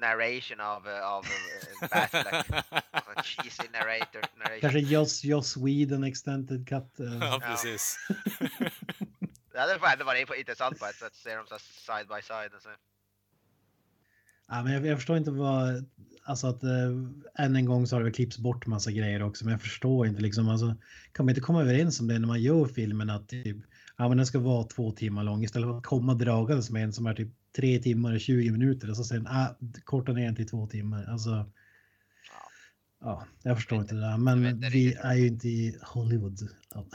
Narration 0.00 0.60
av, 0.60 0.88
eh, 0.88 1.08
av 1.08 1.24
eh, 1.24 1.88
Batfleck. 1.90 2.46
En 3.16 3.22
cheesy 3.22 3.68
narrator. 3.72 4.22
Narration. 4.38 4.60
Kanske 4.60 4.78
Joss, 4.78 5.24
Joss 5.24 5.56
Whedon 5.56 6.04
Extended 6.04 6.68
Cut. 6.68 7.00
eh. 7.00 7.18
Ja, 7.20 7.40
precis. 7.46 7.96
Det 9.52 9.58
hade 9.60 9.78
fan 9.78 10.06
varit 10.06 10.30
intressant 10.38 10.78
på 10.78 10.86
ett 10.86 10.94
sätt. 10.96 11.14
Se 11.14 11.34
dem 11.34 11.46
så 11.48 11.58
side 11.58 12.08
by 12.08 12.22
side. 12.22 12.54
Och 12.56 12.62
så. 12.62 12.68
Ja, 14.48 14.62
men 14.62 14.72
jag, 14.72 14.86
jag 14.86 14.98
förstår 14.98 15.16
inte 15.16 15.30
vad, 15.30 15.84
alltså 16.24 16.46
att 16.46 16.62
eh, 16.62 17.44
än 17.44 17.56
en 17.56 17.64
gång 17.64 17.86
så 17.86 17.96
har 17.96 18.02
det 18.04 18.10
klippts 18.12 18.38
bort 18.38 18.66
massa 18.66 18.90
grejer 18.90 19.22
också, 19.22 19.44
men 19.44 19.52
jag 19.52 19.62
förstår 19.62 20.06
inte 20.06 20.22
liksom, 20.22 20.48
alltså 20.48 20.76
kan 21.12 21.26
man 21.26 21.30
inte 21.30 21.40
komma 21.40 21.60
överens 21.62 22.00
om 22.00 22.08
det 22.08 22.18
när 22.18 22.28
man 22.28 22.42
gör 22.42 22.66
filmen 22.66 23.10
att 23.10 23.28
typ, 23.28 23.56
ja 24.00 24.08
men 24.08 24.16
den 24.16 24.26
ska 24.26 24.38
vara 24.38 24.64
två 24.64 24.92
timmar 24.92 25.24
lång 25.24 25.44
istället 25.44 25.66
för 25.66 25.78
att 25.78 25.84
komma 25.84 26.14
dragandes 26.14 26.70
med 26.70 26.84
en 26.84 26.92
som 26.92 27.06
är 27.06 27.14
typ 27.14 27.28
tre 27.56 27.78
timmar 27.78 28.14
och 28.14 28.20
20 28.20 28.50
minuter 28.50 28.90
och 28.90 28.96
så 28.96 29.04
sen, 29.04 29.26
ah, 29.26 29.56
korta 29.84 30.12
ner 30.12 30.26
den 30.26 30.36
till 30.36 30.48
två 30.48 30.66
timmar, 30.66 31.04
alltså. 31.04 31.50
Ja, 33.00 33.26
jag 33.42 33.56
förstår 33.56 33.80
inte 33.80 33.94
det 33.94 34.00
där, 34.00 34.16
men 34.16 34.60
vi 34.60 34.94
är 34.94 35.14
ju 35.14 35.26
inte 35.26 35.48
i 35.48 35.78
Hollywood. 35.82 36.38
Ja. 36.74 36.86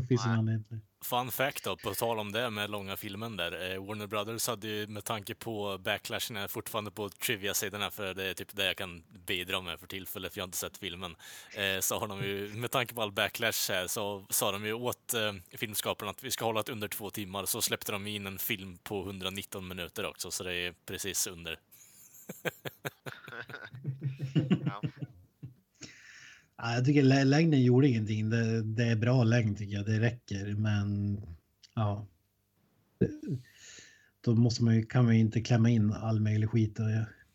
Finns 0.08 0.26
en 0.26 0.30
anledning. 0.30 0.80
Fun 1.02 1.32
fact 1.32 1.64
då, 1.64 1.76
på 1.76 1.94
tal 1.94 2.18
om 2.18 2.32
det 2.32 2.50
med 2.50 2.70
långa 2.70 2.96
filmen 2.96 3.36
där. 3.36 3.72
Eh, 3.72 3.84
Warner 3.84 4.06
Brothers 4.06 4.46
hade 4.46 4.68
ju 4.68 4.86
med 4.86 5.04
tanke 5.04 5.34
på 5.34 5.78
backlashen, 5.78 6.36
är 6.36 6.48
fortfarande 6.48 6.90
på 6.90 7.08
trivia-sidan 7.08 7.82
här, 7.82 7.90
för 7.90 8.14
det 8.14 8.24
är 8.24 8.34
typ 8.34 8.56
det 8.56 8.66
jag 8.66 8.76
kan 8.76 9.02
bidra 9.26 9.60
med 9.60 9.80
för 9.80 9.86
tillfället, 9.86 10.32
för 10.32 10.38
jag 10.38 10.42
har 10.42 10.48
inte 10.48 10.58
sett 10.58 10.78
filmen. 10.78 11.16
Eh, 11.54 11.80
så 11.80 11.98
har 11.98 12.08
de 12.08 12.24
ju, 12.24 12.48
med 12.48 12.70
tanke 12.70 12.94
på 12.94 13.02
all 13.02 13.12
backlash 13.12 13.72
här, 13.72 13.86
så 13.86 14.26
sa 14.30 14.52
de 14.52 14.66
ju 14.66 14.72
åt 14.72 15.14
eh, 15.14 15.32
filmskaparna 15.50 16.10
att 16.10 16.24
vi 16.24 16.30
ska 16.30 16.44
hålla 16.44 16.62
det 16.62 16.72
under 16.72 16.88
två 16.88 17.10
timmar, 17.10 17.46
så 17.46 17.62
släppte 17.62 17.92
de 17.92 18.06
in 18.06 18.26
en 18.26 18.38
film 18.38 18.78
på 18.78 19.02
119 19.02 19.68
minuter 19.68 20.06
också, 20.06 20.30
så 20.30 20.44
det 20.44 20.54
är 20.54 20.74
precis 20.86 21.26
under. 21.26 21.58
Ja. 26.62 26.74
Jag 26.74 26.84
tycker 26.84 27.02
lä- 27.02 27.24
längden 27.24 27.62
gjorde 27.62 27.88
ingenting. 27.88 28.30
Det, 28.30 28.62
det 28.62 28.84
är 28.84 28.96
bra 28.96 29.24
längd 29.24 29.58
tycker 29.58 29.74
jag. 29.74 29.86
Det 29.86 30.00
räcker. 30.00 30.54
Men 30.54 31.20
ja. 31.74 32.06
Då 34.20 34.34
måste 34.34 34.64
man 34.64 34.74
ju, 34.74 34.86
kan 34.86 35.04
man 35.04 35.14
ju 35.14 35.20
inte 35.20 35.40
klämma 35.40 35.70
in 35.70 35.92
all 35.92 36.20
möjlig 36.20 36.50
skit 36.50 36.78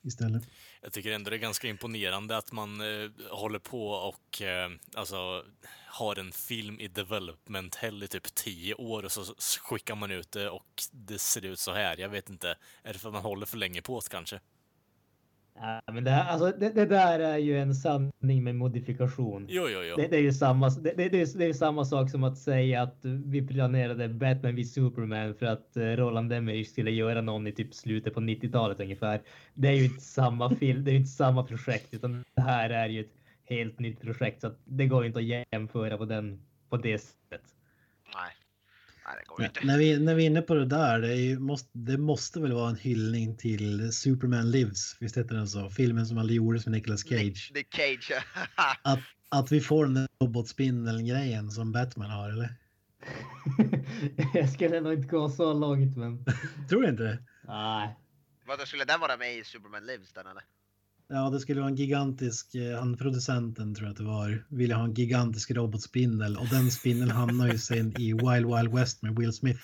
istället. 0.04 0.44
Jag 0.82 0.94
tycker 0.94 1.12
ändå 1.12 1.30
det 1.30 1.36
är 1.36 1.40
ganska 1.40 1.68
imponerande 1.68 2.38
att 2.38 2.52
man 2.52 2.82
eh, 2.82 3.10
håller 3.32 3.60
på 3.60 3.90
och 3.90 4.42
eh, 4.42 4.70
alltså 4.94 5.44
har 5.88 6.20
en 6.20 6.32
film 6.32 6.80
i 6.80 6.88
development 6.88 7.76
hell 7.76 8.04
i 8.04 8.08
typ 8.08 8.36
tio 8.36 8.74
år 8.74 9.06
och 9.06 9.12
så 9.12 9.24
skickar 9.62 9.96
man 9.96 10.12
ut 10.12 10.32
det 10.32 10.50
och 10.50 10.84
det 10.92 11.20
ser 11.20 11.46
ut 11.46 11.60
så 11.60 11.74
här. 11.74 11.98
Jag 12.00 12.10
vet 12.10 12.30
inte. 12.30 12.56
Är 12.84 12.94
det 12.94 13.00
för 13.00 13.10
att 13.10 13.14
man 13.14 13.24
håller 13.24 13.46
för 13.46 13.58
länge 13.58 13.82
på 13.82 14.00
det 14.00 14.10
kanske? 14.10 14.40
Ja, 15.60 15.82
men 15.94 16.04
det, 16.04 16.12
här, 16.12 16.32
alltså, 16.32 16.60
det, 16.60 16.70
det 16.70 16.86
där 16.86 17.20
är 17.20 17.38
ju 17.38 17.60
en 17.60 17.76
sanning 17.76 18.44
med 18.44 18.56
modifikation. 18.56 19.46
Jo, 19.50 19.68
jo, 19.70 19.80
jo. 19.84 19.96
Det, 19.96 20.08
det 20.08 20.18
är 20.18 20.22
ju 20.22 20.34
samma, 20.34 20.70
det, 20.70 21.04
är 21.04 21.54
samma 21.54 21.86
sak 21.86 22.10
som 22.10 22.24
att 22.24 22.38
säga 22.38 22.82
att 22.82 23.06
vi 23.26 23.48
planerade 23.48 24.10
Batman 24.10 24.56
vid 24.56 24.72
Superman 24.72 25.36
för 25.36 25.46
att 25.46 25.78
eh, 25.78 25.84
Roland 25.84 26.34
Emmerich 26.34 26.70
skulle 26.70 26.92
göra 26.92 27.22
någon 27.22 27.48
i 27.48 27.52
typ 27.52 27.74
slutet 27.74 28.14
på 28.14 28.20
90-talet 28.20 28.80
ungefär. 28.80 29.22
Det 29.54 29.68
är 29.68 29.74
ju 29.74 29.86
inte 29.86 30.04
samma 30.04 30.56
film, 30.56 30.84
det 30.84 30.92
är 30.92 30.94
ju 30.94 31.00
inte 31.00 31.12
samma 31.12 31.44
projekt 31.44 31.94
utan 31.94 32.24
det 32.36 32.42
här 32.42 32.70
är 32.70 32.88
ju 32.88 33.02
ett 33.02 33.16
helt 33.46 33.80
nytt 33.80 34.02
projekt 34.02 34.42
så 34.42 34.48
att 34.48 34.60
det 34.66 34.86
går 34.86 35.06
inte 35.06 35.20
att 35.20 35.46
jämföra 35.52 35.98
på 35.98 36.06
den 36.06 36.42
på 36.70 36.78
det 36.78 36.98
sättet. 36.98 37.55
Nej. 39.08 39.16
Det 39.20 39.26
går 39.26 39.44
inte. 39.44 39.60
när, 39.66 39.78
vi, 39.78 40.00
när 40.00 40.16
vi 40.16 40.24
är 40.24 40.28
inne 40.28 40.42
på 40.42 40.54
det 40.54 40.66
där, 40.66 41.00
det, 41.00 41.08
är 41.08 41.16
ju, 41.16 41.40
måste, 41.40 41.70
det 41.74 41.98
måste 41.98 42.40
väl 42.40 42.54
vara 42.54 42.70
en 42.70 42.76
hyllning 42.76 43.38
till 43.38 43.94
Superman 43.94 44.52
Lives, 44.52 44.98
visst 45.00 45.18
heter 45.18 45.36
den 45.36 45.48
så? 45.48 45.70
Filmen 45.70 46.06
som 46.06 46.18
aldrig 46.18 46.38
gjordes 46.38 46.66
med 46.66 46.72
Nicolas 46.72 47.02
Cage. 47.04 47.20
Nick, 47.20 47.52
Nick 47.54 47.74
Cage. 47.74 48.24
Att, 48.82 49.00
att 49.30 49.52
vi 49.52 49.62
får 49.62 49.86
den 49.86 49.94
där 49.94 50.08
robotspindeln-grejen 50.20 51.52
som 51.52 51.72
Batman 51.72 52.10
har, 52.10 52.30
eller? 52.30 52.56
Jag 54.34 54.50
skulle 54.50 54.82
nog 54.82 54.94
inte 54.94 55.08
gå 55.08 55.30
så 55.30 55.54
långt 55.54 55.98
men 55.98 56.26
Tror 56.70 56.82
du 56.82 56.90
inte 56.90 57.04
det? 57.04 57.24
nej. 57.44 57.96
Vadå, 58.48 58.66
skulle 58.66 58.86
den 58.86 59.00
vara 59.00 59.18
med 59.18 59.38
i 59.38 59.44
Superman 59.44 59.86
Lives 59.86 60.14
den 60.14 60.28
eller? 60.28 60.44
Ja, 61.08 61.30
det 61.30 61.40
skulle 61.40 61.60
vara 61.62 61.70
en 61.70 61.76
gigantisk, 61.76 62.56
eh, 62.56 62.80
han 62.80 62.98
producenten 62.98 63.76
tror 63.76 63.86
jag 63.88 63.92
att 63.92 63.98
det 63.98 64.04
var, 64.04 64.46
ville 64.50 64.76
ha 64.76 64.84
en 64.84 64.94
gigantisk 64.94 65.52
robotspindel 65.52 66.38
och 66.38 66.48
den 66.48 66.72
spindeln 66.72 67.12
hamnar 67.12 67.48
ju 67.48 67.58
sen 67.58 68.02
i 68.02 68.14
Wild 68.14 68.46
Wild 68.56 68.74
West 68.76 69.02
med 69.02 69.16
Will 69.16 69.34
Smith 69.34 69.60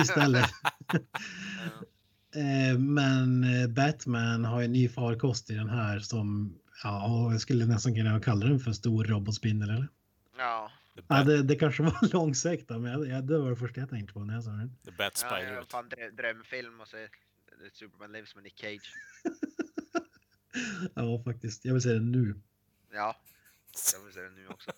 istället. 0.00 0.50
Eh, 2.34 2.78
Men 2.78 3.44
eh, 3.44 3.68
Batman 3.68 4.44
har 4.44 4.60
ju 4.60 4.64
en 4.64 4.72
ny 4.72 4.88
farkost 4.88 5.50
i 5.50 5.54
den 5.54 5.68
här 5.68 5.98
som, 5.98 6.54
ja, 6.82 7.28
jag 7.32 7.40
skulle 7.40 7.66
nästan 7.66 7.94
kunna 7.94 8.20
kalla 8.20 8.46
den 8.46 8.60
för 8.60 8.72
stor 8.72 9.04
robotspindel 9.04 9.70
eller? 9.70 9.88
Ja. 10.38 10.70
Ja, 11.08 11.24
det, 11.24 11.42
det 11.42 11.54
kanske 11.56 11.82
var 11.82 12.12
långsökt 12.12 12.70
men 12.70 12.84
jag, 12.84 13.08
jag, 13.08 13.24
det 13.26 13.38
var 13.38 13.50
det 13.50 13.56
första 13.56 13.80
jag 13.80 13.90
tänkte 13.90 14.12
på 14.14 14.24
när 14.24 14.34
jag 14.34 14.44
sa 14.44 14.50
det. 14.50 14.68
the 14.84 14.90
Bat 14.98 15.16
Spider. 15.16 15.52
ja 15.54 15.60
du. 15.60 15.66
fan 15.66 15.84
drö- 15.88 16.16
drömfilm 16.16 16.80
och 16.80 16.88
se 16.88 17.08
Superman 17.72 18.12
Lives 18.12 18.34
med 18.34 18.44
Nick 18.44 18.58
Cage. 18.58 18.92
Ja, 20.94 21.22
faktiskt. 21.24 21.64
Jag 21.64 21.72
vill 21.72 21.82
säga 21.82 21.94
det 21.94 22.00
nu. 22.00 22.40
Ja. 22.92 23.16
Jag 23.94 24.04
vill 24.04 24.14
se 24.14 24.20
den 24.20 24.34
nu 24.34 24.48
också. 24.48 24.70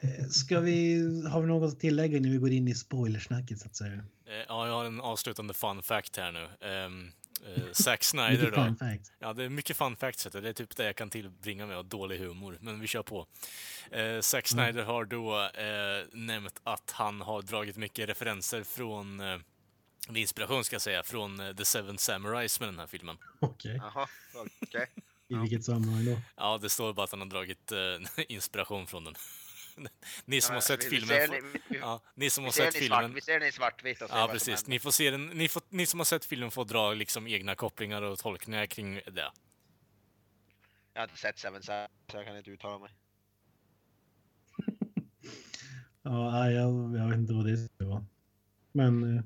Eh, 0.00 0.26
Ska 0.28 0.60
vi, 0.60 1.00
har 1.28 1.40
vi 1.40 1.46
något 1.46 1.72
att 1.72 1.80
tillägga 1.80 2.20
när 2.20 2.30
vi 2.30 2.36
går 2.36 2.50
in 2.50 2.68
i 2.68 2.74
spoilersnacket 2.74 3.58
så 3.58 3.66
att 3.66 3.76
säga? 3.76 3.92
Eh, 4.26 4.34
Ja, 4.48 4.66
jag 4.66 4.74
har 4.74 4.84
en 4.84 5.00
avslutande 5.00 5.54
fun 5.54 5.82
fact 5.82 6.16
här 6.16 6.32
nu. 6.32 6.66
Um, 6.68 7.12
Zack 7.72 8.04
Snyder 8.04 8.50
då. 8.50 8.56
Ja, 9.18 9.32
det 9.32 9.44
är 9.44 9.48
mycket 9.48 9.76
fun 9.76 9.96
facts. 9.96 10.28
Det 10.32 10.48
är 10.48 10.52
typ 10.52 10.76
det 10.76 10.84
jag 10.84 10.96
kan 10.96 11.10
tillbringa 11.10 11.66
med 11.66 11.76
och 11.78 11.84
dålig 11.84 12.18
humor. 12.18 12.58
Men 12.60 12.80
vi 12.80 12.86
kör 12.86 13.02
på. 13.02 13.26
Eh, 13.90 14.20
Zack 14.20 14.46
Snyder 14.48 14.82
har 14.82 15.04
då 15.04 15.40
eh, 15.42 16.06
nämnt 16.12 16.60
att 16.62 16.90
han 16.90 17.20
har 17.20 17.42
dragit 17.42 17.76
mycket 17.76 18.08
referenser 18.08 18.62
från, 18.62 19.20
eller 20.12 20.20
inspiration 20.20 20.64
ska 20.64 20.74
jag 20.74 20.82
säga, 20.82 21.02
från 21.02 21.40
eh, 21.40 21.54
The 21.54 21.64
Seven 21.64 21.98
Samurais 21.98 22.60
med 22.60 22.68
den 22.68 22.78
här 22.78 22.86
filmen. 22.86 23.16
Okej, 23.40 23.76
Jaha, 23.76 24.08
okej. 24.34 24.86
i 25.28 25.34
vilket 25.34 25.64
sammanhang 25.64 26.04
då? 26.04 26.18
Ja, 26.36 26.58
det 26.58 26.70
står 26.70 26.92
bara 26.94 27.04
att 27.04 27.10
han 27.10 27.20
har 27.20 27.28
dragit 27.28 27.72
eh, 27.72 27.78
inspiration 28.28 28.86
från 28.86 29.04
den. 29.04 29.14
ni 30.24 30.40
som 30.40 30.52
Ja, 30.52 30.56
har 30.56 30.60
sett 30.60 30.84
filmen... 30.84 31.08
Får- 31.28 31.34
den 31.34 31.46
i- 31.56 31.60
vi, 31.68 31.78
Ja, 31.78 32.00
ni 32.14 32.30
som 32.30 32.44
har 32.44 32.50
ser 32.50 32.70
sett 32.70 32.82
i 32.82 32.86
svart, 32.86 32.98
filmen... 33.00 33.14
vi 33.14 33.20
ser 33.20 33.40
den 33.40 33.48
i 33.48 33.52
svartvitt 33.52 34.00
Ja, 34.08 34.28
precis. 34.32 34.66
Ni 34.66 34.78
får 34.78 34.90
se 34.90 35.10
den, 35.10 35.26
ni, 35.26 35.48
får, 35.48 35.62
ni 35.68 35.86
som 35.86 36.00
har 36.00 36.04
sett 36.04 36.24
filmen 36.24 36.50
får 36.50 36.64
dra 36.64 36.94
liksom 36.94 37.26
egna 37.26 37.54
kopplingar 37.54 38.02
och 38.02 38.18
tolkningar 38.18 38.66
kring 38.66 38.94
det. 38.94 39.32
Jag 40.94 41.00
har 41.00 41.04
inte 41.08 41.16
sett 41.20 41.38
Seven 41.38 41.62
Sam, 41.62 41.88
så 42.10 42.16
jag 42.16 42.26
kan 42.26 42.36
inte 42.36 42.50
uttala 42.50 42.78
mig. 42.78 42.90
Ja, 46.04 46.50
jag, 46.50 46.96
jag 46.96 47.08
vet 47.08 47.16
inte 47.18 47.32
vad 47.32 47.46
det 47.46 47.56
ska 47.56 47.84
vara. 47.86 48.04
Men, 48.72 49.16
eh, 49.18 49.22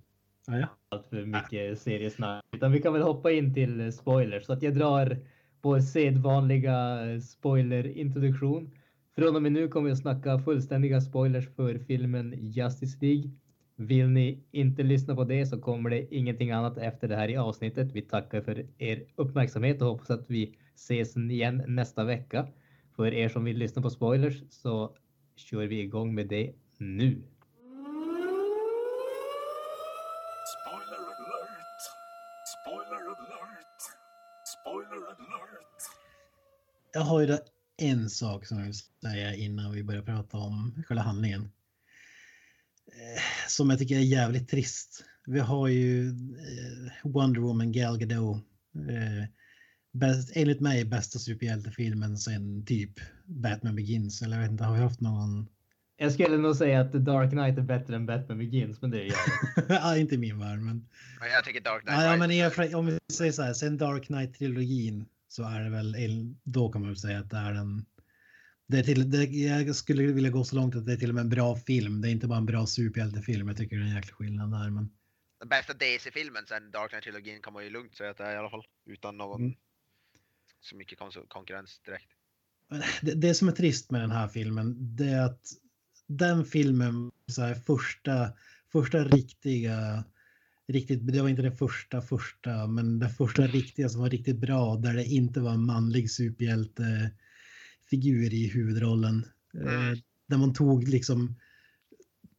ja, 0.46 0.58
ja. 0.58 0.68
allt 0.88 1.06
för 1.08 1.24
mycket 1.24 1.78
seriesnack. 1.78 2.44
Utan 2.56 2.72
vi 2.72 2.82
kan 2.82 2.92
väl 2.92 3.02
hoppa 3.02 3.32
in 3.32 3.54
till 3.54 3.80
eh, 3.80 3.90
spoilers. 3.90 4.44
Så 4.44 4.52
att 4.52 4.62
jag 4.62 4.74
drar 4.74 5.18
vår 5.62 5.80
sedvanliga 5.80 7.06
eh, 7.12 7.20
spoilerintroduktion. 7.20 8.70
Från 9.16 9.36
och 9.36 9.42
med 9.42 9.52
nu 9.52 9.68
kommer 9.68 9.86
vi 9.86 9.92
att 9.92 9.98
snacka 9.98 10.38
fullständiga 10.38 11.00
spoilers 11.00 11.48
för 11.56 11.78
filmen 11.78 12.34
Justice 12.38 12.98
League. 13.00 13.30
Vill 13.76 14.08
ni 14.08 14.44
inte 14.50 14.82
lyssna 14.82 15.14
på 15.14 15.24
det 15.24 15.46
så 15.46 15.60
kommer 15.60 15.90
det 15.90 16.14
ingenting 16.14 16.50
annat 16.50 16.78
efter 16.78 17.08
det 17.08 17.16
här 17.16 17.28
i 17.28 17.36
avsnittet. 17.36 17.92
Vi 17.92 18.02
tackar 18.02 18.40
för 18.40 18.66
er 18.78 19.04
uppmärksamhet 19.16 19.82
och 19.82 19.88
hoppas 19.88 20.10
att 20.10 20.30
vi 20.30 20.54
ses 20.74 21.16
igen 21.16 21.62
nästa 21.66 22.04
vecka. 22.04 22.46
För 22.96 23.14
er 23.14 23.28
som 23.28 23.44
vill 23.44 23.58
lyssna 23.58 23.82
på 23.82 23.90
spoilers 23.90 24.42
så 24.50 24.96
kör 25.36 25.66
vi 25.66 25.80
igång 25.80 26.14
med 26.14 26.28
det 26.28 26.52
nu. 26.78 27.22
Spoiler 30.54 30.98
alert! 30.98 31.82
Spoiler 32.62 33.02
alert! 33.06 33.80
Spoiler 34.44 34.96
alert! 34.96 35.82
Jag 36.96 37.02
har 37.02 37.20
ju 37.20 37.26
då 37.26 37.38
en 37.76 38.10
sak 38.10 38.46
som 38.46 38.58
jag 38.58 38.64
vill 38.64 38.74
säga 39.02 39.34
innan 39.34 39.72
vi 39.72 39.82
börjar 39.84 40.02
prata 40.02 40.36
om 40.36 40.82
själva 40.86 41.02
handlingen. 41.02 41.42
Eh, 42.86 43.22
Som 43.48 43.70
jag 43.70 43.78
tycker 43.78 43.96
är 43.96 44.00
jävligt 44.00 44.48
trist. 44.48 45.04
Vi 45.26 45.40
har 45.40 45.68
ju 45.68 46.08
eh, 46.08 46.92
Wonder 47.10 47.40
Woman 47.40 47.72
Gal 47.72 47.98
Gadot. 47.98 48.36
eh, 48.76 49.28
Bäst, 49.92 50.32
enligt 50.34 50.60
mig 50.60 50.84
bästa 50.84 51.18
superhjältefilmen 51.18 52.18
sen 52.18 52.64
typ 52.66 52.90
Batman 53.26 53.76
Begins. 53.76 54.22
Eller 54.22 54.36
jag 54.36 54.42
vet 54.42 54.50
inte, 54.50 54.64
har 54.64 54.74
vi 54.74 54.80
haft 54.82 55.00
någon? 55.00 55.48
Jag 55.96 56.12
skulle 56.12 56.36
nog 56.36 56.56
säga 56.56 56.80
att 56.80 56.92
The 56.92 56.98
Dark 56.98 57.30
Knight 57.30 57.58
är 57.58 57.62
bättre 57.62 57.96
än 57.96 58.06
Batman 58.06 58.38
Begins, 58.38 58.82
men 58.82 58.90
det 58.90 59.00
är 59.00 59.04
jag. 59.06 59.16
ja, 59.68 59.96
inte 59.96 60.18
min 60.18 60.38
värld, 60.38 60.58
men. 60.58 60.88
Men 61.20 61.30
jag 61.34 61.44
tycker 61.44 61.60
Dark 61.60 61.82
Knight 61.82 61.98
Ja, 61.98 62.04
ja, 62.04 62.16
men 62.16 62.30
i, 62.30 62.74
om 62.74 62.86
vi 62.86 62.98
säger 63.12 63.32
så 63.32 63.42
här, 63.42 63.52
sen 63.54 63.76
Dark 63.76 64.06
Knight-trilogin 64.06 65.06
så 65.28 65.42
är 65.44 65.60
det 65.60 65.70
väl, 65.70 65.96
då 66.42 66.68
kan 66.72 66.80
man 66.80 66.90
väl 66.90 66.98
säga 66.98 67.18
att 67.18 67.30
det 67.30 67.36
är 67.36 67.52
en... 67.54 67.86
Det 68.68 68.78
är 68.78 68.82
till, 68.82 69.10
det, 69.10 69.24
jag 69.24 69.76
skulle 69.76 70.02
vilja 70.12 70.30
gå 70.30 70.44
så 70.44 70.56
långt 70.56 70.76
att 70.76 70.86
det 70.86 70.92
är 70.92 70.96
till 70.96 71.08
och 71.08 71.14
med 71.14 71.22
en 71.22 71.28
bra 71.28 71.56
film. 71.56 72.00
Det 72.00 72.08
är 72.08 72.12
inte 72.12 72.26
bara 72.26 72.38
en 72.38 72.46
bra 72.46 72.66
superhjältefilm. 72.66 73.48
Jag 73.48 73.56
tycker 73.56 73.76
det 73.76 73.82
är 73.82 73.86
en 73.88 73.94
jäkla 73.94 74.14
skillnad 74.14 74.50
där. 74.50 74.70
Men 74.70 74.90
Den 75.38 75.48
bästa 75.48 75.74
DC-filmen 75.74 76.44
sen 76.48 76.70
Dark 76.70 76.90
Knight-trilogin 76.90 77.40
kan 77.42 77.52
man 77.52 77.64
ju 77.64 77.70
lugnt 77.70 77.96
säga 77.96 78.10
att 78.10 78.16
det 78.16 78.24
är 78.24 78.34
i 78.34 78.36
alla 78.36 78.50
fall. 78.50 78.64
Utan 78.86 79.16
någon 79.16 79.40
Mm. 79.42 79.54
så 80.60 80.76
mycket 80.76 80.98
kon- 80.98 81.26
konkurrens 81.28 81.80
direkt. 81.84 82.10
Det, 83.02 83.14
det 83.14 83.34
som 83.34 83.48
är 83.48 83.52
trist 83.52 83.90
med 83.90 84.00
den 84.00 84.10
här 84.10 84.28
filmen, 84.28 84.96
det 84.96 85.08
är 85.08 85.22
att 85.24 85.40
den 86.06 86.44
filmen, 86.44 87.12
så 87.32 87.42
här, 87.42 87.54
första, 87.54 88.32
första 88.72 89.04
riktiga, 89.04 90.04
riktigt, 90.68 91.12
det 91.12 91.22
var 91.22 91.28
inte 91.28 91.42
den 91.42 91.56
första 91.56 92.00
första, 92.00 92.66
men 92.66 92.98
den 92.98 93.10
första 93.10 93.46
riktiga 93.46 93.88
som 93.88 94.00
var 94.00 94.10
riktigt 94.10 94.40
bra, 94.40 94.76
där 94.76 94.94
det 94.94 95.04
inte 95.04 95.40
var 95.40 95.52
en 95.52 95.66
manlig 95.66 96.10
superhjältefigur 96.10 98.34
i 98.34 98.48
huvudrollen. 98.48 99.26
Mm. 99.54 99.96
Där 100.26 100.36
man 100.36 100.54
tog 100.54 100.88
liksom 100.88 101.36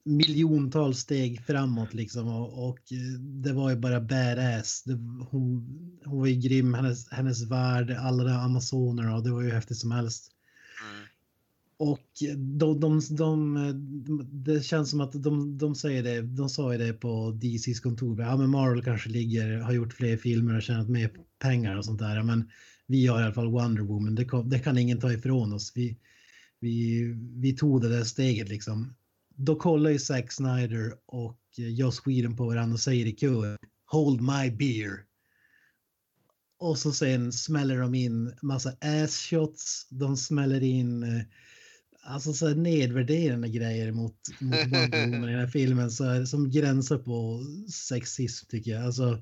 miljontals 0.07 0.99
steg 0.99 1.41
framåt 1.41 1.93
liksom 1.93 2.27
och, 2.27 2.69
och 2.69 2.91
eh, 2.91 3.19
det 3.19 3.53
var 3.53 3.69
ju 3.69 3.75
bara 3.75 4.01
badass. 4.01 4.83
Det, 4.83 4.93
hon, 5.29 5.67
hon 6.05 6.19
var 6.19 6.27
ju 6.27 6.35
grym, 6.35 6.73
hennes, 6.73 7.11
hennes 7.11 7.51
värld, 7.51 7.91
alla 7.91 8.23
de 8.23 8.31
amazonerna 8.31 9.15
och 9.15 9.23
det 9.23 9.31
var 9.31 9.41
ju 9.41 9.51
häftigt 9.51 9.77
som 9.77 9.91
helst. 9.91 10.31
Mm. 10.91 11.05
Och 11.79 12.07
de, 12.57 12.79
de, 12.79 13.01
de, 13.09 14.29
det 14.31 14.63
känns 14.65 14.89
som 14.89 15.01
att 15.01 15.23
de, 15.23 15.57
de 15.57 15.75
säger 15.75 16.03
det, 16.03 16.21
de 16.21 16.49
sa 16.49 16.71
ju 16.71 16.77
det 16.77 16.93
på 16.93 17.31
DCs 17.31 17.79
kontor. 17.79 18.21
Ja, 18.21 18.37
men 18.37 18.49
Marvel 18.49 18.83
kanske 18.83 19.09
ligger, 19.09 19.57
har 19.57 19.73
gjort 19.73 19.93
fler 19.93 20.17
filmer 20.17 20.55
och 20.55 20.61
tjänat 20.61 20.89
mer 20.89 21.11
pengar 21.39 21.77
och 21.77 21.85
sånt 21.85 21.99
där. 21.99 22.23
Men 22.23 22.49
vi 22.87 23.07
har 23.07 23.21
i 23.21 23.23
alla 23.23 23.33
fall 23.33 23.51
Wonder 23.51 23.83
Woman. 23.83 24.15
Det, 24.15 24.25
kom, 24.25 24.49
det 24.49 24.59
kan 24.59 24.77
ingen 24.77 24.99
ta 24.99 25.13
ifrån 25.13 25.53
oss. 25.53 25.71
Vi, 25.75 25.97
vi, 26.59 27.03
vi 27.35 27.53
tog 27.53 27.81
det 27.81 27.89
där 27.89 28.03
steget 28.03 28.49
liksom. 28.49 28.95
Då 29.35 29.55
kollar 29.55 29.89
ju 29.89 29.99
Zack 29.99 30.31
Snyder 30.31 30.93
och 31.05 31.39
Joss 31.57 32.01
Whedon 32.05 32.37
på 32.37 32.45
varandra 32.45 32.73
och 32.73 32.79
säger 32.79 33.05
i 33.05 33.11
kö. 33.11 33.57
Hold 33.85 34.21
my 34.21 34.51
beer. 34.51 35.03
Och 36.59 36.77
så 36.77 36.91
sen 36.91 37.31
smäller 37.31 37.79
de 37.79 37.95
in 37.95 38.33
massa 38.41 38.69
ass 38.81 39.17
shots. 39.17 39.87
De 39.89 40.17
smäller 40.17 40.63
in 40.63 41.03
eh, 41.03 41.21
alltså 42.07 42.33
så 42.33 42.47
här 42.47 42.55
nedvärderande 42.55 43.49
grejer 43.49 43.91
mot, 43.91 44.15
mot 44.39 44.59
Wonder 44.59 45.05
Woman 45.05 45.29
i 45.29 45.31
den 45.31 45.39
här 45.39 45.47
filmen 45.47 45.91
så 45.91 46.03
här, 46.03 46.25
som 46.25 46.49
gränsar 46.49 46.97
på 46.97 47.43
sexism 47.71 48.45
tycker 48.49 48.71
jag. 48.71 48.83
Alltså, 48.83 49.21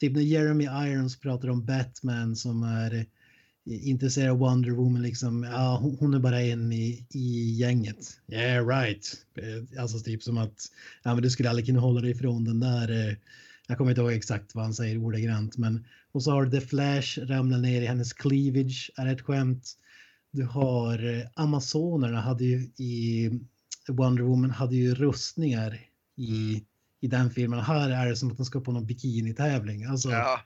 typ 0.00 0.12
när 0.12 0.22
Jeremy 0.22 0.64
Irons 0.64 1.20
pratar 1.20 1.48
om 1.50 1.64
Batman 1.64 2.36
som 2.36 2.62
är 2.62 2.94
eh, 2.94 3.88
intresserad 3.88 4.30
av 4.30 4.38
Wonder 4.38 4.70
Woman 4.70 5.02
liksom. 5.02 5.42
Ja, 5.42 5.96
hon, 6.00 6.14
är 6.14 6.18
bara 6.18 6.42
en 6.42 6.72
i, 6.72 7.06
i 7.10 7.56
gänget. 7.60 8.20
Yeah 8.32 8.66
right. 8.66 9.16
Eh, 9.38 9.82
alltså 9.82 9.98
typ 9.98 10.22
som 10.22 10.38
att 10.38 10.72
ja, 11.02 11.14
men 11.14 11.22
du 11.22 11.30
skulle 11.30 11.50
aldrig 11.50 11.66
kunna 11.66 11.80
hålla 11.80 12.00
dig 12.00 12.10
ifrån 12.10 12.44
den 12.44 12.60
där. 12.60 13.08
eh, 13.08 13.14
Jag 13.68 13.78
kommer 13.78 13.90
inte 13.90 14.00
ihåg 14.00 14.12
exakt 14.12 14.54
vad 14.54 14.64
han 14.64 14.74
säger 14.74 14.98
ordagrant, 14.98 15.56
men 15.56 15.84
och 16.12 16.22
så 16.22 16.30
har 16.30 16.44
du 16.44 16.60
The 16.60 16.66
Flash 16.66 17.18
ramlar 17.18 17.58
ner 17.58 17.82
i 17.82 17.86
hennes 17.86 18.12
cleavage 18.12 18.90
är 18.96 19.06
ett 19.06 19.20
skämt. 19.20 19.76
Du 20.36 20.44
har 20.44 21.14
eh, 21.14 21.26
Amazonerna 21.34 22.20
hade 22.20 22.44
ju 22.44 22.58
i 22.76 23.30
Wonder 23.88 24.22
Woman 24.22 24.50
hade 24.50 24.76
ju 24.76 24.94
rustningar 24.94 25.80
i, 26.16 26.62
i 27.00 27.06
den 27.06 27.30
filmen. 27.30 27.60
Här 27.60 27.90
är 27.90 28.08
det 28.08 28.16
som 28.16 28.30
att 28.30 28.36
de 28.36 28.46
ska 28.46 28.60
på 28.60 28.72
någon 28.72 28.86
bikinitävling. 28.86 29.84
Alltså, 29.84 30.10
Ja. 30.10 30.40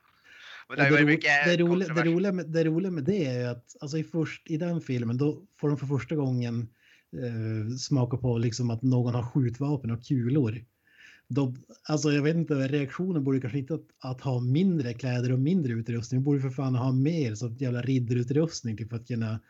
Det 0.76 0.90
ro- 0.90 1.06
mycket 1.06 1.30
det, 1.44 1.56
roliga, 1.56 1.94
det, 1.94 2.04
roliga 2.04 2.32
med, 2.32 2.50
det 2.50 2.64
roliga 2.64 2.90
med 2.90 3.04
det 3.04 3.26
är 3.26 3.48
att 3.48 3.76
alltså 3.80 3.98
i, 3.98 4.04
först, 4.04 4.50
i 4.50 4.56
den 4.56 4.80
filmen 4.80 5.16
då 5.16 5.42
får 5.56 5.68
de 5.68 5.78
för 5.78 5.86
första 5.86 6.14
gången 6.16 6.68
eh, 7.12 7.76
smaka 7.76 8.16
på 8.16 8.38
liksom 8.38 8.70
att 8.70 8.82
någon 8.82 9.14
har 9.14 9.22
skjutvapen 9.22 9.90
och 9.90 10.04
kulor. 10.04 10.64
Då, 11.28 11.54
alltså 11.82 12.12
jag 12.12 12.22
vet 12.22 12.36
inte, 12.36 12.54
reaktionen 12.54 13.24
borde 13.24 13.40
kanske 13.40 13.58
inte 13.58 13.74
att, 13.74 13.86
att 13.98 14.20
ha 14.20 14.40
mindre 14.40 14.94
kläder 14.94 15.32
och 15.32 15.38
mindre 15.38 15.72
utrustning. 15.72 16.20
De 16.20 16.24
borde 16.24 16.40
för 16.40 16.50
fan 16.50 16.74
ha 16.74 16.92
mer 16.92 17.34
som 17.34 17.56
jävla 17.56 17.82
riddarutrustning 17.82 18.76
typ 18.76 18.88
för 18.90 18.96
att 18.96 19.08
kunna 19.08 19.40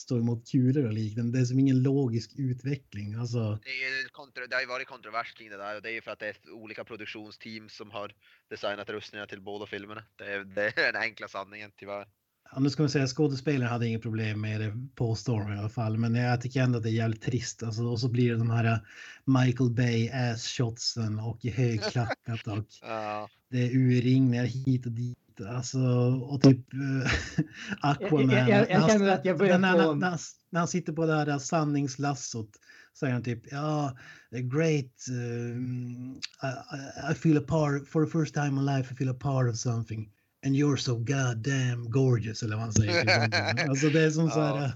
stå 0.00 0.18
emot 0.18 0.50
kulor 0.50 0.84
och 0.86 0.92
liknande. 0.92 1.38
Det 1.38 1.42
är 1.42 1.46
som 1.46 1.58
ingen 1.58 1.82
logisk 1.82 2.30
utveckling. 2.36 3.14
Alltså, 3.14 3.58
Det, 3.64 3.70
är 3.70 4.02
ju 4.02 4.08
kontro- 4.08 4.46
det 4.48 4.56
har 4.56 4.60
ju 4.60 4.66
varit 4.68 4.88
kontrovers 4.88 5.32
kring 5.32 5.50
det 5.50 5.56
där 5.56 5.76
och 5.76 5.82
det 5.82 5.88
är 5.88 5.92
ju 5.92 6.02
för 6.02 6.10
att 6.10 6.18
det 6.18 6.26
är 6.28 6.52
olika 6.52 6.84
produktionsteam 6.84 7.68
som 7.68 7.90
har 7.90 8.14
designat 8.48 8.90
rustningar 8.90 9.26
till 9.26 9.40
båda 9.40 9.66
filmerna. 9.66 10.02
Det 10.16 10.24
är, 10.24 10.44
det 10.44 10.78
är 10.78 10.92
den 10.92 11.02
enkla 11.02 11.28
sanningen 11.28 11.70
tyvärr. 11.76 12.06
Ja, 12.52 12.60
nu 12.60 12.70
ska 12.70 12.82
man 12.82 12.90
säga 12.90 13.06
skådespelaren 13.06 13.72
hade 13.72 13.86
inget 13.86 14.02
problem 14.02 14.40
med 14.40 14.60
det 14.60 14.88
påstår 14.94 15.40
de 15.40 15.52
i 15.52 15.58
alla 15.58 15.68
fall. 15.68 15.96
Men 15.98 16.14
jag 16.14 16.40
tycker 16.40 16.62
ändå 16.62 16.76
att 16.78 16.82
det 16.82 16.90
är 16.90 16.92
jävligt 16.92 17.22
trist. 17.22 17.62
Alltså, 17.62 17.82
och 17.82 18.00
så 18.00 18.08
blir 18.08 18.30
det 18.30 18.36
de 18.38 18.50
här 18.50 18.64
eh, 18.64 18.78
Michael 19.24 19.70
Bay 19.70 20.08
ass 20.08 20.46
shotsen 20.48 21.18
och 21.18 21.44
högklackat 21.44 22.46
och 22.46 22.66
det 23.50 23.58
är 23.58 23.70
urringningar 23.76 24.44
hit 24.44 24.86
och 24.86 24.92
dit. 24.92 25.18
Alltså 25.48 25.78
och 26.22 26.42
typ 26.42 26.74
äh, 26.74 27.10
Aquaman. 27.90 28.30
Jag- 28.30 28.48
jag- 28.48 28.70
jag- 28.70 28.90
känner 28.90 29.08
att 29.08 29.24
jag 29.24 29.38
börjar 29.38 29.58
när, 29.58 29.76
när, 29.76 29.94
när, 29.94 30.18
när 30.50 30.58
han 30.60 30.68
sitter 30.68 30.92
på 30.92 31.06
det 31.06 31.14
här 31.14 31.38
sanningslassot 31.38 32.50
säger 32.98 33.12
han 33.12 33.22
typ 33.22 33.42
ja, 33.50 33.96
great. 34.30 35.06
um, 35.10 36.20
I, 36.42 37.12
I- 37.12 37.14
feel 37.14 37.36
a 37.38 37.44
part 37.48 37.88
for 37.88 38.04
the 38.04 38.10
first 38.10 38.34
time 38.34 38.48
in 38.60 38.66
life 38.66 38.94
I 38.94 38.96
feel 38.96 39.10
a 39.10 39.16
part 39.20 39.50
of 39.50 39.56
something. 39.56 40.10
And 40.46 40.54
you're 40.54 40.76
so 40.76 40.96
goddamn 40.96 41.90
gorgeous 41.90 42.42
eller 42.42 42.56
vad 42.56 42.64
han 42.64 42.72
säger. 42.72 43.20
honom. 43.20 43.68
alltså 43.70 43.88
det 43.88 44.00
är 44.00 44.10
som 44.10 44.30
så 44.30 44.40
här. 44.40 44.56
Ja. 44.56 44.72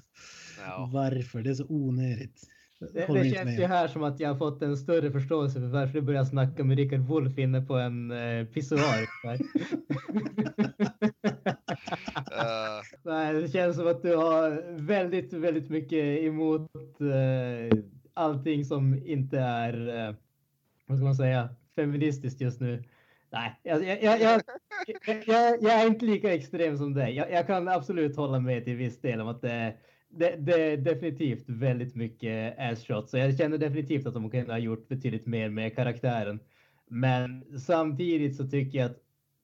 Ja. 0.67 0.91
Varför? 0.93 1.43
Det 1.43 1.51
är 1.51 1.55
så 1.55 1.67
onödigt. 1.69 2.43
Det, 2.79 3.07
det 3.07 3.31
känns 3.31 3.45
med. 3.45 3.59
ju 3.59 3.67
här 3.67 3.89
som 3.89 4.03
att 4.03 4.21
jag 4.21 4.29
har 4.29 4.37
fått 4.37 4.63
en 4.63 4.77
större 4.77 5.11
förståelse 5.11 5.61
för 5.61 5.67
varför 5.67 5.95
du 5.95 6.01
börjar 6.01 6.25
snacka 6.25 6.65
med 6.65 6.77
Rickard 6.77 7.01
Wolff 7.01 7.39
inne 7.39 7.61
på 7.61 7.75
en 7.75 8.11
eh, 8.11 8.47
pissoar. 8.47 9.09
Nej, 13.03 13.35
det 13.35 13.49
känns 13.49 13.77
som 13.77 13.87
att 13.87 14.03
du 14.03 14.17
har 14.17 14.79
väldigt, 14.79 15.33
väldigt 15.33 15.71
mycket 15.71 16.05
emot 16.23 16.71
eh, 17.01 17.79
allting 18.15 18.65
som 18.65 19.07
inte 19.07 19.39
är, 19.39 19.89
eh, 19.89 20.15
vad 20.87 20.99
ska 20.99 21.05
man 21.05 21.15
säga, 21.15 21.49
feministiskt 21.75 22.41
just 22.41 22.61
nu. 22.61 22.85
Nej, 23.31 23.61
jag, 23.63 23.85
jag, 23.85 24.03
jag, 24.03 24.21
jag, 24.21 24.43
jag, 25.27 25.63
jag 25.63 25.83
är 25.83 25.87
inte 25.87 26.05
lika 26.05 26.35
extrem 26.35 26.79
som 26.79 26.95
dig. 26.95 27.15
Jag, 27.15 27.31
jag 27.31 27.47
kan 27.47 27.69
absolut 27.69 28.17
hålla 28.17 28.41
med 28.41 28.65
till 28.65 28.77
viss 28.77 29.01
del 29.01 29.21
om 29.21 29.29
att 29.29 29.43
det, 29.43 29.75
det, 30.17 30.37
det 30.37 30.73
är 30.73 30.77
definitivt 30.77 31.45
väldigt 31.49 31.95
mycket 31.95 32.59
ass 32.59 32.87
shots. 32.87 33.11
Så 33.11 33.19
jag 33.19 33.37
känner 33.37 33.59
definitivt 33.59 34.07
att 34.07 34.15
de 34.15 34.31
kunde 34.31 34.53
ha 34.53 34.59
gjort 34.59 34.89
betydligt 34.89 35.27
mer 35.27 35.49
med 35.49 35.77
karaktären. 35.77 36.41
Men 36.89 37.45
samtidigt 37.59 38.37
så 38.37 38.49
tycker 38.49 38.79
jag 38.79 38.91
att 38.91 38.99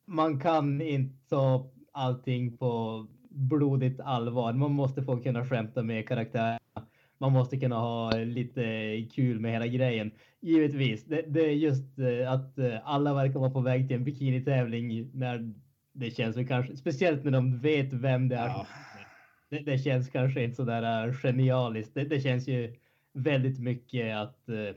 man 0.07 0.41
kan 0.41 0.81
inte 0.81 1.29
ta 1.29 1.71
allting 1.93 2.57
på 2.57 3.07
blodigt 3.31 4.01
allvar. 4.01 4.53
Man 4.53 4.73
måste 4.73 5.03
få 5.03 5.17
kunna 5.17 5.47
skämta 5.47 5.83
med 5.83 6.09
karaktärerna. 6.09 6.61
Man 7.19 7.33
måste 7.33 7.57
kunna 7.57 7.77
ha 7.77 8.13
lite 8.17 8.63
kul 9.13 9.41
med 9.41 9.53
hela 9.53 9.67
grejen. 9.67 10.11
Givetvis, 10.41 11.05
det, 11.05 11.23
det 11.29 11.41
är 11.41 11.53
just 11.53 11.99
eh, 11.99 12.33
att 12.33 12.59
eh, 12.59 12.75
alla 12.85 13.15
verkar 13.15 13.41
vara 13.41 13.51
på 13.51 13.61
väg 13.61 13.89
till 13.89 13.97
en 13.97 14.05
bikinitävling 14.05 15.11
när 15.15 15.55
det 15.93 16.11
känns 16.11 16.37
väl 16.37 16.47
kanske, 16.47 16.77
speciellt 16.77 17.25
när 17.25 17.31
de 17.31 17.59
vet 17.59 17.93
vem 17.93 18.29
det 18.29 18.37
är. 18.37 18.47
Ja. 18.47 18.67
Det, 19.51 19.59
det 19.59 19.79
känns 19.79 20.11
kanske 20.11 20.45
inte 20.45 20.57
så 20.57 20.65
där 20.65 21.09
äh, 21.09 21.15
genialiskt. 21.15 21.95
Det, 21.95 22.05
det 22.05 22.21
känns 22.21 22.49
ju 22.49 22.75
väldigt 23.13 23.59
mycket 23.59 24.17
att 24.17 24.39
uh, 24.49 24.77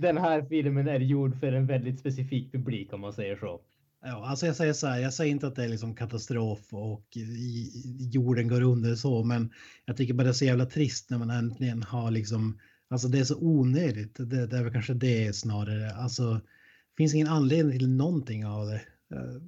den 0.00 0.18
här 0.18 0.42
filmen 0.42 0.88
är 0.88 1.00
gjord 1.00 1.40
för 1.40 1.52
en 1.52 1.66
väldigt 1.66 2.00
specifik 2.00 2.52
publik 2.52 2.92
om 2.92 3.00
man 3.00 3.12
säger 3.12 3.36
så. 3.36 3.60
Ja, 4.02 4.26
alltså 4.26 4.46
jag 4.46 4.56
säger 4.56 4.72
så 4.72 4.86
här, 4.86 4.98
jag 4.98 5.14
säger 5.14 5.30
inte 5.30 5.46
att 5.46 5.56
det 5.56 5.64
är 5.64 5.68
liksom 5.68 5.94
katastrof 5.94 6.72
och 6.72 7.16
i, 7.16 7.70
jorden 8.12 8.48
går 8.48 8.62
under 8.62 8.94
så, 8.94 9.24
men 9.24 9.52
jag 9.84 9.96
tycker 9.96 10.14
bara 10.14 10.22
det 10.24 10.30
är 10.30 10.32
så 10.32 10.44
jävla 10.44 10.66
trist 10.66 11.10
när 11.10 11.18
man 11.18 11.30
äntligen 11.30 11.82
har 11.82 12.10
liksom, 12.10 12.58
alltså 12.88 13.08
det 13.08 13.18
är 13.18 13.24
så 13.24 13.38
onödigt. 13.40 14.14
Det, 14.16 14.46
det 14.46 14.58
är 14.58 14.62
väl 14.62 14.72
kanske 14.72 14.94
det 14.94 15.36
snarare. 15.36 15.94
Alltså, 15.94 16.34
det 16.34 16.96
finns 16.96 17.14
ingen 17.14 17.28
anledning 17.28 17.78
till 17.78 17.88
någonting 17.88 18.46
av 18.46 18.66
det. 18.66 18.80
Äh, 19.16 19.42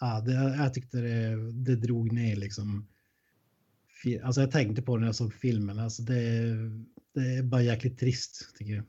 ja, 0.00 0.20
det 0.20 0.32
jag 0.32 0.74
tyckte 0.74 0.98
det, 0.98 1.52
det 1.52 1.76
drog 1.76 2.12
ner 2.12 2.36
liksom. 2.36 2.86
Alltså 4.22 4.40
jag 4.40 4.50
tänkte 4.50 4.82
på 4.82 4.96
det 4.96 5.00
när 5.00 5.08
jag 5.08 5.14
såg 5.14 5.34
filmen. 5.34 5.78
Alltså 5.78 6.02
det, 6.02 6.54
det 7.14 7.20
är 7.20 7.42
bara 7.42 7.62
jäkligt 7.62 7.98
trist 7.98 8.56
tycker 8.58 8.72
jag. 8.72 8.84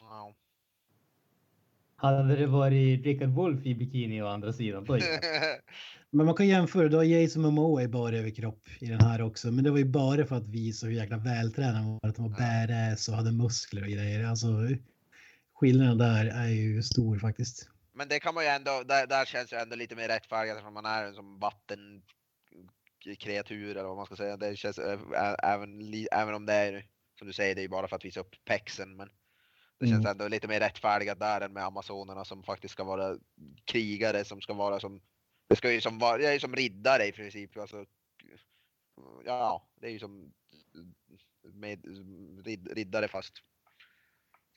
ja. 0.00 0.34
Hade 1.96 2.36
det 2.36 2.46
varit 2.46 3.04
Rickard 3.04 3.28
Wolff 3.28 3.66
i 3.66 3.74
bikini 3.74 4.22
å 4.22 4.26
andra 4.26 4.52
sidan, 4.52 4.84
då 4.84 4.98
Men 6.10 6.26
man 6.26 6.34
kan 6.34 6.46
jämföra, 6.46 6.88
du 6.88 6.96
har 6.96 7.04
Jason 7.04 7.42
Momoa 7.42 7.82
i 7.82 7.88
bara 7.88 8.16
överkropp 8.16 8.68
i 8.80 8.86
den 8.86 9.00
här 9.00 9.22
också. 9.22 9.50
Men 9.50 9.64
det 9.64 9.70
var 9.70 9.78
ju 9.78 9.84
bara 9.84 10.26
för 10.26 10.36
att 10.36 10.48
visa 10.48 10.86
hur 10.86 10.92
jäkla 10.92 11.16
vältränad 11.16 11.74
han 11.74 11.98
var. 12.02 12.10
Att 12.10 12.16
han 12.18 12.30
var 12.30 12.38
badass 12.38 13.08
och 13.08 13.14
hade 13.14 13.32
muskler 13.32 13.82
och 13.82 13.88
grejer. 13.88 14.24
Alltså 14.24 14.46
skillnaden 15.54 15.98
där 15.98 16.26
är 16.26 16.48
ju 16.48 16.82
stor 16.82 17.18
faktiskt. 17.18 17.68
Men 17.92 18.08
det 18.08 18.20
kan 18.20 18.34
man 18.34 18.44
ju 18.44 18.50
ändå, 18.50 18.82
där, 18.88 19.06
där 19.06 19.24
känns 19.24 19.50
det 19.50 19.60
ändå 19.60 19.76
lite 19.76 19.96
mer 19.96 20.08
rättfärdigt 20.08 20.52
eftersom 20.52 20.74
man 20.74 20.86
är 20.86 21.04
en 21.04 21.14
som 21.14 21.38
vattenkreatur 23.08 23.70
eller 23.70 23.88
vad 23.88 23.96
man 23.96 24.06
ska 24.06 24.16
säga. 24.16 24.36
Det 24.36 24.56
känns 24.56 24.78
ä- 24.78 25.36
även, 25.42 25.92
även 26.12 26.34
om 26.34 26.46
det 26.46 26.52
är, 26.52 26.86
som 27.18 27.26
du 27.26 27.32
säger, 27.32 27.54
det 27.54 27.62
är 27.62 27.68
bara 27.68 27.88
för 27.88 27.96
att 27.96 28.04
visa 28.04 28.20
upp 28.20 28.44
pexen. 28.44 28.96
Men 28.96 29.08
det 29.78 29.86
känns 29.86 30.00
Mm. 30.04 30.10
ändå 30.10 30.28
lite 30.28 30.48
mer 30.48 30.60
rättfärdigat 30.60 31.18
där 31.20 31.40
än 31.40 31.52
med 31.52 31.64
amazonerna 31.64 32.24
som 32.24 32.42
faktiskt 32.42 32.72
ska 32.72 32.84
vara 32.84 33.18
krigare 33.64 34.24
som 34.24 34.40
ska 34.40 34.52
vara 34.54 34.80
som, 34.80 35.00
det 35.48 35.56
ska 35.56 35.72
ju 35.72 35.80
som 35.80 35.98
vara, 35.98 36.18
det 36.18 36.28
är 36.28 36.32
ju 36.32 36.40
som 36.40 36.56
riddare 36.56 37.06
i 37.06 37.12
princip. 37.12 37.56
Alltså, 37.56 37.84
ja, 39.24 39.68
det 39.80 39.86
är 39.86 39.90
ju 39.90 39.98
som 39.98 40.32
med 41.42 41.84
rid, 42.46 42.72
riddare 42.72 43.08
fast 43.08 43.34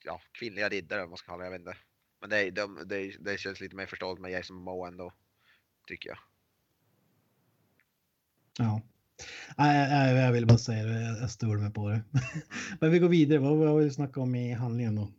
ja, 0.04 0.22
kvinnliga 0.32 0.70
riddare 0.70 1.00
vad 1.00 1.10
man 1.10 1.18
ska 1.18 1.32
kalla 1.32 1.38
det, 1.40 1.46
jag 1.46 1.52
vet 1.52 1.60
inte. 1.60 1.78
Men 2.22 2.30
det, 2.30 2.38
är- 2.38 2.52
de, 2.52 2.84
det, 2.86 3.16
det 3.20 3.38
känns 3.38 3.60
lite 3.62 3.76
mer 3.76 3.86
förståeligt 3.86 4.22
med 4.22 4.32
Jason 4.32 4.56
Momoa 4.56 4.88
ändå, 4.88 5.14
tycker 5.88 6.10
jag. 6.10 6.18
Ja. 8.60 8.82
Nej, 9.58 10.16
jag 10.16 10.32
vill 10.32 10.46
bara 10.48 10.58
säga 10.58 10.84
det. 10.86 11.18
Jag 11.22 11.30
stör 11.30 11.58
mig 11.58 11.72
på 11.72 11.90
det. 11.90 12.02
Men 12.80 12.92
vi 12.92 13.00
går 13.00 13.10
vidare. 13.10 13.40
Vad 13.40 13.58
vad 13.58 13.68
har 13.68 13.76
vi 13.80 13.92
snackat 13.92 14.18
om 14.18 14.36
i 14.36 14.54
handlingen 14.54 14.96
då? 14.96 15.12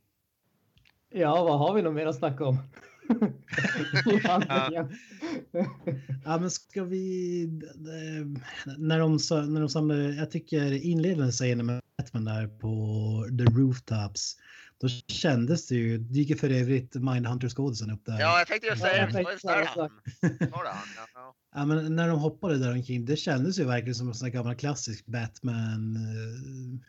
Ja, 1.15 1.45
vad 1.45 1.59
har 1.59 1.75
vi 1.75 1.83
nog 1.83 1.95
mer 1.95 2.07
att 2.07 2.17
snacka 2.17 2.45
om? 2.45 2.59
Handlingen. 4.25 4.93
Ja, 6.25 6.39
men 6.39 6.51
ska 6.51 6.85
vi... 6.85 7.47
d- 7.47 7.67
När 8.79 8.99
de, 8.99 9.13
när 9.53 9.61
de 9.61 9.69
samlade... 9.69 10.15
Jag 10.15 10.31
tycker 10.31 10.73
inledande 10.73 11.33
scenen 11.33 11.67
med 11.67 11.81
Batman 11.99 12.25
där 12.25 12.47
på 12.49 13.27
The 13.39 13.45
Rooftops. 13.45 14.37
Då 14.83 14.89
kändes 14.89 15.67
det 15.69 15.75
ju... 15.75 15.99
Dyker 15.99 16.37
för 16.37 16.51
övrigt 16.51 16.95
Mindhunter-skådisen 16.95 17.91
upp 17.91 18.05
där. 18.07 18.21
Ja, 18.21 18.39
jag 18.39 18.47
tänkte 18.47 18.67
ju 18.69 18.77
säga 18.77 18.97
jag 18.97 19.91
det. 20.23 20.49
Ja, 21.55 21.65
men 21.67 21.97
när 21.97 22.09
de 22.09 22.19
hoppade 22.19 22.59
där 22.59 22.73
omkring, 22.73 23.05
det 23.05 23.17
kändes 23.17 23.59
ju 23.59 23.65
verkligen 23.65 23.95
som 23.95 24.09
en 24.09 24.15
sån 24.15 24.27
här 24.27 24.33
gammal 24.33 24.55
klassisk 24.55 25.07
Batman... 25.07 25.97
eh, 25.97 26.81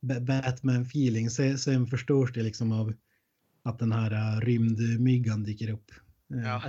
Ba- 0.00 0.20
Batman-feeling. 0.20 1.28
Sen, 1.56 1.86
förstörs 1.86 2.32
det 2.32 2.42
liksom 2.42 2.72
av 2.72 2.92
att 3.64 3.78
den 3.78 3.92
här 3.92 4.12
uh, 4.36 4.40
rymdmyggan 4.40 5.42
dyker 5.44 5.70
upp. 5.70 5.90
Eh, 6.34 6.40
Ja. 6.42 6.62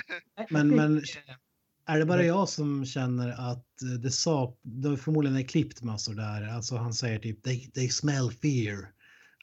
Men- 0.50 0.68
men- 0.68 0.96
eh, 0.98 1.02
Är 1.86 1.98
det 1.98 2.06
bara 2.06 2.24
jag 2.24 2.48
som 2.48 2.84
känner 2.86 3.28
att 3.52 3.82
eh, 3.82 3.88
det 3.88 4.10
sak... 4.10 4.58
Det 4.62 4.96
förmodligen 4.96 5.38
är 5.38 5.42
klippt 5.42 5.82
massor 5.82 6.14
där. 6.14 6.48
Alltså 6.48 6.76
han 6.76 6.94
säger 6.94 7.18
typ 7.18 7.42
they, 7.42 7.70
they 7.70 7.88
smell 7.88 8.30
fear. 8.42 8.93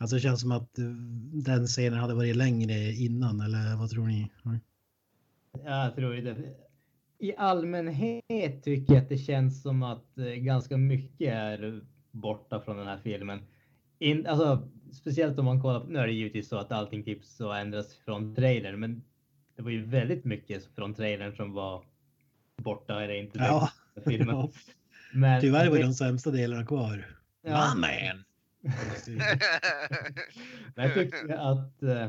Alltså 0.02 0.16
det 0.16 0.20
känns 0.20 0.42
som 0.42 0.52
att 0.52 0.80
eh, 0.80 0.86
den 1.34 1.68
scenen 1.68 2.00
hade 2.00 2.14
varit 2.14 2.36
längre 2.36 2.92
innan 2.92 3.40
eller 3.40 3.76
vad 3.78 3.90
tror 3.90 4.08
ni? 4.08 4.32
Mm. 4.46 4.60
Ja, 5.66 5.84
jag 5.84 5.96
tror 5.96 6.14
det. 6.14 6.36
I 7.20 7.36
allmänhet 7.36 8.64
tycker 8.64 8.94
jag 8.94 9.04
att 9.04 9.10
det 9.10 9.18
känns 9.18 9.62
som 9.62 9.84
att 9.84 10.18
eh, 10.18 10.26
ganska 10.26 10.78
mycket 10.78 11.34
är 11.34 11.82
borta 12.12 12.62
från 12.62 12.78
den 12.78 12.88
här 12.88 13.00
filmen. 13.04 13.40
In, 14.00 14.28
alltså, 14.28 14.70
speciellt 14.94 15.40
om 15.40 15.46
man 15.46 15.62
kollar 15.62 15.80
på, 15.80 15.88
nu 15.88 16.00
är 16.00 16.08
det 16.08 16.14
givetvis 16.14 16.50
så 16.50 16.58
att 16.58 16.72
allting 16.72 17.04
typ 17.04 17.26
så 17.26 17.52
ändras 17.52 17.96
från 17.96 18.36
trailern, 18.36 18.80
men 18.80 19.04
det 19.56 19.62
var 19.62 19.72
ju 19.72 19.86
väldigt 19.86 20.26
mycket 20.26 20.66
från 20.76 20.94
trailern 20.94 21.36
som 21.36 21.54
var 21.54 21.86
borta 22.58 23.04
eller 23.04 23.14
inte 23.14 23.40
Ja. 23.40 23.70
filmen. 24.06 24.48
Men, 25.14 25.42
tyvärr 25.42 25.70
var 25.70 25.78
ju 25.78 25.84
de 25.84 25.94
sämsta 25.94 26.32
delarna 26.32 26.66
kvar. 26.66 27.06
Ja. 27.42 27.74
Man! 27.76 28.24
Men 28.62 28.74
jag 30.86 30.94
tyckte 30.94 31.40
att 31.40 31.84
eh, 31.84 32.08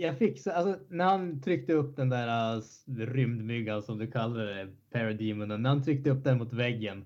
jag 0.00 0.18
fick 0.18 0.40
så, 0.40 0.50
alltså 0.50 0.78
när 0.88 1.04
han 1.04 1.40
tryckte 1.40 1.72
upp 1.72 1.96
den 1.96 2.08
där 2.08 2.56
uh, 2.56 2.62
rymdmyggan 3.06 3.82
som 3.82 3.98
du 3.98 4.06
kallar 4.06 4.44
det, 4.44 4.68
Parademonen, 4.92 5.62
när 5.62 5.70
han 5.70 5.82
tryckte 5.82 6.10
upp 6.10 6.24
den 6.24 6.38
mot 6.38 6.52
väggen. 6.52 7.04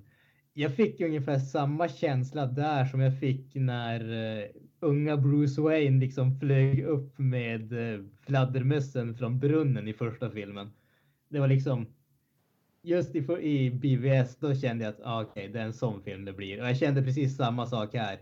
Jag 0.53 0.77
fick 0.77 1.01
ungefär 1.01 1.39
samma 1.39 1.89
känsla 1.89 2.47
där 2.47 2.85
som 2.85 3.01
jag 3.01 3.21
fick 3.21 3.55
när 3.55 4.13
uh, 4.13 4.49
unga 4.81 5.17
Bruce 5.17 5.61
Wayne 5.61 6.01
liksom 6.01 6.39
flög 6.39 6.85
upp 6.85 7.19
med 7.19 7.73
uh, 7.73 8.05
fladdermössen 8.27 9.15
från 9.15 9.39
brunnen 9.39 9.89
i 9.89 9.93
första 9.93 10.31
filmen. 10.31 10.71
Det 11.29 11.41
var 11.41 11.49
liksom 11.49 11.87
just 12.85 13.15
i, 13.15 13.19
i 13.41 13.71
BVS, 13.71 14.37
då 14.37 14.55
kände 14.55 14.85
jag 14.85 14.95
att 14.95 15.01
ah, 15.05 15.23
okej, 15.23 15.49
det 15.49 15.61
är 15.61 15.65
en 15.65 15.73
sån 15.73 16.03
film 16.03 16.25
det 16.25 16.33
blir. 16.33 16.61
Och 16.61 16.69
jag 16.69 16.77
kände 16.77 17.03
precis 17.03 17.37
samma 17.37 17.67
sak 17.67 17.95
här. 17.95 18.19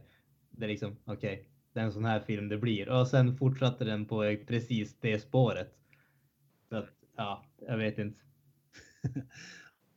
Det 0.51 0.65
är 0.65 0.69
liksom, 0.69 0.97
okej, 1.05 1.49
det 1.73 1.81
är 1.81 1.85
en 1.85 1.93
sån 1.93 2.05
här 2.05 2.21
film 2.21 2.49
det 2.49 2.59
blir. 2.59 2.89
Och 2.89 3.09
sen 3.09 3.37
fortsatte 3.37 3.85
den 3.85 4.07
på 4.07 4.37
precis 4.47 4.97
det 5.01 5.21
spåret. 5.21 5.75
Så 6.69 6.77
att, 6.77 6.91
ja, 7.17 7.45
jag 7.69 7.79
vet 7.79 7.99
inte. 7.99 8.21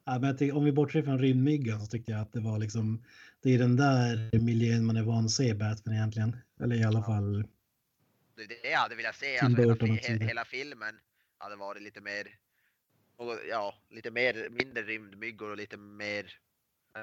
Ja, 0.08 0.20
men 0.20 0.24
jag 0.24 0.38
tycker, 0.38 0.58
om 0.58 0.64
vi 0.66 0.72
bortser 0.72 1.02
från 1.02 1.20
rymdmyggan 1.20 1.80
så 1.80 1.86
tyckte 1.86 2.12
jag 2.12 2.22
att 2.22 2.34
det 2.34 2.40
var 2.40 2.60
liksom... 2.60 3.04
Det 3.42 3.54
är 3.54 3.60
den 3.60 3.76
där 3.76 4.40
miljön 4.40 4.86
man 4.86 4.98
är 4.98 5.04
van 5.04 5.26
att 5.26 5.32
se 5.32 5.54
Batman 5.54 5.96
egentligen. 5.96 6.38
Eller 6.60 6.76
i 6.76 6.84
alla 6.84 7.04
fall... 7.04 7.42
Det, 8.36 8.46
det 8.64 8.70
jag 8.72 8.80
hade 8.80 8.96
velat 8.96 9.16
se, 9.16 9.40
alltså, 9.40 9.86
hela, 9.86 10.26
hela 10.26 10.46
filmen 10.46 10.96
hade 11.38 11.56
varit 11.56 11.82
lite 11.82 12.02
mer, 12.02 12.28
och, 13.18 13.38
ja, 13.50 13.76
lite 13.90 14.12
mer, 14.12 14.48
mindre 14.50 14.84
rymdmyggor 14.84 15.50
och 15.50 15.58
lite 15.58 15.78
mer, 15.78 16.34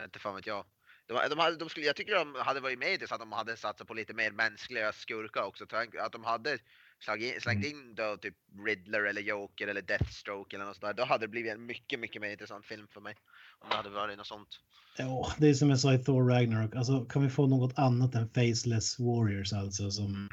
inte 0.04 0.18
fan 0.18 0.34
vet 0.34 0.46
jag. 0.46 0.64
De, 1.06 1.28
de 1.30 1.38
hade, 1.38 1.56
de 1.56 1.68
skulle, 1.68 1.86
jag 1.86 1.96
tycker 1.96 2.14
de 2.14 2.34
hade 2.34 2.60
varit 2.60 2.78
med 2.78 3.02
i 3.02 3.06
så 3.06 3.14
att 3.14 3.20
de 3.20 3.32
hade 3.32 3.56
satsat 3.56 3.88
på 3.88 3.94
lite 3.94 4.14
mer 4.14 4.30
mänskliga 4.30 4.92
skurkar 4.92 5.42
också. 5.42 5.66
Att 5.98 6.12
de 6.12 6.24
hade 6.24 6.58
slagit 6.98 7.34
in, 7.34 7.40
slängt 7.40 7.66
Mm. 7.66 7.78
in 7.78 7.94
då 7.94 8.16
typ 8.16 8.34
Riddler 8.66 9.04
eller 9.04 9.22
Joker 9.22 9.68
eller 9.68 9.82
Deathstroke 9.82 10.56
eller 10.56 10.64
något 10.64 10.76
sånt 10.76 10.96
där. 10.96 11.02
Då 11.02 11.04
hade 11.04 11.24
det 11.24 11.28
blivit 11.28 11.52
en 11.52 11.66
mycket, 11.66 12.00
mycket 12.00 12.22
mer 12.22 12.30
intressant 12.30 12.66
film 12.66 12.86
för 12.90 13.00
mig. 13.00 13.14
Om 13.58 13.68
det 13.68 13.76
hade 13.76 13.90
varit 13.90 14.18
något 14.18 14.26
sånt. 14.26 14.48
Ja, 14.96 15.32
det 15.38 15.48
är 15.48 15.54
som 15.54 15.70
jag 15.70 15.78
sa 15.80 15.94
i 15.94 15.98
Thor 15.98 16.28
Ragnarok. 16.28 16.74
Alltså, 16.74 17.04
kan 17.04 17.22
vi 17.22 17.30
få 17.30 17.46
något 17.46 17.78
annat 17.78 18.14
än 18.14 18.28
Faceless 18.28 18.98
Warriors 18.98 19.52
alltså 19.52 19.90
som... 19.90 20.28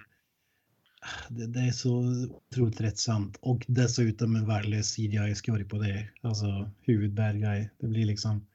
Det, 1.30 1.47
det 1.47 1.60
är 1.60 1.72
så 1.72 1.91
otroligt 2.50 2.82
rättsamt 2.82 3.38
och 3.41 3.66
dessutom 3.68 4.36
en 4.36 4.47
värdelös 4.47 4.95
CGI-skurk 4.95 5.70
på 5.70 5.78
det. 5.78 6.10
Alltså 6.22 6.70
huvud-bad 6.82 7.39
guy. 7.41 7.70
Det 7.80 7.88
blir 7.88 8.06
liksom... 8.06 8.45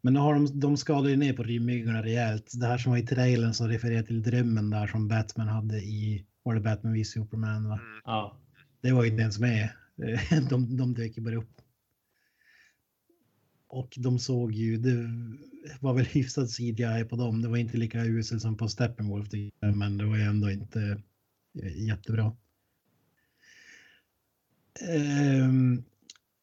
Men 0.00 0.12
nu 0.12 0.20
har 0.20 0.34
de, 0.34 0.60
de 0.60 0.76
skadade 0.76 1.10
ju 1.10 1.16
ner 1.16 1.32
på 1.32 1.42
rymdmyggorna 1.42 2.02
rejält. 2.02 2.52
Det 2.54 2.66
här 2.66 2.78
som 2.78 2.92
var 2.92 2.98
i 2.98 3.06
trailern 3.06 3.54
som 3.54 3.68
refererar 3.68 4.02
till 4.02 4.22
drömmen 4.22 4.70
där 4.70 4.86
som 4.86 5.08
Batman 5.08 5.48
hade 5.48 5.78
i... 5.78 6.24
Var 6.42 6.54
det 6.54 6.60
Batman 6.60 6.92
v 6.92 7.04
Superman 7.04 7.68
va? 7.68 7.74
Mm. 7.74 8.00
Ja, 8.04 8.38
Det 8.80 8.92
var 8.92 9.04
ju 9.04 9.10
inte 9.10 9.22
ens 9.22 9.38
med. 9.38 9.68
De, 10.50 10.76
de 10.76 10.94
dök 10.94 11.16
ju 11.16 11.22
bara 11.22 11.36
upp. 11.36 11.60
Och 13.68 13.94
de 13.96 14.18
såg 14.18 14.52
ju, 14.52 14.76
det 14.76 15.08
var 15.80 15.94
väl 15.94 16.04
hyfsat 16.04 16.50
CGI 16.50 17.04
på 17.10 17.16
dem. 17.16 17.42
Det 17.42 17.48
var 17.48 17.56
inte 17.56 17.76
lika 17.76 18.04
uselt 18.04 18.42
som 18.42 18.56
på 18.56 18.68
Steppenwolf 18.68 19.28
men 19.60 19.98
det 19.98 20.04
var 20.04 20.16
ju 20.16 20.22
ändå 20.22 20.50
inte 20.50 21.02
Eh, 21.62 21.86
jättebra. 21.86 22.36
Ehm, 24.80 25.84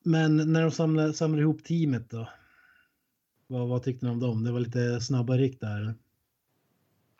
men 0.04 0.54
när 0.54 0.62
de 0.62 0.72
samlade, 0.72 1.14
samlade 1.14 1.42
ihop 1.42 1.64
teamet 1.64 2.10
då? 2.10 2.30
Vad, 3.48 3.68
vad 3.68 3.84
tyckte 3.84 4.06
ni 4.06 4.12
om 4.12 4.20
dem? 4.20 4.44
Det 4.44 4.52
var 4.52 4.60
lite 4.60 5.02
snabba 5.02 5.38
ryck 5.38 5.60
där. 5.60 5.78
eller? 5.78 5.96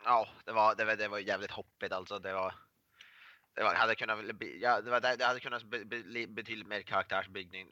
Ja, 0.04 0.28
det 0.44 0.52
var, 0.52 0.74
det 0.74 0.84
var, 0.84 0.96
det 0.96 1.08
var 1.08 1.18
jävligt 1.18 1.50
hoppigt 1.50 1.92
alltså. 1.92 2.18
Det 2.18 2.32
var, 2.32 2.54
det 3.54 3.62
var, 3.62 3.74
hade 3.74 3.94
kunnat 3.94 4.38
bli, 4.38 4.60
ja, 4.62 4.80
det, 4.80 4.90
var, 4.90 5.00
det 5.00 5.24
hade 5.24 5.40
kunnat 5.40 5.64
bli 5.64 5.84
bli 5.84 6.26
betydligt 6.26 6.68
mer 6.68 6.82
karaktärsbyggning 6.82 7.68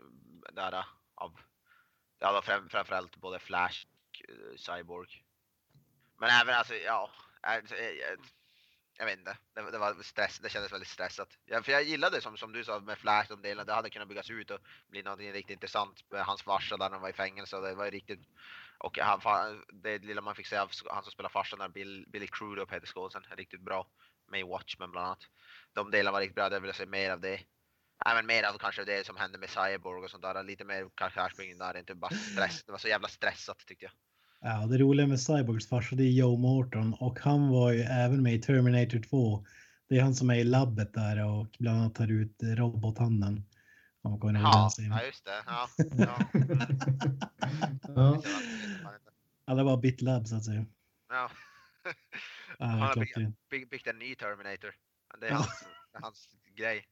där 0.53 0.85
av, 1.14 1.41
ja 2.18 2.33
då 2.33 2.43
fram, 2.43 2.68
framförallt 2.68 3.16
både 3.16 3.39
Flash 3.39 3.87
och 3.87 4.31
eh, 4.31 4.57
Cyborg. 4.57 5.25
Men 6.18 6.31
även 6.43 6.55
alltså, 6.55 6.75
ja, 6.75 7.11
eh, 7.43 7.62
jag, 9.01 9.07
vet 9.07 9.19
inte. 9.19 9.37
Det, 9.55 9.71
det 9.71 9.79
var 9.79 10.03
stress, 10.03 10.39
det 10.39 10.49
kändes 10.49 10.73
väldigt 10.73 10.89
stressat. 10.89 11.39
Ja, 11.45 11.63
för 11.63 11.73
jag 11.73 11.83
gillade 11.83 12.21
som, 12.21 12.37
som 12.37 12.53
du 12.53 12.65
sa 12.65 12.81
med 12.81 12.99
Flash, 12.99 13.29
de 13.29 13.43
delarna, 13.43 13.65
det 13.65 13.73
hade 13.73 13.91
kunnat 13.91 14.09
byggas 14.09 14.31
ut 14.31 14.51
och 14.51 14.61
bli 14.89 15.03
något 15.03 15.19
riktigt 15.19 15.51
intressant 15.51 16.11
med 16.11 16.25
hans 16.25 16.43
farsa 16.43 16.77
där 16.77 16.85
när 16.85 16.93
han 16.93 17.03
var 17.03 17.09
i 17.09 17.13
fängelse. 17.13 17.57
Och 17.57 17.63
det 17.63 17.75
var 17.75 17.85
ju 17.85 17.91
riktigt 17.91 18.21
och 18.79 18.99
han, 18.99 19.65
det 19.73 19.99
lilla 19.99 20.21
man 20.21 20.35
fick 20.35 20.47
se 20.47 20.57
av 20.57 20.71
han 20.91 21.03
som 21.03 21.13
spelar 21.13 21.31
farsan 21.31 21.59
där, 21.59 21.69
Bill, 21.69 22.05
Billy 22.09 22.27
Crudup 22.27 22.73
heter 22.73 22.87
skådisen, 22.87 23.23
riktigt 23.37 23.61
bra. 23.61 23.87
Med 24.29 24.41
i 24.41 24.43
Watchmen 24.43 24.91
bland 24.91 25.07
annat. 25.07 25.23
De 25.73 25.91
delarna 25.91 26.13
var 26.13 26.21
riktigt 26.21 26.35
bra, 26.35 26.53
jag 26.53 26.61
vill 26.61 26.75
se 26.75 26.87
mer 26.87 27.11
av 27.11 27.21
det. 27.21 27.41
Även 28.07 28.27
mer 28.27 28.45
av 28.45 28.59
kanske 28.59 28.85
det 28.85 29.07
som 29.07 29.17
hände 29.17 29.39
med 29.39 29.51
Cyborg 29.51 30.05
och 30.05 30.11
sånt 30.11 30.23
där, 30.23 30.43
lite 30.43 30.65
mer 30.65 30.89
karaktärsbyggning 30.95 31.59
där, 31.59 31.77
inte 31.77 31.95
bara 31.95 32.11
stress. 32.11 32.65
Det 32.65 32.73
var 32.73 32.79
så 32.79 32.89
jävla 32.89 33.09
stressat 33.09 33.59
tyckte 33.67 33.85
jag. 33.85 33.93
Ja, 34.43 34.66
det 34.66 34.78
roliga 34.78 35.07
med 35.07 35.20
Cyborgs 35.20 35.68
farsa 35.68 35.97
det 35.97 36.05
är 36.05 36.11
Joe 36.11 36.36
Morton 36.36 36.95
och 36.95 37.20
han 37.20 37.49
var 37.49 37.72
ju 37.72 37.80
även 37.80 38.22
med 38.22 38.34
i 38.34 38.38
Terminator 38.38 38.99
2. 38.99 39.47
Det 39.88 39.99
är 39.99 40.03
han 40.03 40.14
som 40.14 40.30
är 40.30 40.34
i 40.34 40.45
labbet 40.45 40.95
där 40.95 41.24
och 41.26 41.57
bland 41.59 41.78
annat 41.80 41.95
tar 41.95 42.09
ut 42.11 42.36
robothanden. 42.43 43.45
Om 44.03 44.20
man 44.22 44.34
Ja, 44.34 44.70
ja 44.78 45.03
just 45.05 45.24
det. 45.24 45.43
Ja, 45.47 45.68
ja. 45.99 46.18
ja. 47.97 48.22
Ja, 49.47 49.55
det 49.55 49.62
var 49.62 49.76
BitLab 49.76 50.26
så 50.26 50.36
att 50.36 50.45
säga. 50.45 50.66
ja. 51.09 51.30
Ja, 52.59 52.66
Han 52.66 52.80
har 52.80 52.97
byggt, 53.51 53.70
byggt 53.70 53.86
en 53.86 53.99
ny 53.99 54.14
Terminator. 54.14 54.74
Det 55.20 55.26
är 55.26 55.30
Ja. 55.30 55.36
hans, 55.36 55.64
hans 55.93 56.28
grej. 56.57 56.84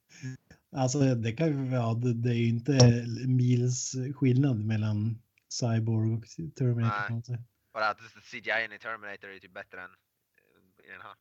Alltså 0.72 1.14
det 1.14 1.32
kan 1.32 1.48
ju, 1.48 1.74
ja, 1.74 1.94
det, 1.94 2.14
det 2.14 2.30
är 2.30 2.34
ju 2.34 2.48
inte 2.48 3.04
mils 3.26 3.96
skillnad 4.14 4.64
mellan 4.64 5.22
Cyborg 5.48 6.12
och 6.12 6.24
Terminator. 6.58 7.22
Nej. 7.28 7.44
Bara 7.72 7.88
att 7.88 8.00
CGI 8.30 8.74
i 8.74 8.78
Terminator 8.78 9.28
är 9.28 9.38
typ 9.38 9.54
bättre 9.54 9.80
än 9.80 9.90
i 10.84 10.90
den 10.90 11.00
här. 11.00 11.14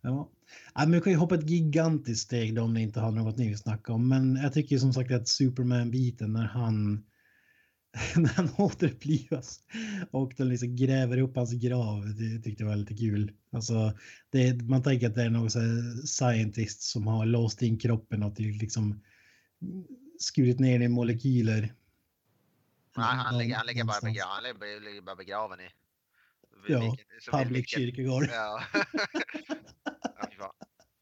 Ja. 0.00 0.30
Men 0.74 0.92
vi 0.92 1.00
kan 1.00 1.12
ju 1.12 1.18
hoppa 1.18 1.34
ett 1.34 1.50
gigantiskt 1.50 2.26
steg 2.26 2.54
då 2.54 2.62
om 2.62 2.74
ni 2.74 2.82
inte 2.82 3.00
har 3.00 3.10
något 3.10 3.36
ni 3.36 3.48
vill 3.48 3.58
snacka 3.58 3.92
om. 3.92 4.08
Men 4.08 4.36
jag 4.36 4.52
tycker 4.52 4.78
som 4.78 4.92
sagt 4.92 5.12
att 5.12 5.28
Superman-biten 5.28 6.32
när 6.32 6.46
han 6.46 7.04
när 8.16 8.28
han 8.28 8.50
återupplivas 8.58 9.60
och 10.10 10.32
de 10.36 10.44
liksom 10.44 10.76
gräver 10.76 11.18
upp 11.18 11.36
hans 11.36 11.52
grav, 11.52 12.14
det 12.14 12.42
tyckte 12.42 12.62
jag 12.62 12.68
var 12.68 12.76
lite 12.76 12.96
kul. 12.96 13.32
Alltså, 13.52 13.92
det, 14.30 14.62
man 14.62 14.82
tänker 14.82 15.08
att 15.08 15.14
det 15.14 15.22
är 15.22 15.30
någon 15.30 15.50
så 15.50 15.60
scientist 16.04 16.82
som 16.82 17.06
har 17.06 17.26
låst 17.26 17.62
in 17.62 17.78
kroppen 17.78 18.22
och 18.22 18.36
till 18.36 18.58
liksom 18.58 19.00
skurit 20.18 20.60
ner 20.60 20.80
i 20.80 20.88
molekyler. 20.88 21.60
Nej, 22.96 23.06
han, 23.16 23.38
ligger, 23.38 23.56
han, 23.56 23.66
ligger 23.66 23.84
bara 23.84 24.00
begraven, 24.00 24.30
han 24.34 24.42
ligger, 24.42 24.80
ligger 24.80 25.00
bara 25.00 25.16
begraven 25.16 25.60
i... 25.60 25.68
Ja, 26.68 26.96
Public 27.32 27.56
vilket- 27.56 27.78
kyrkogård. 27.78 28.28
Ja. 28.32 28.62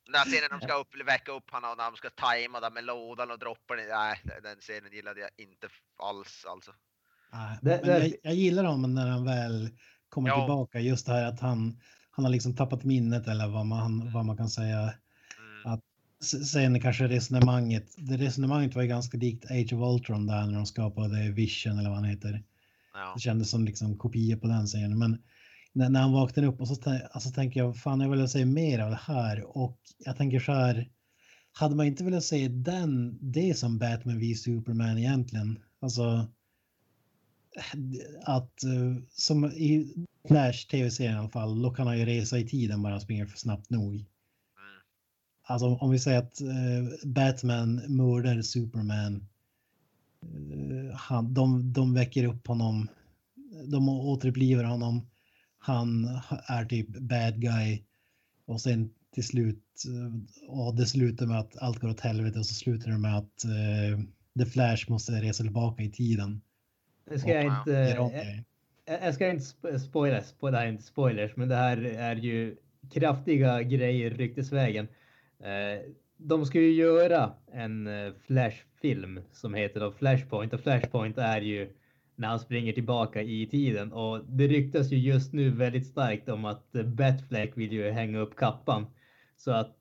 Den 0.07 0.15
här 0.15 0.25
scenen 0.25 0.61
de 0.61 0.67
ska 0.67 0.75
upp, 0.81 1.07
väcka 1.07 1.33
upp 1.33 1.51
honom 1.51 1.71
och 1.71 1.77
när 1.77 1.85
de 1.91 1.97
ska 1.97 2.11
tajma 2.11 2.61
där 2.61 2.71
med 2.71 2.85
lådan 2.85 3.31
och 3.31 3.39
droppa 3.39 3.77
den. 3.77 3.89
Nej, 3.89 4.21
den 4.43 4.57
scenen 4.61 4.93
gillade 4.93 5.21
jag 5.21 5.31
inte 5.37 5.69
alls 6.03 6.45
alltså. 6.49 6.73
Nej, 7.33 7.59
Det- 7.63 7.81
jag, 7.87 8.13
jag 8.23 8.35
gillar 8.35 8.65
honom 8.65 8.95
när 8.95 9.07
han 9.09 9.25
väl 9.25 9.69
kommer 10.09 10.29
Ja. 10.29 10.41
tillbaka. 10.41 10.81
Just 10.81 11.07
det 11.07 11.13
här 11.13 11.25
att 11.27 11.41
han, 11.41 11.81
han 12.11 12.25
har 12.25 12.33
liksom 12.33 12.57
tappat 12.57 12.85
minnet 12.85 13.27
eller 13.29 13.49
vad 13.49 13.67
man, 13.67 14.13
vad 14.13 14.25
man 14.25 14.37
kan 14.37 14.49
säga. 14.49 14.95
Sen 16.21 16.81
kanske 16.81 17.09
resonemanget. 17.09 17.95
Det 17.97 18.17
resonemanget 18.17 18.75
var 18.75 18.83
ju 18.83 18.89
ganska 18.89 19.19
likt 19.19 19.51
Age 19.51 19.73
of 19.73 19.95
Ultron 19.95 20.27
där 20.27 20.47
när 20.47 20.55
de 20.55 20.67
skapade 20.67 21.31
Vision 21.31 21.79
eller 21.79 21.89
vad 21.89 21.99
han 21.99 22.09
heter. 22.09 22.43
Ja. 22.95 23.13
Det 23.15 23.21
kändes 23.21 23.51
som 23.51 23.65
liksom 23.65 23.99
kopia 23.99 24.37
på 24.37 24.47
den 24.47 24.67
scenen. 24.67 24.99
Men 24.99 25.19
när, 25.73 25.89
när 25.89 26.01
han 26.01 26.13
vaknar 26.13 26.45
upp 26.45 26.61
och 26.61 26.69
så 26.69 26.99
alltså, 27.11 27.31
tänker 27.31 27.61
jag 27.61 27.77
fan 27.77 28.01
jag 28.01 28.11
vill 28.11 28.29
se 28.29 28.45
mer 28.45 28.79
av 28.79 28.91
det 28.91 29.01
här. 29.03 29.57
Och 29.59 29.79
jag 29.99 30.17
tänker 30.17 30.41
så 30.41 30.53
här. 30.53 30.91
Hade 31.53 31.77
man 31.77 31.87
inte 31.87 32.05
velat 32.05 32.25
se 32.25 32.49
den, 32.49 33.19
det 33.21 33.59
som 33.59 33.79
Batman 33.79 34.19
v 34.19 34.35
Superman 34.35 34.99
egentligen? 34.99 35.59
Alltså 35.81 36.29
att 38.25 38.65
eh, 38.65 38.97
som 39.11 39.45
i 39.45 39.95
Flash 40.29 40.69
tv-serien 40.69 41.15
i 41.15 41.19
alla 41.19 41.29
fall, 41.29 41.63
då 41.63 41.71
kan 41.71 41.87
han 41.87 41.99
ju 41.99 42.05
resa 42.05 42.39
i 42.39 42.49
tiden 42.49 42.83
bara 42.83 43.01
springer 43.01 43.27
för 43.27 43.39
snabbt 43.39 43.71
nog. 43.71 44.05
Alltså 45.47 45.67
om 45.67 45.91
vi 45.91 45.99
säger 45.99 46.19
att 46.19 46.41
eh, 46.41 47.09
Batman 47.09 47.75
mördar 47.89 48.43
Superman. 48.43 49.29
Eh, 50.23 50.97
han, 50.97 51.35
de, 51.35 51.73
de 51.73 51.95
väcker 51.95 52.25
upp 52.25 52.47
honom. 52.47 52.89
De 53.67 53.89
återupplivar 53.89 54.65
honom. 54.65 55.07
Han 55.59 56.05
är 56.47 56.65
typ 56.65 56.89
bad 56.89 57.41
guy. 57.41 57.83
Och 58.47 58.61
sen 58.61 58.91
till 59.15 59.25
slut. 59.25 59.85
eh, 59.89 60.49
Och 60.49 60.75
det 60.75 60.87
slutar 60.87 61.27
med 61.27 61.39
att 61.39 61.57
allt 61.59 61.79
går 61.79 61.89
åt 61.89 62.01
helvete 62.01 62.39
och 62.39 62.47
så 62.47 62.55
slutar 62.55 62.91
det 62.91 62.99
med 62.99 63.17
att 63.17 63.45
eh, 63.45 64.01
The 64.39 64.47
Flash 64.47 64.91
måste 64.91 65.13
resa 65.13 65.43
tillbaka 65.43 65.83
i 65.83 65.91
tiden. 65.91 66.41
Det 67.11 67.19
ska 67.19 67.31
jag 67.31 67.45
Ja, 67.45 67.59
inte... 67.59 67.99
Om 67.99 68.11
Jag, 68.87 69.03
jag 69.03 69.15
ska 69.15 69.31
inte 69.31 69.45
sp- 69.45 69.79
spoila, 69.79 70.21
spo- 70.21 70.51
det 70.51 70.57
här 70.59 70.67
är 70.67 70.71
inte 70.71 70.83
spoilers, 70.85 71.37
men 71.37 71.49
det 71.49 71.57
här 71.57 71.77
är 71.85 72.17
ju 72.17 72.57
kraftiga 72.91 73.63
grejer 73.63 74.11
ryktesvägen. 74.11 74.89
Eh, 75.41 75.93
de 76.17 76.47
ska 76.47 76.61
ju 76.61 76.73
göra 76.73 77.33
en 77.53 77.89
flashfilm 78.27 78.75
Flash-film 78.85 79.21
som 79.33 79.55
heter 79.55 79.81
då 79.81 79.93
Flashpoint 79.93 80.53
och 80.53 80.61
Flashpoint 80.61 81.19
är 81.19 81.41
ju 81.41 81.73
när 82.17 82.29
han 82.29 82.41
springer 82.41 82.73
tillbaka 82.73 83.23
i 83.23 83.47
tiden 83.47 83.93
och 83.93 84.25
det 84.25 84.47
ryktas 84.47 84.93
ju 84.93 84.97
just 84.97 85.33
nu 85.33 85.51
väldigt 85.51 85.87
starkt 85.87 86.29
om 86.29 86.45
att 86.45 86.75
eh, 86.77 86.83
Batfleck 86.83 87.57
vill 87.57 87.73
ju 87.73 87.91
hänga 87.91 88.19
upp 88.19 88.37
kappan. 88.37 88.87
Så 89.37 89.51
att 89.51 89.77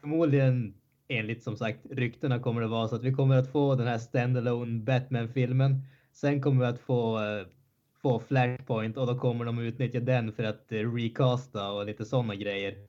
förmodligen 0.00 0.74
enligt 1.08 1.42
som 1.42 1.56
sagt 1.56 1.78
ryktena 1.90 2.38
kommer 2.38 2.60
det 2.60 2.66
vara 2.66 2.88
så 2.88 2.96
att 2.96 3.02
vi 3.04 3.12
kommer 3.12 3.36
att 3.36 3.52
få 3.52 3.74
den 3.74 3.86
här 3.86 3.98
standalone 3.98 4.80
Batman-filmen. 4.80 5.82
Sen 6.12 6.42
kommer 6.42 6.60
vi 6.60 6.66
att 6.66 6.80
få, 6.80 7.20
få 8.02 8.20
Flashpoint 8.20 8.96
och 8.96 9.06
då 9.06 9.18
kommer 9.18 9.44
de 9.44 9.58
utnyttja 9.58 10.00
den 10.00 10.32
för 10.32 10.44
att 10.44 10.66
recasta 10.68 11.72
och 11.72 11.86
lite 11.86 12.04
sådana 12.04 12.34
grejer. 12.34 12.87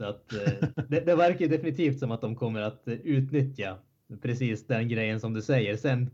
Så 0.00 0.06
att 0.06 0.32
eh, 0.32 0.68
det, 0.88 1.00
det 1.00 1.16
verkar 1.16 1.48
definitivt 1.48 1.98
som 1.98 2.10
att 2.10 2.20
de 2.20 2.36
kommer 2.36 2.60
att 2.60 2.82
utnyttja 2.86 3.76
precis 4.22 4.66
den 4.66 4.88
grejen 4.88 5.20
som 5.20 5.34
du 5.34 5.42
säger. 5.42 5.76
Sen 5.76 6.10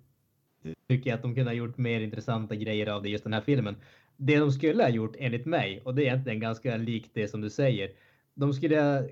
tycker 0.89 1.11
jag 1.11 1.17
att 1.17 1.23
de 1.23 1.35
kunde 1.35 1.51
ha 1.51 1.55
gjort 1.57 1.79
mer 1.79 2.01
intressanta 2.01 2.55
grejer 2.55 2.87
av 2.87 3.03
det 3.03 3.09
just 3.09 3.25
den 3.25 3.33
här 3.33 3.41
filmen. 3.41 3.77
Det 4.17 4.39
de 4.39 4.53
skulle 4.53 4.83
ha 4.83 4.91
gjort 4.91 5.17
enligt 5.19 5.47
mig, 5.47 5.81
och 5.85 5.95
det 5.95 6.03
är 6.03 6.07
egentligen 6.07 6.41
ganska 6.41 6.77
likt 6.77 7.11
det 7.15 7.29
som 7.29 7.41
du 7.41 7.51
säger. 7.51 7.91
De 8.35 8.53
skulle 8.55 8.81
ha 8.81 9.03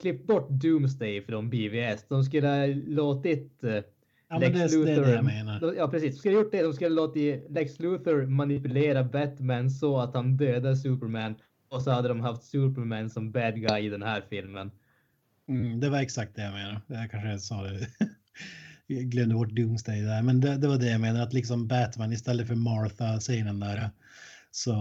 klippt 0.00 0.26
bort 0.26 0.48
Doomsday 0.50 1.22
från 1.22 1.50
BVS. 1.50 2.08
De 2.08 2.24
skulle 2.24 2.48
ha 2.48 2.66
låtit 2.86 3.64
eh, 3.64 3.80
Ja, 4.28 4.38
Lex 4.38 4.52
det, 4.72 4.78
Luthor. 4.78 5.02
det 5.02 5.14
jag 5.14 5.24
menar. 5.24 5.74
Ja, 5.76 5.88
precis. 5.88 6.14
De 6.14 6.18
skulle 6.18 6.34
ha 6.34 6.42
gjort 6.42 6.52
det. 6.52 6.62
De 6.62 6.72
skulle 6.72 6.90
ha 6.90 7.06
låtit 7.06 7.46
Lex 7.50 7.80
Luthor 7.80 8.26
manipulera 8.26 9.04
Batman 9.04 9.70
så 9.70 9.98
att 9.98 10.14
han 10.14 10.36
dödar 10.36 10.74
Superman. 10.74 11.34
Och 11.74 11.82
så 11.82 11.90
hade 11.90 12.08
de 12.08 12.20
haft 12.20 12.42
Superman 12.44 13.10
som 13.10 13.32
bad 13.32 13.54
guy 13.54 13.80
i 13.86 13.88
den 13.88 14.02
här 14.02 14.22
filmen. 14.30 14.70
Mm, 15.48 15.80
det 15.80 15.88
var 15.90 15.98
exakt 15.98 16.36
det 16.36 16.42
jag 16.42 16.52
menade. 16.52 16.80
Jag 16.86 17.10
kanske 17.10 17.38
sa 17.38 17.62
det. 17.62 17.88
Jag 18.86 19.04
glömde 19.12 19.34
bort 19.34 19.48
Doomsday 19.50 20.00
där, 20.02 20.22
men 20.22 20.40
det, 20.40 20.56
det 20.56 20.68
var 20.68 20.78
det 20.78 20.90
jag 20.90 21.00
menade. 21.00 21.22
Att 21.24 21.32
liksom 21.32 21.68
Batman 21.68 22.12
istället 22.12 22.46
för 22.48 22.54
Martha-scenen 22.54 23.60
där 23.60 23.90
så 24.50 24.74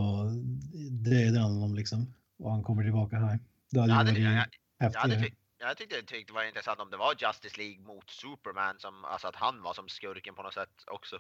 dödar 0.92 1.42
han 1.42 1.52
honom 1.52 1.76
liksom. 1.76 2.14
Och 2.40 2.52
han 2.52 2.64
kommer 2.64 2.84
tillbaka 2.84 3.16
här. 3.18 3.40
Det 3.72 3.80
hade 3.80 3.94
Jag 3.94 4.08
ju 4.08 4.08
hade, 4.08 4.20
jag, 4.20 4.34
jag, 4.34 4.48
jag, 4.78 5.00
hade 5.00 5.14
häftigare. 5.16 5.24
tyckt, 5.24 5.38
jag 5.60 5.78
tyckte, 5.78 5.96
tyckte 5.96 6.34
det 6.34 6.36
var 6.36 6.44
intressant 6.48 6.80
om 6.80 6.90
det 6.92 6.98
var 6.98 7.14
Justice 7.22 7.58
League 7.58 7.82
mot 7.84 8.10
Superman, 8.10 8.76
som, 8.80 9.06
alltså 9.06 9.28
att 9.28 9.36
han 9.36 9.62
var 9.62 9.74
som 9.74 9.90
skurken 9.90 10.36
på 10.36 10.44
något 10.44 10.54
sätt 10.54 10.76
också. 10.92 11.16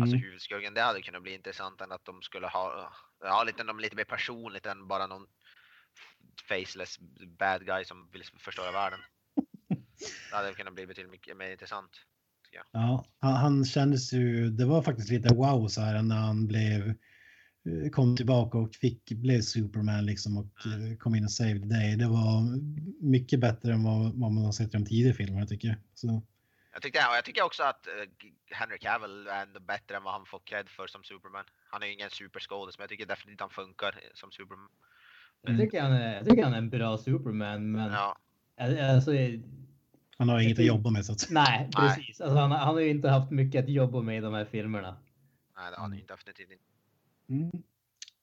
Alltså 0.00 0.16
Mm. 0.16 0.22
huvudskurken, 0.26 0.74
det 0.74 0.82
hade 0.82 1.02
kunnat 1.02 1.22
bli 1.22 1.34
intressant 1.34 1.80
än 1.80 1.92
att 1.92 2.04
de 2.04 2.22
skulle 2.22 2.46
ha, 2.46 2.92
ja 3.20 3.44
lite, 3.44 3.62
de 3.62 3.80
lite 3.80 3.96
mer 3.96 4.04
personligt 4.04 4.66
än 4.66 4.88
bara 4.88 5.06
någon 5.06 5.26
faceless 6.48 6.98
bad 7.38 7.66
guy 7.66 7.84
som 7.84 8.08
vill 8.12 8.22
förstöra 8.38 8.72
världen. 8.72 9.00
Det 10.30 10.36
hade 10.36 10.54
kunnat 10.54 10.74
bli 10.74 10.86
betydligt 10.86 11.10
mycket 11.12 11.36
mer 11.36 11.50
intressant. 11.50 11.90
Ja, 12.72 13.06
han, 13.18 13.34
han 13.34 13.64
kändes 13.64 14.12
ju, 14.12 14.50
det 14.50 14.64
var 14.64 14.82
faktiskt 14.82 15.10
lite 15.10 15.34
wow 15.34 15.68
så 15.68 15.80
här 15.80 16.02
när 16.02 16.16
han 16.16 16.46
blev, 16.46 16.88
eh, 16.88 17.90
kom 17.92 18.16
tillbaka 18.16 18.58
och 18.58 18.74
fick, 18.74 19.12
blev 19.12 19.40
Superman 19.40 20.06
liksom 20.06 20.38
och 20.38 20.66
Mm. 20.66 20.92
eh, 20.92 20.96
kom 20.96 21.14
in 21.14 21.24
och 21.24 21.32
saved 21.32 21.68
day. 21.68 21.96
Det 21.96 22.08
var 22.08 22.58
mycket 23.04 23.40
bättre 23.40 23.72
än 23.72 23.82
vad, 23.82 24.14
vad 24.14 24.32
man 24.32 24.44
har 24.44 24.52
sett 24.52 24.74
i 24.74 24.78
de 24.78 24.84
tidigare 24.84 25.14
filmerna 25.14 25.46
tycker 25.46 25.68
jag. 25.68 25.76
Så, 25.94 26.22
Jag, 26.78 26.82
tyckte, 26.82 26.98
och 26.98 27.16
jag 27.16 27.24
tycker 27.24 27.42
också 27.42 27.62
att 27.62 27.86
eh, 27.86 27.92
Henry 28.50 28.78
Cavill 28.78 29.26
är 29.26 29.42
ändå 29.42 29.60
bättre 29.60 29.96
än 29.96 30.02
vad 30.02 30.12
han 30.12 30.26
får 30.26 30.40
cred 30.44 30.68
för 30.68 30.86
som 30.86 31.04
Superman. 31.04 31.44
Han 31.70 31.82
är 31.82 31.86
ju 31.86 31.92
ingen 31.92 32.10
superskådis 32.10 32.78
men 32.78 32.82
jag 32.82 32.90
tycker 32.90 33.06
definitivt 33.06 33.40
han 33.40 33.50
funkar 33.50 34.00
som 34.14 34.30
Superman. 34.30 34.68
Jag 35.42 35.58
tycker 35.58 35.82
han 35.82 35.92
är, 35.92 36.14
jag 36.14 36.28
tycker 36.28 36.44
han 36.44 36.52
är 36.52 36.58
en 36.58 36.70
bra 36.70 36.98
Superman, 36.98 37.72
men 37.72 37.92
Ja, 37.92 38.18
alltså, 38.58 39.12
han 40.18 40.28
har 40.28 40.40
inget 40.40 40.58
att 40.58 40.64
jobba 40.64 40.90
med 40.90 41.06
så 41.06 41.12
att 41.12 41.26
nej, 41.30 41.70
Nej. 41.76 41.96
precis. 41.96 42.20
Alltså, 42.20 42.36
han, 42.38 42.50
han 42.50 42.74
har 42.74 42.80
ju 42.80 42.90
inte 42.90 43.08
haft 43.08 43.30
mycket 43.30 43.64
att 43.64 43.70
jobba 43.70 44.02
med 44.02 44.16
i 44.16 44.20
de 44.20 44.34
här 44.34 44.44
filmerna. 44.44 44.96
nej 45.56 45.70
det 45.70 45.76
har 45.76 45.82
han 45.82 45.96
ju 45.96 46.04
definitivt 46.04 46.50
inte. 46.50 46.64
Mm. 47.28 47.62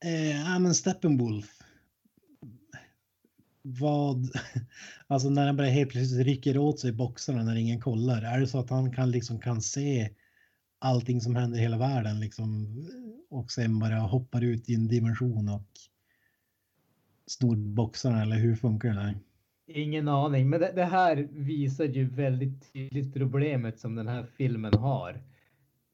Eh, 0.04 0.42
ja, 0.42 0.60
men 0.60 0.74
Steppenwolf. 0.74 1.65
Vad, 3.68 4.30
alltså 5.08 5.30
när 5.30 5.46
han 5.46 5.58
bara 5.58 5.68
helt 5.68 5.90
plötsligt 5.90 6.26
rycker 6.26 6.58
åt 6.58 6.80
sig 6.80 6.92
boxarna 6.92 7.44
när 7.44 7.56
ingen 7.56 7.82
kollar. 7.82 8.22
Är 8.22 8.40
det 8.40 8.48
så 8.48 8.60
att 8.60 8.70
han 8.70 8.92
kan 8.94 9.12
liksom 9.12 9.40
kan 9.40 9.62
se 9.62 10.10
allting 10.80 11.22
som 11.22 11.36
händer 11.36 11.58
i 11.58 11.62
hela 11.62 11.78
världen 11.78 12.20
liksom 12.20 12.68
och 13.30 13.52
sen 13.52 13.80
bara 13.80 13.96
hoppar 13.96 14.42
ut 14.42 14.70
i 14.70 14.76
en 14.76 14.88
dimension 14.88 15.50
och 15.50 15.70
snor 17.28 17.56
boxarna 17.56 18.22
eller 18.22 18.36
hur 18.36 18.56
funkar 18.56 18.90
det 18.90 18.96
där? 18.96 19.16
Ingen 19.68 20.08
aning, 20.08 20.50
men 20.50 20.60
det, 20.60 20.72
det 20.76 20.86
här 20.86 21.28
visar 21.32 21.86
ju 21.86 22.10
väldigt 22.10 22.74
tydligt 22.74 23.14
problemet 23.14 23.80
som 23.80 23.96
den 23.96 24.08
här 24.08 24.26
filmen 24.38 24.74
har. 24.74 25.22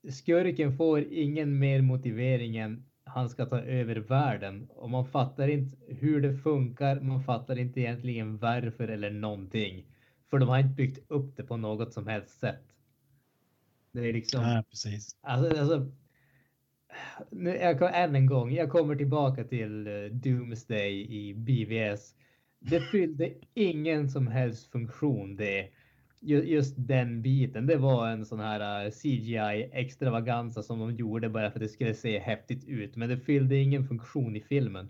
Skurken 0.09 0.77
får 0.77 1.13
ingen 1.13 1.59
mer 1.59 1.81
motivering 1.81 2.57
än 2.57 2.85
han 3.13 3.29
ska 3.29 3.45
ta 3.45 3.59
över 3.61 3.95
världen 3.95 4.67
och 4.69 4.89
man 4.89 5.05
fattar 5.05 5.47
inte 5.47 5.77
hur 5.87 6.21
det 6.21 6.33
funkar. 6.37 6.99
Man 6.99 7.23
fattar 7.23 7.59
inte 7.59 7.79
egentligen 7.79 8.37
varför 8.37 8.87
eller 8.87 9.11
någonting, 9.11 9.85
för 10.29 10.39
de 10.39 10.49
har 10.49 10.59
inte 10.59 10.73
byggt 10.75 11.11
upp 11.11 11.37
det 11.37 11.43
på 11.43 11.57
något 11.57 11.93
som 11.93 12.07
helst 12.07 12.39
sätt. 12.39 12.63
Det 13.91 14.09
är 14.09 14.13
liksom. 14.13 14.41
Ja, 14.43 14.63
precis. 14.69 15.17
Alltså, 15.21 15.59
alltså, 15.61 15.91
nu, 17.31 17.49
jag, 17.55 17.79
kom- 17.79 17.91
än 17.93 18.15
en 18.15 18.25
gång, 18.25 18.51
jag 18.51 18.69
kommer 18.69 18.95
tillbaka 18.95 19.43
till 19.43 19.87
eh, 19.87 19.93
Doomsday 20.11 21.01
i 21.09 21.33
BVS. 21.33 22.15
Det 22.59 22.81
fyllde 22.81 23.33
ingen 23.53 24.09
som 24.09 24.27
helst 24.27 24.71
funktion 24.71 25.35
det. 25.35 25.69
Just 26.23 26.75
den 26.77 27.21
biten, 27.21 27.67
det 27.67 27.77
var 27.77 28.07
en 28.07 28.25
sån 28.25 28.39
här 28.39 28.85
eh, 28.85 28.91
CGI 28.91 29.69
extravaganza 29.71 30.63
som 30.63 30.79
de 30.79 30.91
gjorde 30.95 31.29
bara 31.29 31.51
för 31.51 31.59
att 31.59 31.63
det 31.63 31.69
skulle 31.69 31.93
se 31.93 32.19
häftigt 32.19 32.67
ut. 32.67 32.95
Men 32.95 33.09
det 33.09 33.17
fyllde 33.17 33.55
ingen 33.55 33.87
funktion 33.87 34.35
i 34.35 34.41
filmen. 34.41 34.89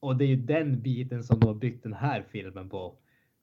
Och 0.00 0.16
det 0.16 0.24
är 0.24 0.28
ju 0.28 0.36
den 0.36 0.82
biten 0.82 1.24
som 1.24 1.40
de 1.40 1.46
har 1.46 1.54
byggt 1.54 1.82
den 1.82 1.92
här 1.92 2.24
filmen 2.30 2.68
på. 2.68 2.96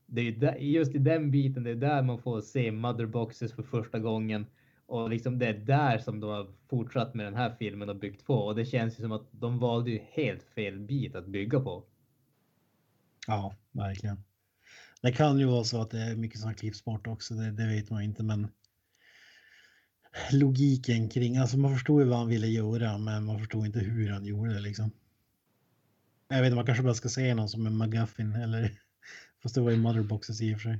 Det 0.05 0.21
är 0.21 0.31
där, 0.31 0.55
just 0.55 0.95
i 0.95 0.97
den 0.97 1.31
biten, 1.31 1.63
det 1.63 1.71
är 1.71 1.75
där 1.75 2.03
man 2.03 2.19
får 2.19 2.41
se 2.41 2.71
motherboxes 2.71 3.53
för 3.53 3.63
första 3.63 3.99
gången. 3.99 4.45
Och 4.85 5.09
liksom 5.09 5.39
det 5.39 5.47
är 5.47 5.53
där 5.53 5.97
som 5.97 6.19
de 6.19 6.29
har 6.29 6.47
fortsatt 6.69 7.13
med 7.13 7.25
den 7.25 7.35
här 7.35 7.55
filmen 7.59 7.89
och 7.89 7.95
byggt 7.95 8.25
på. 8.25 8.35
Och 8.35 8.55
det 8.55 8.65
känns 8.65 8.99
ju 8.99 9.03
som 9.03 9.11
att 9.11 9.27
de 9.31 9.59
valde 9.59 9.91
ju 9.91 9.99
helt 10.11 10.43
fel 10.43 10.79
bit 10.79 11.15
att 11.15 11.27
bygga 11.27 11.59
på. 11.59 11.83
Ja, 13.27 13.55
verkligen. 13.71 14.17
Det 15.05 15.11
kan 15.11 15.39
ju 15.39 15.45
vara 15.45 15.63
så 15.63 15.81
att 15.81 15.89
det 15.89 15.99
är 15.99 16.15
mycket 16.15 16.39
som 16.39 16.53
klipps 16.53 16.85
bort 16.85 17.07
också, 17.07 17.33
det, 17.33 17.51
det 17.51 17.67
vet 17.67 17.89
man 17.89 18.03
inte, 18.03 18.23
men 18.23 18.47
logiken 20.31 21.09
kring, 21.09 21.37
alltså 21.37 21.57
man 21.57 21.73
förstod 21.73 22.01
ju 22.01 22.07
vad 22.07 22.17
han 22.17 22.27
ville 22.27 22.47
göra, 22.47 22.97
men 22.97 23.25
man 23.25 23.39
förstod 23.39 23.65
inte 23.65 23.79
hur 23.79 24.09
han 24.09 24.25
gjorde 24.25 24.53
det 24.53 24.59
liksom. 24.59 24.91
Jag 26.27 26.37
vet 26.37 26.45
inte, 26.45 26.55
man 26.55 26.65
kanske 26.65 26.83
bara 26.83 26.93
ska 26.93 27.09
se 27.09 27.35
någon 27.35 27.49
som 27.49 27.65
en 27.65 27.77
McGuffin 27.77 28.35
eller 28.35 28.71
Fast 29.43 29.55
det 29.55 29.61
var 29.61 29.71
ju 29.71 29.77
motherboxes 29.77 30.41
i 30.41 30.55
och 30.55 30.59
för 30.61 30.69
sig. 30.69 30.79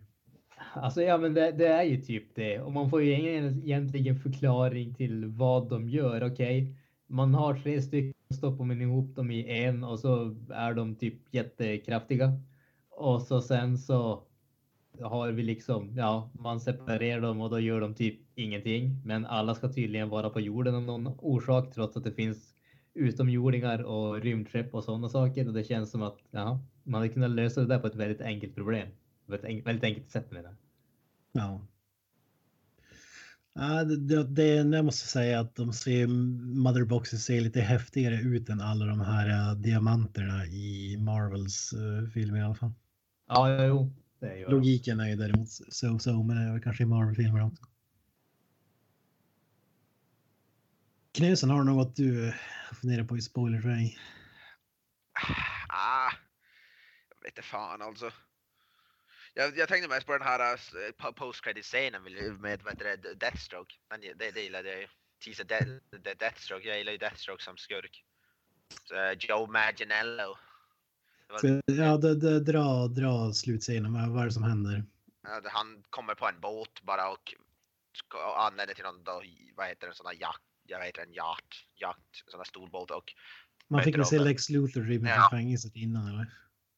Alltså 0.73 1.01
ja, 1.01 1.17
men 1.17 1.33
det, 1.33 1.51
det 1.51 1.67
är 1.67 1.83
ju 1.83 2.01
typ 2.01 2.35
det. 2.35 2.59
Och 2.59 2.71
man 2.71 2.89
får 2.89 3.03
ju 3.03 3.13
ingen 3.13 3.63
egentligen 3.63 4.19
förklaring 4.19 4.93
till 4.93 5.25
vad 5.25 5.69
de 5.69 5.89
gör. 5.89 6.23
Okej, 6.23 6.75
man 7.07 7.33
har 7.33 7.55
tre 7.55 7.81
stycken, 7.81 8.13
stoppar 8.37 8.65
man 8.65 8.81
ihop 8.81 9.15
dem 9.15 9.31
i 9.31 9.63
en 9.63 9.83
och 9.83 9.99
så 9.99 10.35
är 10.49 10.73
de 10.73 10.95
typ 10.95 11.15
jättekraftiga. 11.31 12.41
Och 12.97 13.21
så 13.21 13.41
sen 13.41 13.77
så 13.77 14.23
har 15.01 15.31
vi 15.31 15.43
liksom, 15.43 15.93
ja, 15.95 16.31
man 16.33 16.59
separerar 16.59 17.21
dem 17.21 17.41
och 17.41 17.49
då 17.49 17.59
gör 17.59 17.81
de 17.81 17.93
typ 17.93 18.19
ingenting. 18.35 19.01
Men 19.05 19.25
alla 19.25 19.55
ska 19.55 19.73
tydligen 19.73 20.09
vara 20.09 20.29
på 20.29 20.39
jorden 20.41 20.75
av 20.75 20.81
någon 20.81 21.07
orsak 21.07 21.73
trots 21.73 21.97
att 21.97 22.03
det 22.03 22.11
finns 22.11 22.55
utomjordingar 22.93 23.83
och 23.83 24.21
rymdskepp 24.21 24.73
och 24.73 24.83
sådana 24.83 25.09
saker. 25.09 25.47
Och 25.47 25.53
det 25.53 25.63
känns 25.63 25.91
som 25.91 26.03
att 26.03 26.17
ja, 26.31 26.59
man 26.83 27.01
hade 27.01 27.13
kunnat 27.13 27.31
lösa 27.31 27.61
det 27.61 27.67
där 27.67 27.79
på 27.79 27.87
ett 27.87 27.95
väldigt 27.95 28.21
enkelt 28.21 28.55
problem. 28.55 28.87
På 29.27 29.35
ett 29.35 29.43
en, 29.43 29.63
väldigt 29.63 29.83
enkelt 29.83 30.09
sätt 30.09 30.31
med 30.31 30.43
det. 30.43 30.55
Ja. 31.31 31.61
Ja, 33.57 33.83
det, 33.83 33.97
det, 33.97 34.23
det, 34.23 34.75
jag 34.75 34.85
måste 34.85 35.07
säga 35.07 35.39
att 35.39 35.55
de 35.55 35.73
ser, 35.73 36.07
Motherboxen 36.07 37.19
ser 37.19 37.41
lite 37.41 37.61
häftigare 37.61 38.15
ut 38.15 38.49
än 38.49 38.61
alla 38.61 38.85
de 38.85 38.99
här 38.99 39.29
eh, 39.29 39.55
diamanterna 39.55 40.45
i 40.45 40.97
Marvels 40.99 41.73
eh, 41.73 41.79
uh, 41.79 42.09
filmer 42.09 42.39
i 42.39 42.41
alla 42.41 42.55
fall. 42.55 42.73
Ja, 43.27 43.49
ja 43.49 43.65
jo. 43.65 43.91
Det 44.19 44.37
gör. 44.37 44.49
Logiken 44.49 44.99
är 44.99 45.07
ju 45.07 45.15
däremot 45.15 45.47
so-so, 45.47 46.23
men 46.23 46.35
det 46.35 46.43
är 46.43 46.51
väl 46.51 46.61
kanske 46.61 46.83
i 46.83 46.85
Marvel-filmer 46.85 47.45
också. 47.45 47.63
Knösen, 51.11 51.49
har 51.49 51.59
du 51.59 51.65
något 51.65 51.95
du 51.95 52.33
funderar 52.81 53.03
på 53.03 53.17
i 53.17 53.21
spoilerväg? 53.21 53.97
Ah, 55.69 56.11
jag 57.09 57.23
vet 57.23 57.37
inte 57.37 57.41
fan 57.41 57.81
alltså. 57.81 58.11
Jag, 59.33 59.57
jag 59.57 59.67
tänkte 59.67 59.89
mest 59.89 60.05
på 60.05 60.17
den 60.17 60.27
här 60.27 60.53
uh, 60.53 61.11
post 61.11 61.43
credit 61.43 61.65
scenen 61.65 62.03
med, 62.03 62.39
med 62.39 62.61
vad 62.63 62.73
heter 62.73 63.15
Deathstroke. 63.15 63.75
Den, 63.89 64.01
det, 64.01 64.31
det 64.31 64.41
gillade 64.41 64.69
jag 64.69 64.79
ju. 64.81 64.87
Teaser 65.25 65.43
de, 65.43 65.79
de, 65.97 66.13
Deathstroke. 66.13 66.67
Jag 66.67 66.77
gillar 66.77 66.91
ju 66.91 66.97
Deathstroke 66.97 67.43
som 67.43 67.57
skurk. 67.57 68.03
Så, 68.83 68.95
uh, 68.95 69.11
Joe 69.19 69.47
Manganiello. 69.47 70.37
Så, 71.41 71.61
ja, 71.65 71.97
det, 71.97 72.15
det, 72.15 72.39
dra, 72.39 72.87
dra 72.87 73.33
slutscenen. 73.33 73.93
Vad 73.93 74.09
vad 74.09 74.21
är 74.21 74.25
det 74.25 74.31
som 74.33 74.43
händer? 74.43 74.83
Han 75.51 75.83
kommer 75.89 76.15
på 76.15 76.27
en 76.27 76.39
båt 76.39 76.81
bara 76.81 77.09
och 77.11 77.33
ska, 77.93 78.17
och 78.17 78.43
anländer 78.45 78.73
till 78.73 78.83
någon, 78.83 79.03
då, 79.03 79.21
vad 79.55 79.67
heter 79.67 79.81
det, 79.87 79.91
en 79.91 79.95
sån 79.95 80.05
här 80.05 80.13
jakt, 80.19 80.41
jag 80.67 80.79
vet 80.79 80.97
en 80.97 81.13
yacht, 81.13 81.45
yacht, 81.81 82.23
en 82.25 82.31
sån 82.31 82.39
här 82.39 82.45
stor 82.45 82.67
båt 82.67 82.91
och 82.91 83.13
Man 83.67 83.83
fick 83.83 83.97
väl 83.97 84.05
se. 84.05 84.19
Lex 84.19 84.49
Luthor 84.49 84.81
rymma 84.81 85.09
Ja. 85.09 85.27
fängelset 85.31 85.75
innan 85.75 86.07
eller? 86.07 86.27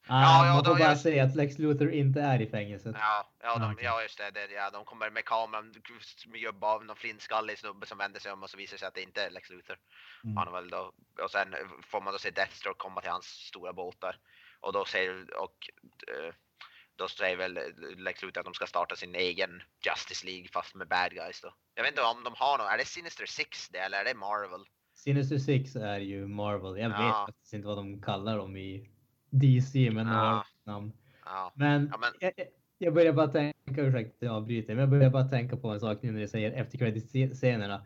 Ah, 0.10 0.46
ja, 0.46 0.54
man 0.54 0.64
då 0.64 0.70
får 0.70 0.80
bara 0.80 0.90
jag- 0.90 1.00
säga 1.00 1.24
att 1.24 1.36
Lex 1.36 1.58
Luthor 1.60 1.90
inte 1.92 2.22
är 2.22 2.42
i 2.42 2.50
fängelset. 2.50 2.96
ja, 3.00 3.32
ja, 3.44 3.58
de, 3.60 3.72
okej. 3.74 3.86
ja 3.86 4.02
just 4.02 4.18
det, 4.18 4.32
det, 4.32 4.54
ja, 4.54 4.70
de 4.70 4.86
kommer 4.86 5.10
med 5.10 5.26
kameran, 5.26 5.74
upp 6.50 6.64
av 6.64 6.86
någon 6.86 6.96
flintskallig 6.96 7.60
snubbe 7.60 7.86
som 7.86 7.98
vänder 7.98 8.20
sig 8.20 8.32
om 8.32 8.44
och 8.44 8.50
så 8.50 8.58
visar 8.58 8.76
det 8.76 8.80
sig 8.80 8.88
att 8.88 8.94
det 8.94 9.02
inte 9.02 9.24
är 9.24 9.30
Lex 9.32 9.50
Luthor. 9.50 9.78
Mm. 10.24 10.38
Han 10.38 10.54
väl 10.54 10.70
då, 10.70 10.94
och 11.24 11.32
sen 11.32 11.48
får 11.84 12.02
man 12.02 12.14
då 12.14 12.20
se 12.20 12.32
Deathstroke 12.32 12.78
komma 12.78 13.02
till 13.02 13.12
hans 13.12 13.26
stora 13.26 13.74
båtar 13.74 14.18
och 14.60 14.74
då 14.74 14.86
säger, 14.86 15.42
och 15.44 15.70
eh, 16.08 16.34
då 16.96 17.08
säger 17.08 17.38
väl 17.38 17.60
Lex 17.98 18.24
att 18.24 18.46
de 18.46 18.54
ska 18.54 18.66
starta 18.66 18.96
sin 18.96 19.16
egen 19.16 19.64
Justice 19.86 20.26
League 20.26 20.48
fast 20.48 20.76
med 20.76 20.88
bad 20.88 21.12
guys 21.12 21.42
då. 21.42 21.54
Jag 21.76 21.84
vet 21.84 21.92
inte 21.92 22.02
om 22.02 22.24
de 22.24 22.34
har 22.38 22.58
något, 22.58 22.68
är 22.74 22.78
det 22.78 22.86
Sinister 22.86 23.26
Six 23.26 23.70
det 23.70 23.78
eller 23.80 23.98
är 24.00 24.06
det 24.06 24.14
Marvel? 24.14 24.66
Sinister 24.94 25.38
Six 25.38 25.76
är 25.76 26.00
ju 26.00 26.28
Marvel. 26.28 26.78
Jag 26.82 26.90
vet 26.90 27.00
Ja. 27.00 27.24
faktiskt 27.28 27.54
inte 27.54 27.68
vad 27.68 27.78
de 27.78 28.02
kallar 28.02 28.38
dem 28.38 28.58
i 28.58 28.90
DC, 29.30 29.90
men 29.92 30.06
de 30.06 30.14
Ja. 30.14 30.46
namn. 30.64 30.94
Ja, 31.26 31.52
Men, 31.56 31.90
Ja, 31.92 31.98
men- 31.98 32.14
Jag, 32.20 32.34
jag- 32.78 32.94
börjar 32.94 33.14
bara 33.14 33.28
tänka, 33.28 33.82
ursäkta 33.82 34.26
jag 34.26 34.36
avbryter, 34.36 34.74
men 34.76 34.80
jag 34.80 34.90
börjar 34.90 35.10
bara 35.10 35.28
tänka 35.28 35.58
på 35.58 35.68
en 35.70 35.80
sak 35.80 35.98
nu 36.02 36.12
när 36.12 36.20
du 36.22 36.28
säger 36.28 36.52
efter 36.52 36.78
credit-scenerna. 36.78 37.86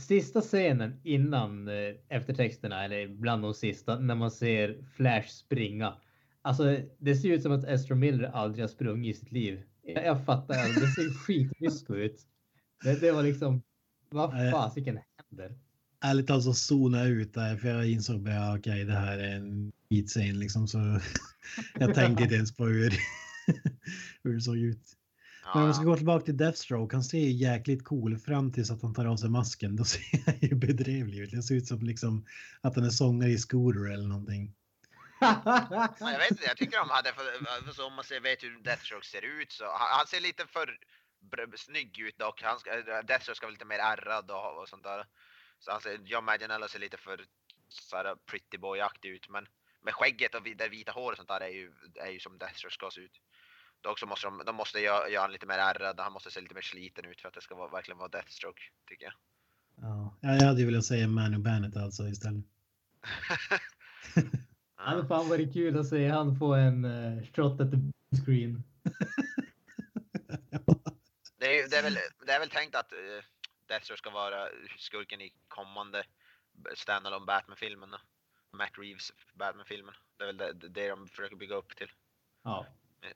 Sista 0.00 0.40
scenen 0.40 1.00
innan 1.02 1.68
eh, 1.68 1.94
eftertexterna, 2.08 2.84
eller 2.84 3.08
bland 3.08 3.42
de 3.42 3.54
sista, 3.54 3.98
när 3.98 4.14
man 4.14 4.30
ser 4.30 4.84
Flash 4.96 5.28
springa. 5.28 5.94
Alltså, 6.42 6.78
det 6.98 7.16
ser 7.16 7.28
ut 7.28 7.42
som 7.42 7.52
att 7.52 7.64
Ezra 7.64 7.94
Miller 7.94 8.30
aldrig 8.34 8.62
har 8.62 8.68
sprungit 8.68 9.16
i 9.16 9.18
sitt 9.20 9.32
liv. 9.32 9.62
Jag, 9.82 10.04
jag 10.04 10.24
fattar, 10.24 10.54
alltså, 10.54 10.80
det 10.80 10.86
ser 10.86 11.10
skitmysko 11.10 11.94
ut. 11.94 12.20
Det, 12.84 13.00
det 13.00 13.12
var 13.12 13.22
liksom, 13.22 13.62
vad 14.10 14.50
fasiken 14.50 14.98
händer? 15.30 15.58
Ärligt 16.04 16.26
talat 16.26 16.44
så 16.44 16.54
zona 16.54 17.04
ut 17.04 17.34
där 17.34 17.56
för 17.56 17.68
jag 17.68 17.90
insåg 17.90 18.20
bara 18.20 18.58
okej 18.58 18.84
det 18.84 18.92
här 18.92 19.18
är 19.18 19.36
en 19.36 19.72
beatscen 19.88 20.38
liksom 20.38 20.68
så 20.68 20.78
jag 21.78 21.94
tänkte 21.94 22.22
inte 22.22 22.34
ens 22.34 22.56
på 22.56 22.64
hur, 22.64 22.92
hur 24.22 24.34
det 24.34 24.40
såg 24.40 24.56
ut. 24.56 24.96
Men 25.44 25.52
om 25.52 25.60
ja, 25.60 25.66
jag 25.66 25.74
ska 25.76 25.84
gå 25.84 25.96
tillbaka 25.96 26.24
till 26.24 26.36
Deathstroke, 26.36 26.96
han 26.96 27.04
ser 27.04 27.18
ju 27.18 27.30
jäkligt 27.30 27.84
cool 27.84 28.18
fram 28.18 28.52
tills 28.52 28.70
att 28.70 28.82
han 28.82 28.94
tar 28.94 29.06
av 29.06 29.16
sig 29.16 29.30
masken. 29.30 29.76
Då 29.76 29.84
ser 29.92 30.26
han 30.26 30.34
ju 30.40 30.54
bedrevlig 30.54 31.18
ut. 31.18 31.30
Det 31.30 31.42
ser 31.42 31.54
ut 31.54 31.66
som 31.66 31.82
liksom 31.82 32.26
att 32.60 32.76
han 32.76 32.84
är 32.84 32.90
sångare 32.90 33.30
i 33.30 33.38
Scooter 33.38 33.92
eller 33.92 34.08
någonting. 34.08 34.54
Ja, 35.20 35.94
jag 36.00 36.18
vet 36.18 36.30
inte, 36.30 36.44
jag 36.44 36.56
tycker 36.56 36.78
de 36.78 36.90
hade, 36.90 37.12
för, 37.12 37.72
för 37.74 37.84
om 37.86 37.94
man 37.94 38.04
ser, 38.04 38.20
vet 38.20 38.42
hur 38.42 38.62
Deathstroke 38.62 39.06
ser 39.06 39.22
ut 39.22 39.52
så, 39.52 39.64
han, 39.64 39.88
han 39.98 40.06
ser 40.06 40.20
lite 40.20 40.46
för 40.46 40.78
snygg 41.56 41.98
ut 41.98 42.18
dock. 42.18 42.42
Han 42.42 42.58
ska, 42.58 42.70
Deathstroke 43.02 43.36
ska 43.36 43.46
vara 43.46 43.52
lite 43.52 43.64
mer 43.64 43.78
ärrad 43.78 44.30
och, 44.30 44.60
och 44.62 44.68
sånt 44.68 44.82
där. 44.82 45.06
Så 45.58 45.70
han 45.70 45.80
ser, 45.80 45.98
John 46.04 46.24
Manganiello 46.24 46.68
ser 46.68 46.78
lite 46.78 46.96
för 46.96 47.24
så 47.68 47.96
här, 47.96 48.14
pretty 48.30 48.58
boy-aktig 48.58 49.08
ut 49.08 49.28
men 49.28 49.46
med 49.82 49.94
skägget 49.94 50.34
och 50.34 50.46
vi- 50.46 50.54
det 50.54 50.68
vita 50.68 50.92
håret 50.92 51.12
och 51.12 51.16
sånt 51.16 51.28
där 51.28 51.40
är 51.40 51.48
ju, 51.48 51.72
är 51.94 52.10
ju 52.10 52.20
som 52.20 52.38
Deathstroke 52.38 52.74
ska 52.74 52.90
se 52.90 53.00
ut. 53.00 53.20
Dock 53.82 53.98
så 53.98 54.06
måste 54.06 54.26
de, 54.26 54.42
de 54.46 54.56
måste 54.56 54.78
göra, 54.80 55.08
göra 55.08 55.22
han 55.22 55.32
lite 55.32 55.46
mer 55.46 55.58
ärrad, 55.58 56.00
han 56.00 56.12
måste 56.12 56.30
se 56.30 56.40
lite 56.40 56.54
mer 56.54 56.62
sliten 56.62 57.04
ut 57.04 57.20
för 57.20 57.28
att 57.28 57.34
det 57.34 57.40
ska 57.40 57.54
vara, 57.54 57.68
verkligen 57.68 57.98
vara 57.98 58.08
Deathstroke 58.08 58.62
tycker 58.88 59.04
jag. 59.04 59.14
Ja, 59.76 60.16
jag 60.20 60.46
hade 60.46 60.60
ju 60.60 60.66
velat 60.66 60.84
säga 60.84 61.08
Manu 61.08 61.38
Bennett 61.38 61.76
alltså 61.76 62.08
istället. 62.08 62.44
Det 64.76 64.88
hade 64.88 65.08
fan 65.08 65.28
varit 65.28 65.52
kul 65.52 65.78
att 65.78 65.88
se 65.88 66.08
han 66.08 66.38
få 66.38 66.54
en 66.54 66.84
uh, 66.84 67.22
shot 67.22 67.60
at 67.60 67.70
the 67.70 67.76
screen. 68.24 68.62
Det 71.38 71.58
är, 71.58 71.68
det, 71.68 71.76
är 71.76 71.82
väl, 71.82 71.98
det 72.26 72.32
är 72.32 72.40
väl 72.40 72.50
tänkt 72.50 72.74
att 72.74 72.92
uh, 72.92 73.22
Deathstroke 73.66 73.98
ska 73.98 74.10
vara 74.10 74.48
skurken 74.78 75.20
i 75.20 75.32
kommande 75.48 76.04
standalone 76.74 77.26
Batman-filmen. 77.26 77.90
Matt 78.52 78.78
Reeves 78.78 79.12
Batman-filmen. 79.34 79.94
Det 80.16 80.24
är 80.24 80.26
väl 80.26 80.36
det, 80.36 80.68
det 80.68 80.88
de 80.88 81.08
försöker 81.08 81.36
bygga 81.36 81.54
upp 81.54 81.76
till, 81.76 81.90
Ja. 82.42 82.66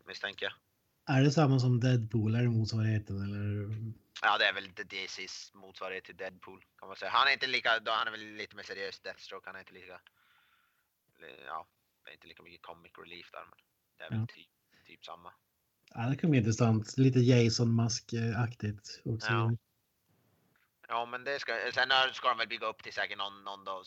Misstänker 0.07 0.47
jag. 0.47 0.55
Är 1.17 1.23
det 1.23 1.31
samma 1.31 1.59
som 1.59 1.81
Deadpool? 1.81 2.35
Är 2.35 2.43
det 2.43 2.49
motsvarigheten 2.49 3.23
eller? 3.23 3.75
Ja, 4.23 4.39
det 4.39 4.45
är 4.45 4.53
väl 4.53 4.69
DC's 4.69 5.57
motsvarighet 5.57 6.05
till 6.05 6.17
Deadpool 6.17 6.65
kan 6.79 6.89
man 6.89 6.97
säga. 6.97 7.11
Han 7.11 7.29
är 7.29 7.33
inte 7.33 7.47
lika, 7.47 7.79
då 7.79 7.93
han 7.93 8.07
är 8.07 8.11
väl 8.11 8.21
lite 8.21 8.57
mer 8.57 8.63
seriös 8.63 9.01
Deathstroke. 9.01 9.49
Han 9.49 9.57
är 9.57 9.61
inte 9.61 9.73
lika, 9.73 10.01
ja, 11.47 11.67
det 12.05 12.11
är 12.11 12.15
inte 12.15 12.27
lika 12.27 12.43
mycket 12.43 12.63
comic 12.63 12.93
relief 12.99 13.31
där, 13.33 13.45
men 13.51 13.59
det 13.99 14.05
är 14.05 14.11
väl 14.11 14.19
Ja. 14.19 14.27
typ, 14.27 14.87
typ 14.87 15.05
samma. 15.05 15.33
Ja, 15.95 16.01
det 16.01 16.17
kan 16.17 16.31
bli 16.31 16.39
intressant. 16.39 16.99
Lite 16.99 17.19
Jason-mask-aktigt 17.19 19.01
också. 19.05 19.33
Ja. 19.33 19.57
Ja, 20.89 21.07
men 21.07 21.25
det 21.25 21.41
ska, 21.41 21.53
sen 21.75 21.89
ska 22.13 22.29
de 22.29 22.39
väl 22.39 22.49
bygga 22.49 22.67
upp 22.67 22.83
till 22.83 22.93
säkert 22.93 23.19
någon, 23.19 23.45
någon 23.45 23.65
då, 23.65 23.83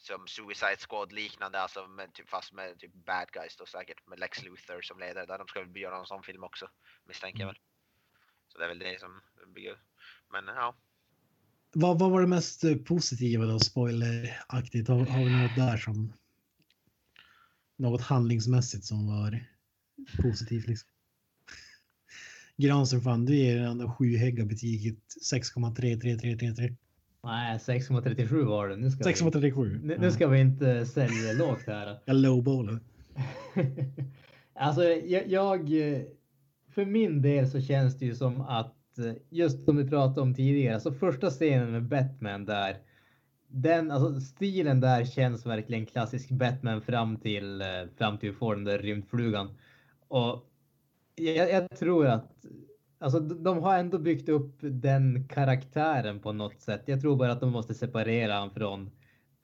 som 0.00 0.26
Suicide 0.26 0.76
Squad 0.88 1.12
liknande, 1.12 1.60
alltså 1.60 1.86
med, 1.86 2.14
typ, 2.14 2.28
fast 2.28 2.52
med 2.52 2.78
typ 2.78 2.94
bad 2.94 3.28
guys 3.32 3.56
då 3.56 3.66
säkert 3.66 4.06
med 4.06 4.18
Lex 4.18 4.42
Luthor 4.42 4.82
som 4.82 4.98
ledare. 4.98 5.26
Där 5.26 5.38
de 5.38 5.46
ska 5.46 5.60
väl 5.60 5.76
göra 5.76 5.96
någon 5.96 6.06
sån 6.06 6.22
film 6.22 6.44
också, 6.44 6.70
misstänker 7.04 7.40
jag 7.40 7.46
väl. 7.46 7.58
Så 8.48 8.58
det 8.58 8.64
är 8.64 8.68
väl 8.68 8.78
det 8.78 9.00
som 9.00 9.20
bygger. 9.54 9.78
Men 10.32 10.46
ja, 10.46 10.76
Vad, 11.72 11.98
vad 11.98 12.10
var 12.10 12.20
det 12.20 12.26
mest 12.26 12.64
eh, 12.64 12.76
positiva 12.76 13.44
då, 13.44 13.58
spoileraktigt? 13.58 14.88
Har, 14.88 15.06
har 15.06 15.24
vi 15.24 15.42
något 15.42 15.56
där 15.56 15.76
som... 15.76 16.12
Något 17.76 18.02
handlingsmässigt 18.02 18.84
som 18.84 19.06
var 19.06 19.44
positivt 20.22 20.66
liksom? 20.66 20.88
Granström, 22.56 23.00
fan 23.00 23.24
du 23.24 23.36
ger 23.36 23.60
den 23.60 23.78
där 23.78 23.88
sjuhägga 23.88 24.44
betyget 24.44 24.98
6,33333. 25.32 26.76
Nej, 27.22 27.58
6,37 27.58 28.44
var 28.44 28.68
det. 28.68 28.76
Nu 28.76 28.90
ska, 28.90 29.04
vi, 29.04 29.14
6,37. 29.14 29.80
nu, 29.82 29.98
nu 29.98 30.10
ska 30.10 30.28
vi 30.28 30.40
inte 30.40 30.86
sälja 30.86 31.32
lågt 31.32 31.66
här. 31.66 31.98
Jag 32.04 32.16
lowballar. 32.16 32.80
alltså, 34.54 34.84
jag, 34.84 35.28
jag... 35.28 35.70
För 36.68 36.84
min 36.84 37.22
del 37.22 37.50
så 37.50 37.60
känns 37.60 37.98
det 37.98 38.04
ju 38.04 38.14
som 38.14 38.40
att 38.40 38.76
just 39.30 39.64
som 39.64 39.76
vi 39.76 39.88
pratade 39.88 40.20
om 40.20 40.34
tidigare, 40.34 40.80
så 40.80 40.92
första 40.92 41.30
scenen 41.30 41.72
med 41.72 41.82
Batman 41.82 42.44
där. 42.44 42.76
Den, 43.48 43.90
alltså 43.90 44.20
stilen 44.20 44.80
där 44.80 45.04
känns 45.04 45.46
verkligen 45.46 45.86
klassisk 45.86 46.30
Batman 46.30 46.82
fram 46.82 47.16
till, 47.16 47.62
fram 47.98 48.18
till 48.18 48.30
vi 48.30 48.36
får 48.36 48.54
den 48.54 48.64
där 48.64 48.78
rymdflugan. 48.78 49.48
Och 50.08 50.50
jag, 51.14 51.50
jag 51.50 51.70
tror 51.78 52.06
att 52.06 52.44
Alltså 53.02 53.20
de 53.20 53.62
har 53.62 53.78
ändå 53.78 53.98
byggt 53.98 54.28
upp 54.28 54.56
den 54.60 55.28
karaktären 55.28 56.20
på 56.20 56.32
något 56.32 56.60
sätt. 56.60 56.82
Jag 56.86 57.00
tror 57.00 57.16
bara 57.16 57.32
att 57.32 57.40
de 57.40 57.52
måste 57.52 57.74
separera 57.74 58.34
honom 58.34 58.50
från 58.54 58.90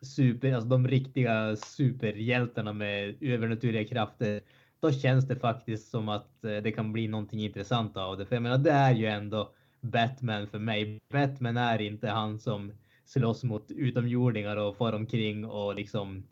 super, 0.03 0.53
alltså 0.53 0.69
de 0.69 0.89
riktiga 0.89 1.57
superhjältarna 1.57 2.73
med 2.73 3.17
övernaturliga 3.23 3.85
krafter, 3.85 4.41
då 4.81 4.93
känns 4.93 5.29
det 5.29 5.37
faktiskt 5.37 5.91
som 5.91 6.09
att 6.09 6.45
eh, 6.45 6.57
det 6.57 6.73
kan 6.73 6.93
bli 6.93 7.09
någonting 7.09 7.41
intressant 7.41 7.97
av 7.97 8.19
det. 8.19 8.27
För 8.27 8.37
jag 8.37 8.43
menar, 8.43 8.59
det 8.59 8.71
är 8.71 8.95
ju 8.95 9.07
ändå 9.07 9.53
Batman 9.81 10.47
för 10.47 10.59
mig. 10.59 11.01
Batman 11.13 11.57
är 11.57 11.81
inte 11.81 12.09
han 12.09 12.39
som 12.39 12.73
slåss 13.05 13.45
mot 13.45 13.71
utomjordingar 13.71 14.57
och 14.57 14.77
far 14.77 14.93
omkring 14.93 15.45
och 15.45 15.75
liksom 15.75 16.27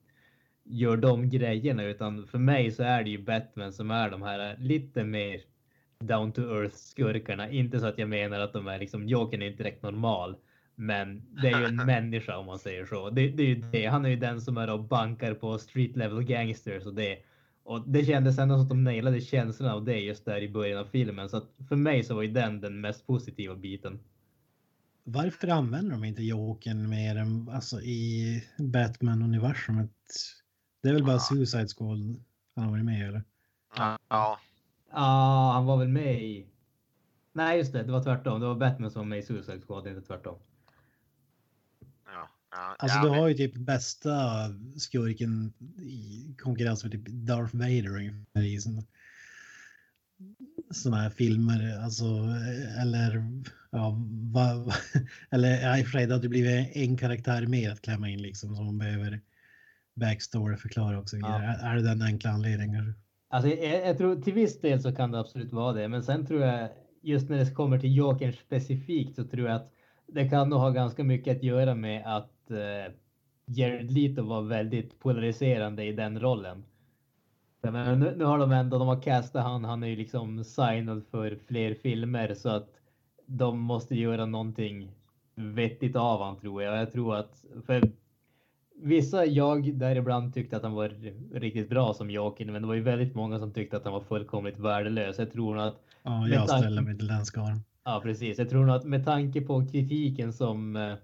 gör 0.64 0.96
de 0.96 1.30
grejerna, 1.30 1.84
utan 1.84 2.26
för 2.26 2.38
mig 2.38 2.70
så 2.70 2.82
är 2.82 3.04
det 3.04 3.10
ju 3.10 3.18
Batman 3.24 3.72
som 3.72 3.90
är 3.90 4.10
de 4.10 4.22
här 4.22 4.56
lite 4.58 5.04
mer 5.04 5.40
down 6.06 6.32
to 6.32 6.40
earth 6.40 6.74
skurkarna. 6.74 7.50
Inte 7.50 7.80
så 7.80 7.86
att 7.86 7.98
jag 7.98 8.08
menar 8.08 8.40
att 8.40 8.52
de 8.52 8.66
är 8.66 8.78
liksom, 8.78 9.08
Jokern 9.08 9.42
är 9.42 9.46
inte 9.46 9.62
direkt 9.62 9.82
normal, 9.82 10.36
men 10.74 11.22
det 11.42 11.48
är 11.48 11.58
ju 11.58 11.64
en 11.64 11.76
människa 11.86 12.36
om 12.36 12.46
man 12.46 12.58
säger 12.58 12.86
så. 12.86 13.10
Det, 13.10 13.28
det 13.28 13.42
är 13.42 13.46
ju 13.46 13.62
det. 13.72 13.86
Han 13.86 14.04
är 14.04 14.08
ju 14.08 14.16
den 14.16 14.40
som 14.40 14.56
är 14.56 14.70
och 14.70 14.84
bankar 14.84 15.34
på 15.34 15.58
street 15.58 15.96
level 15.96 16.22
gangsters 16.22 16.86
och 16.86 16.94
det. 16.94 17.18
Och 17.64 17.88
det 17.88 18.04
kändes 18.04 18.38
ändå 18.38 18.54
som 18.54 18.62
att 18.62 18.68
de 18.68 18.84
nailade 18.84 19.20
känslan 19.20 19.70
av 19.70 19.84
det 19.84 19.98
just 19.98 20.24
där 20.24 20.42
i 20.42 20.48
början 20.48 20.78
av 20.78 20.84
filmen. 20.84 21.28
Så 21.28 21.36
att 21.36 21.50
för 21.68 21.76
mig 21.76 22.04
så 22.04 22.14
var 22.14 22.22
ju 22.22 22.32
den 22.32 22.60
den 22.60 22.80
mest 22.80 23.06
positiva 23.06 23.54
biten. 23.54 24.00
Varför 25.04 25.48
använder 25.48 25.90
de 25.90 26.04
inte 26.04 26.22
Jokern 26.22 26.88
mer 26.88 27.16
än 27.16 27.48
alltså, 27.48 27.80
i 27.80 28.44
Batman-universumet? 28.58 29.90
Det 30.82 30.88
är 30.88 30.92
väl 30.92 31.04
bara 31.04 31.18
Suicide 31.18 31.68
Squad 31.68 32.24
han 32.54 32.64
har 32.64 32.70
varit 32.70 32.84
med 32.84 33.08
eller? 33.08 33.22
Ja. 34.08 34.38
Ja, 34.94 35.50
han 35.54 35.64
var 35.64 35.76
väl 35.76 35.88
med 35.88 36.22
i... 36.22 36.46
Nej, 37.32 37.58
just 37.58 37.72
det. 37.72 37.82
Det 37.82 37.92
var 37.92 38.02
tvärtom. 38.02 38.40
Det 38.40 38.46
var 38.46 38.54
Batman 38.54 38.90
som 38.90 39.00
var 39.00 39.06
med 39.06 39.18
i 39.18 39.22
Suicide 39.22 39.60
Squad, 39.60 39.86
inte 39.86 40.00
tvärtom. 40.06 40.38
Ja, 42.06 42.30
ja, 42.50 42.76
Alltså 42.78 42.98
du 42.98 43.10
men- 43.10 43.18
har 43.18 43.28
ju 43.28 43.34
typ 43.34 43.54
bästa 43.54 44.10
skurken 44.76 45.52
i 45.78 46.34
konkurrens 46.38 46.84
med 46.84 46.92
typ 46.92 47.06
Darth 47.08 47.56
Vader 47.56 47.96
ungefär 47.96 48.42
i 48.42 48.60
såna 50.70 50.96
här 50.96 51.10
filmer. 51.10 51.78
Alltså, 51.78 52.04
eller 52.80 53.24
ja, 53.70 53.96
va, 54.32 54.72
eller 55.30 55.60
ja, 55.62 55.78
i 55.78 55.82
och 55.82 55.86
för 55.86 55.92
sig 55.92 56.06
det 56.06 56.28
blivit 56.28 56.76
en 56.76 56.96
karaktär 56.96 57.46
mer 57.46 57.70
att 57.72 57.82
klämma 57.82 58.08
in 58.08 58.22
liksom 58.22 58.56
som 58.56 58.64
man 58.66 58.78
behöver 58.78 59.20
backstory 59.94 60.56
förklara 60.56 60.98
också. 60.98 61.16
Ja. 61.16 61.42
Är, 61.42 61.58
är 61.70 61.76
det 61.76 61.82
den 61.82 62.02
enkla 62.02 62.30
anledningen? 62.30 62.94
Alltså, 63.28 63.50
jag, 63.50 63.86
jag 63.86 63.98
tror 63.98 64.16
till 64.16 64.34
viss 64.34 64.60
del 64.60 64.80
så 64.80 64.94
kan 64.94 65.10
det 65.10 65.20
absolut 65.20 65.52
vara 65.52 65.72
det, 65.72 65.88
men 65.88 66.02
sen 66.02 66.26
tror 66.26 66.40
jag 66.40 66.68
just 67.02 67.28
när 67.30 67.38
det 67.38 67.54
kommer 67.54 67.78
till 67.78 67.96
Jokern 67.96 68.32
specifikt 68.32 69.16
så 69.16 69.24
tror 69.24 69.48
jag 69.48 69.56
att 69.56 69.72
det 70.06 70.28
kan 70.28 70.48
nog 70.48 70.58
ha 70.58 70.70
ganska 70.70 71.04
mycket 71.04 71.36
att 71.36 71.42
göra 71.42 71.74
med 71.74 72.16
att 72.16 72.50
eh, 72.50 72.94
Jared 73.46 73.90
Leto 73.92 74.22
var 74.22 74.42
väldigt 74.42 74.98
polariserande 74.98 75.84
i 75.84 75.92
den 75.92 76.20
rollen. 76.20 76.64
Men 77.62 78.00
nu, 78.00 78.14
nu 78.16 78.24
har 78.24 78.38
de 78.38 78.52
ändå, 78.52 78.78
de 78.78 78.88
har 78.88 79.02
castat 79.02 79.42
han, 79.42 79.64
han 79.64 79.82
är 79.82 79.86
ju 79.86 79.96
liksom 79.96 80.44
signad 80.44 81.04
för 81.10 81.38
fler 81.46 81.74
filmer 81.74 82.34
så 82.34 82.48
att 82.48 82.68
de 83.26 83.58
måste 83.58 83.94
göra 83.94 84.26
någonting 84.26 84.90
vettigt 85.34 85.96
av 85.96 86.22
han 86.22 86.40
tror 86.40 86.62
jag. 86.62 86.76
Jag 86.78 86.92
tror 86.92 87.16
att 87.16 87.44
för 87.66 87.92
vissa, 88.84 89.26
jag 89.26 89.74
däribland 89.74 90.34
tyckte 90.34 90.56
att 90.56 90.62
han 90.62 90.72
var 90.72 90.88
riktigt 91.34 91.68
bra 91.68 91.94
som 91.94 92.10
Joker, 92.10 92.44
men 92.44 92.62
det 92.62 92.68
var 92.68 92.74
ju 92.74 92.82
väldigt 92.82 93.14
många 93.14 93.38
som 93.38 93.52
tyckte 93.52 93.76
att 93.76 93.84
han 93.84 93.92
var 93.92 94.00
fullkomligt 94.00 94.58
värdelös. 94.58 95.18
Jag 95.18 95.32
tror 95.32 95.54
nog 95.54 95.64
att 95.64 95.76
Ja, 96.02 96.28
jag 96.28 96.48
tanke- 96.48 96.62
ställer 96.62 96.82
mig 96.82 96.98
till 96.98 97.06
den 97.08 97.24
skaran. 97.24 97.60
Ja, 97.84 98.00
precis. 98.02 98.38
Jag 98.38 98.48
tror 98.50 98.64
nog 98.66 98.76
att 98.76 98.84
med 98.84 99.04
tanke 99.04 99.40
på 99.40 99.66
kritiken 99.66 100.32
som, 100.32 100.76
eh, 100.76 100.94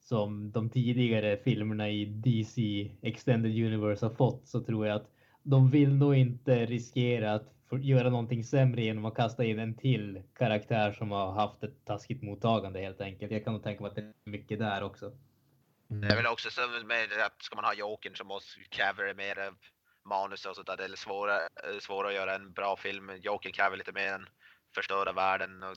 som 0.00 0.50
de 0.50 0.70
tidigare 0.70 1.36
filmerna 1.36 1.90
i 1.90 2.04
DC 2.04 2.90
Extended 3.02 3.52
Universe 3.66 4.06
har 4.06 4.10
fått 4.10 4.46
så 4.48 4.60
tror 4.60 4.86
jag 4.86 4.96
att 4.96 5.06
de 5.42 5.70
vill 5.70 5.94
nog 5.94 6.14
inte 6.16 6.66
riskera 6.66 7.34
att 7.34 7.52
göra 7.82 8.10
någonting 8.10 8.44
sämre 8.44 8.82
genom 8.82 9.04
att 9.04 9.14
kasta 9.14 9.44
in 9.44 9.58
en 9.58 9.74
till 9.74 10.22
karaktär 10.38 10.92
som 10.92 11.10
har 11.10 11.32
haft 11.32 11.62
ett 11.64 11.84
taskigt 11.84 12.22
mottagande 12.22 12.80
helt 12.80 13.00
enkelt. 13.00 13.32
Jag 13.32 13.44
kan 13.44 13.52
nog 13.52 13.62
tänka 13.62 13.82
mig 13.82 13.88
att 13.88 13.94
det 13.96 14.02
är 14.02 14.30
mycket 14.30 14.58
där 14.58 14.82
också. 14.82 15.12
Det 15.88 16.06
är 16.06 16.16
väl 16.16 16.26
också 16.26 16.50
så 16.50 16.60
med 16.84 17.12
att 17.12 17.42
ska 17.42 17.56
man 17.56 17.64
ha 17.64 17.74
Jokern 17.74 18.16
så 18.16 18.24
måste 18.24 18.60
det 18.96 19.14
mer 19.14 19.38
av 19.38 19.54
manus 20.04 20.46
och 20.46 20.54
sånt 20.54 20.66
där. 20.66 20.76
Det 20.76 20.84
är 20.84 20.96
svårare, 20.96 21.40
eh, 21.64 21.78
svårare 21.80 22.08
att 22.08 22.14
göra 22.14 22.34
en 22.34 22.52
bra 22.52 22.76
film. 22.76 23.10
Jokern 23.22 23.52
kräver 23.52 23.76
lite 23.76 23.92
mer 23.92 24.12
än 24.12 24.26
förstöra 24.74 25.12
världen 25.12 25.62
och 25.62 25.76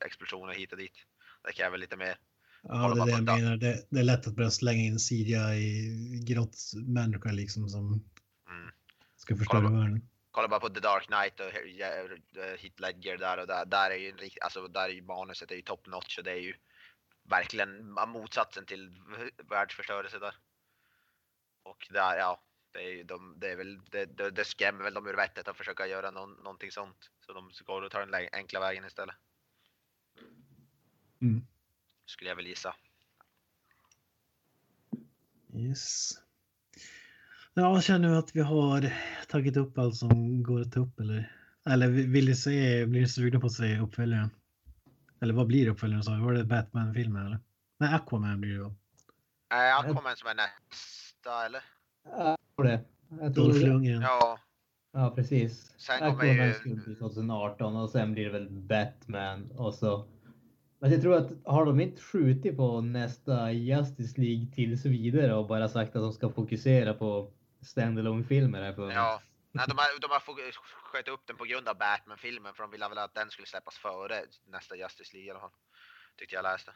explosioner 0.00 0.54
hit 0.54 0.72
och 0.72 0.78
dit. 0.78 0.92
Det 1.44 1.52
kräver 1.52 1.78
lite 1.78 1.96
mer. 1.96 2.16
Ja, 2.62 2.94
det 2.94 3.00
är 3.00 3.06
det 3.06 3.12
jag 3.12 3.24
menar. 3.24 3.56
Det, 3.56 3.86
det 3.90 3.98
är 3.98 4.04
lätt 4.04 4.26
att 4.26 4.34
börja 4.34 4.50
slänga 4.50 4.82
in 4.82 4.98
CGI 4.98 6.24
grottmänniskor 6.26 7.32
liksom 7.32 7.68
som 7.68 8.04
Mm. 8.48 8.70
ska 9.16 9.36
förstöra 9.36 9.60
Kolla 9.60 9.78
världen. 9.78 10.08
Kolla 10.30 10.48
bara 10.48 10.60
på 10.60 10.68
The 10.68 10.80
Dark 10.80 11.06
Knight 11.06 11.40
och 11.40 11.52
Heath 12.60 12.80
Ledger 12.80 13.18
där 13.18 13.38
och 13.38 13.46
där. 13.46 13.64
Där 13.66 13.90
är 13.90 13.96
ju 13.96 14.14
alltså 14.40 14.68
där 14.68 14.88
är 14.88 14.92
ju 14.92 15.02
manuset 15.02 15.50
är 15.50 15.54
ju 15.54 15.62
top 15.62 15.86
notch 15.86 16.18
och 16.18 16.24
det 16.24 16.30
är 16.30 16.40
ju 16.40 16.54
verkligen 17.24 17.90
motsatsen 17.92 18.66
till 18.66 19.00
världsförstörelse 19.48 20.18
där. 20.18 20.34
Och 21.62 21.88
där, 21.90 22.16
ja, 22.16 22.40
det 22.72 22.78
är 22.78 22.90
ju 22.90 23.02
de, 23.02 23.34
det 23.38 23.50
är 23.50 23.56
väl, 23.56 23.80
det, 23.90 24.04
det, 24.04 24.30
det 24.30 24.44
skrämmer 24.44 24.84
väl 24.84 24.94
dem 24.94 25.06
ur 25.06 25.14
vettet 25.14 25.48
att 25.48 25.56
försöka 25.56 25.86
göra 25.86 26.10
någon, 26.10 26.32
någonting 26.32 26.70
sånt. 26.70 27.10
Så 27.26 27.32
de 27.32 27.50
går 27.64 27.82
och 27.82 27.90
tar 27.90 28.06
den 28.06 28.28
enkla 28.32 28.60
vägen 28.60 28.84
istället. 28.84 29.16
Mm. 31.20 31.46
Skulle 32.06 32.30
jag 32.30 32.36
väl 32.36 32.46
gissa. 32.46 32.74
Yes. 35.54 36.10
Ja, 37.54 37.80
känner 37.80 38.08
du 38.08 38.16
att 38.16 38.36
vi 38.36 38.40
har 38.40 38.92
tagit 39.28 39.56
upp 39.56 39.78
allt 39.78 39.96
som 39.96 40.42
går 40.42 40.60
att 40.60 40.72
ta 40.72 40.80
upp 40.80 41.00
eller? 41.00 41.32
Eller 41.66 41.88
vi- 41.88 42.06
vill 42.06 42.26
du 42.26 42.34
se, 42.34 42.86
blir 42.86 43.00
du 43.00 43.08
sugna 43.08 43.40
på 43.40 43.46
att 43.46 43.52
se 43.52 43.78
uppföljaren? 43.78 44.30
Eller 45.24 45.34
vad 45.34 45.46
blir 45.46 45.68
uppföljaren 45.68 46.02
sa? 46.02 46.10
Var 46.18 46.32
det 46.32 46.44
Batman-filmen 46.44 47.26
eller? 47.26 47.38
Nej, 47.78 47.94
Aquaman 47.94 48.40
blir 48.40 48.52
det 48.52 48.58
då. 48.58 48.74
Äh, 49.54 49.78
Aquaman 49.78 50.16
som 50.16 50.28
är 50.28 50.34
nästa 50.34 51.46
eller? 51.46 51.60
Tror 52.56 52.64
det. 52.66 52.80
Jag 53.20 53.34
tror 53.34 53.44
Dolph. 53.44 53.60
Lundgren. 53.60 54.00
Ja, 54.02 54.38
Ja, 54.92 55.10
precis. 55.14 55.74
Sen 55.76 55.98
kommer 56.10 56.24
ju- 56.46 56.52
skulle 56.54 56.74
bli 56.74 56.94
2018 56.94 57.76
och 57.76 57.90
sen 57.90 58.12
blir 58.12 58.24
det 58.24 58.30
väl 58.30 58.50
Batman 58.50 59.50
och 59.50 59.74
så. 59.74 60.04
Men 60.78 60.92
jag 60.92 61.02
tror 61.02 61.14
att 61.16 61.30
har 61.44 61.66
de 61.66 61.80
inte 61.80 62.02
skjutit 62.02 62.56
på 62.56 62.80
nästa 62.80 63.52
Justice 63.52 64.20
League 64.20 64.46
tills 64.54 64.84
vidare 64.84 65.34
och 65.34 65.46
bara 65.46 65.68
sagt 65.68 65.96
att 65.96 66.02
de 66.02 66.12
ska 66.12 66.30
fokusera 66.30 66.94
på 66.94 67.30
standalone 67.60 68.24
filmer 68.24 68.62
här 68.62 68.72
för 68.72 68.90
ja. 68.92 69.20
Nej, 69.54 69.64
de 69.68 69.78
har, 69.78 70.00
de 70.00 70.10
har 70.10 70.20
fått 70.20 70.56
sköt 70.82 71.08
upp 71.08 71.26
den 71.26 71.36
på 71.36 71.44
grund 71.44 71.68
av 71.68 71.78
Batman-filmen 71.78 72.54
för 72.54 72.62
de 72.62 72.70
ville 72.70 72.88
väl 72.88 72.98
att 72.98 73.14
den 73.14 73.30
skulle 73.30 73.46
släppas 73.46 73.78
före 73.78 74.24
nästa 74.44 74.76
Justice 74.76 75.12
League 75.12 75.28
i 75.28 75.30
alla 75.30 75.40
fall. 75.40 75.56
Tyckte 76.16 76.34
jag 76.34 76.42
läste. 76.42 76.72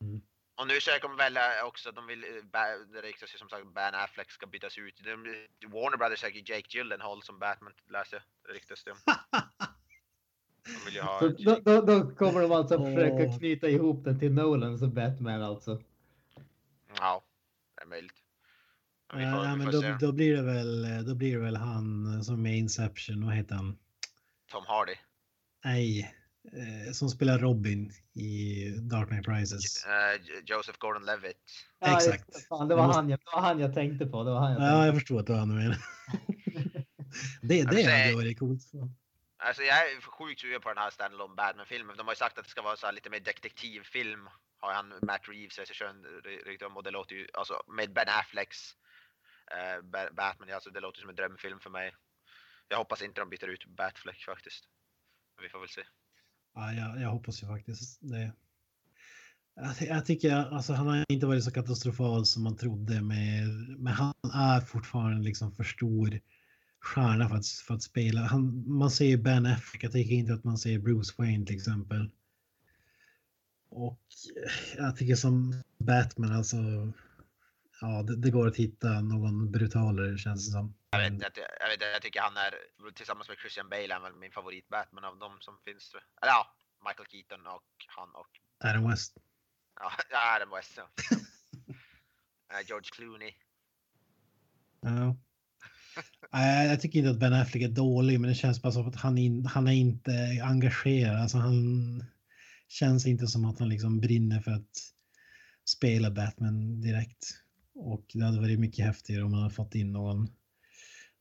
Mm. 0.00 0.22
Och 0.56 0.66
nu 0.66 0.80
söker 0.80 1.08
de 1.08 1.16
väl 1.16 1.36
eh, 1.36 1.64
också, 1.64 1.92
de 1.92 2.06
vill, 2.06 2.24
eh, 2.24 2.30
det 2.92 3.02
ryktas 3.02 3.34
ju 3.34 3.38
som 3.38 3.48
sagt 3.48 3.74
Ben 3.74 3.94
Affleck 3.94 4.30
ska 4.30 4.46
bytas 4.46 4.78
ut. 4.78 5.00
De, 5.04 5.10
Warner 5.66 5.96
Brothers 5.96 6.20
söker 6.20 6.50
Jake 6.50 6.68
Gyllenhaal 6.68 7.22
som 7.22 7.38
Batman 7.38 7.72
läste 7.90 8.16
jag. 8.16 8.22
Det 8.46 8.58
ryktas 8.58 8.84
det 8.84 8.90
om. 8.90 8.98
De 10.64 10.84
vill 10.84 10.94
ju 10.94 11.00
ha... 11.00 11.20
Så 11.20 11.28
då, 11.28 11.60
då, 11.60 11.80
då 11.80 12.14
kommer 12.14 12.40
de 12.40 12.52
alltså 12.52 12.84
försöka 12.84 13.38
knyta 13.38 13.68
ihop 13.68 14.04
den 14.04 14.18
till 14.18 14.32
Nolan 14.32 14.78
som 14.78 14.94
Batman 14.94 15.42
alltså. 15.42 15.82
Ja, 16.98 17.24
det 17.74 17.82
är 17.82 17.86
möjligt. 17.86 18.23
Ja, 19.22 19.40
vi 19.52 19.56
men 19.64 19.70
då, 19.72 19.96
då 20.00 20.12
blir 20.12 20.36
det 20.36 20.42
väl, 20.42 21.04
då 21.06 21.14
blir 21.14 21.32
det 21.34 21.40
väl 21.42 21.56
han 21.56 22.24
som 22.24 22.46
är 22.46 22.50
i 22.50 22.56
Inception, 22.58 23.26
vad 23.26 23.34
heter 23.34 23.54
han? 23.54 23.78
Tom 24.50 24.64
Hardy. 24.66 24.94
Nej, 25.64 26.14
eh, 26.86 26.92
som 26.92 27.08
spelar 27.08 27.38
Robin 27.38 27.92
i 28.14 28.64
Dark 28.90 29.08
Knight 29.08 29.28
Rises. 29.28 29.84
Eh, 29.86 30.20
Joseph 30.46 30.78
Gordon-Levitt. 30.78 31.36
Ja, 31.78 31.96
Exakt. 31.96 32.32
det. 32.32 32.40
Fan, 32.48 32.68
det, 32.68 32.74
var 32.74 32.86
måste- 32.86 32.98
han 33.00 33.08
jag, 33.10 33.18
det 33.18 33.30
var 33.34 33.40
han 33.42 33.58
jag 33.58 33.74
tänkte 33.74 34.06
på. 34.06 34.24
Det 34.24 34.30
var 34.30 34.40
han 34.40 34.52
jag 34.52 34.60
Ja, 34.62 34.66
tänkte 34.66 34.86
jag 34.86 34.94
förstår 34.94 35.20
att 35.20 35.26
det 35.26 35.32
var 35.32 35.40
han 35.40 35.48
du 35.48 35.54
menar. 35.54 35.76
Det, 37.42 37.62
det 37.62 37.76
vill 37.76 37.88
hade 37.90 38.14
varit 38.14 38.38
coolt. 38.38 38.62
Alltså 39.36 39.62
jag 39.62 39.76
är 39.90 40.00
sjukt 40.00 40.40
sugen 40.40 40.60
på 40.60 40.68
den 40.68 40.78
här 40.78 40.90
standalone 40.90 41.34
Batman-filmen. 41.34 41.96
De 41.96 42.06
har 42.06 42.12
ju 42.14 42.16
sagt 42.16 42.38
att 42.38 42.44
det 42.44 42.50
ska 42.50 42.62
vara 42.62 42.76
så 42.76 42.86
här 42.86 42.92
lite 42.92 43.10
mer 43.10 43.20
detektivfilm. 43.20 44.28
Har 44.60 44.72
han 44.72 44.88
Matt 45.02 45.28
Reeves, 45.28 45.58
regissören, 45.58 46.04
ry- 46.24 46.44
rykte 46.46 46.66
om 46.66 46.76
och 46.76 46.82
det 46.82 46.90
låter 46.90 47.14
ju, 47.16 47.26
alltså 47.34 47.62
med 47.76 47.92
Ben 47.92 48.08
Afflecks 48.08 48.74
eh, 49.50 50.10
Batman, 50.16 50.54
alltså 50.54 50.70
det 50.70 50.80
låter 50.80 51.00
som 51.00 51.10
en 51.10 51.16
drömfilm 51.16 51.60
för 51.60 51.70
mig. 51.70 51.94
Jag 52.68 52.78
hoppas 52.78 53.02
inte 53.02 53.20
de 53.20 53.30
byter 53.30 53.48
ut 53.48 53.66
Batfleck 53.66 54.24
faktiskt. 54.24 54.64
Men 55.36 55.42
vi 55.42 55.48
får 55.48 55.60
väl 55.60 55.68
se. 55.68 55.82
Ja, 56.54 56.72
jag, 56.72 57.00
jag 57.00 57.08
hoppas 57.08 57.42
ju 57.42 57.46
faktiskt 57.46 57.98
det. 58.02 58.32
Jag, 59.54 59.74
jag 59.80 60.06
tycker 60.06 60.32
alltså 60.32 60.72
han 60.72 60.86
har 60.86 61.04
inte 61.08 61.26
varit 61.26 61.44
så 61.44 61.50
katastrofal 61.50 62.26
som 62.26 62.42
man 62.42 62.56
trodde 62.56 63.02
med, 63.02 63.48
men 63.78 63.92
han 63.92 64.14
är 64.34 64.60
fortfarande 64.60 65.24
liksom 65.24 65.52
för 65.52 65.64
stor 65.64 66.20
stjärna 66.80 67.28
för 67.28 67.36
att, 67.36 67.46
för 67.46 67.74
att 67.74 67.82
spela. 67.82 68.20
Han, 68.20 68.64
man 68.66 68.90
ser 68.90 69.04
ju 69.04 69.16
Ben 69.16 69.46
Affleck, 69.46 69.84
jag 69.84 69.92
tycker 69.92 70.14
inte 70.14 70.34
att 70.34 70.44
man 70.44 70.58
ser 70.58 70.78
Bruce 70.78 71.14
Wayne 71.18 71.46
till 71.46 71.56
exempel. 71.56 72.10
Och 73.68 74.00
eh, 74.36 74.76
jag 74.76 74.96
tycker 74.96 75.14
som 75.14 75.62
Batman 75.78 76.32
alltså 76.32 76.56
ja, 77.80 78.02
det, 78.02 78.16
det 78.16 78.30
går 78.30 78.46
att 78.48 78.56
hitta 78.56 79.00
någon 79.00 79.50
brutalare 79.50 80.18
känns 80.18 80.46
det 80.46 80.52
som. 80.52 80.74
Jag 80.90 80.98
vet, 80.98 81.12
jag, 81.22 81.46
jag, 81.60 81.68
vet, 81.68 81.92
jag 81.92 82.02
tycker 82.02 82.20
han 82.20 82.36
är, 82.36 82.54
tillsammans 82.94 83.28
med 83.28 83.38
Christian 83.38 83.68
Bale, 83.68 83.94
är 83.94 84.00
väl 84.00 84.14
min 84.14 84.32
favorit 84.32 84.68
Batman 84.68 85.04
av 85.04 85.18
dem 85.18 85.36
som 85.40 85.54
finns. 85.64 85.94
Eller 86.22 86.32
ja, 86.32 86.56
Michael 86.88 87.08
Keaton 87.08 87.46
och 87.46 87.70
han 87.96 88.08
och 88.14 88.30
Adam 88.70 88.90
West. 88.90 89.16
ja, 89.80 89.92
ja, 90.10 90.36
Adam 90.36 90.50
West. 90.56 90.72
Ja. 90.76 90.88
Eh, 92.52 92.66
George 92.68 92.90
Clooney. 92.92 93.32
Ja. 94.80 95.16
Nej, 96.32 96.68
jag 96.68 96.80
tycker 96.80 96.98
inte 96.98 97.10
att 97.10 97.18
Ben 97.18 97.32
Affleck 97.32 97.62
är 97.62 97.68
dålig, 97.68 98.20
men 98.20 98.28
det 98.28 98.34
känns 98.34 98.62
bara 98.62 98.72
som 98.72 98.88
att 98.88 98.96
han, 98.96 99.18
in, 99.18 99.46
han 99.46 99.68
är 99.68 99.72
inte 99.72 100.40
engagerad. 100.42 101.20
Alltså 101.20 101.38
han 101.38 102.04
känns 102.68 103.06
inte 103.06 103.26
som 103.26 103.44
att 103.44 103.58
han 103.58 103.68
liksom 103.68 104.00
brinner 104.00 104.40
för 104.40 104.50
att 104.50 104.70
spela 105.64 106.10
Batman 106.10 106.80
direkt. 106.80 107.43
Och 107.74 108.04
det 108.14 108.24
hade 108.24 108.40
varit 108.40 108.58
mycket 108.60 108.84
häftigare 108.84 109.22
om 109.22 109.30
man 109.30 109.42
hade 109.42 109.54
fått 109.54 109.74
in 109.74 109.92
någon, 109.92 110.28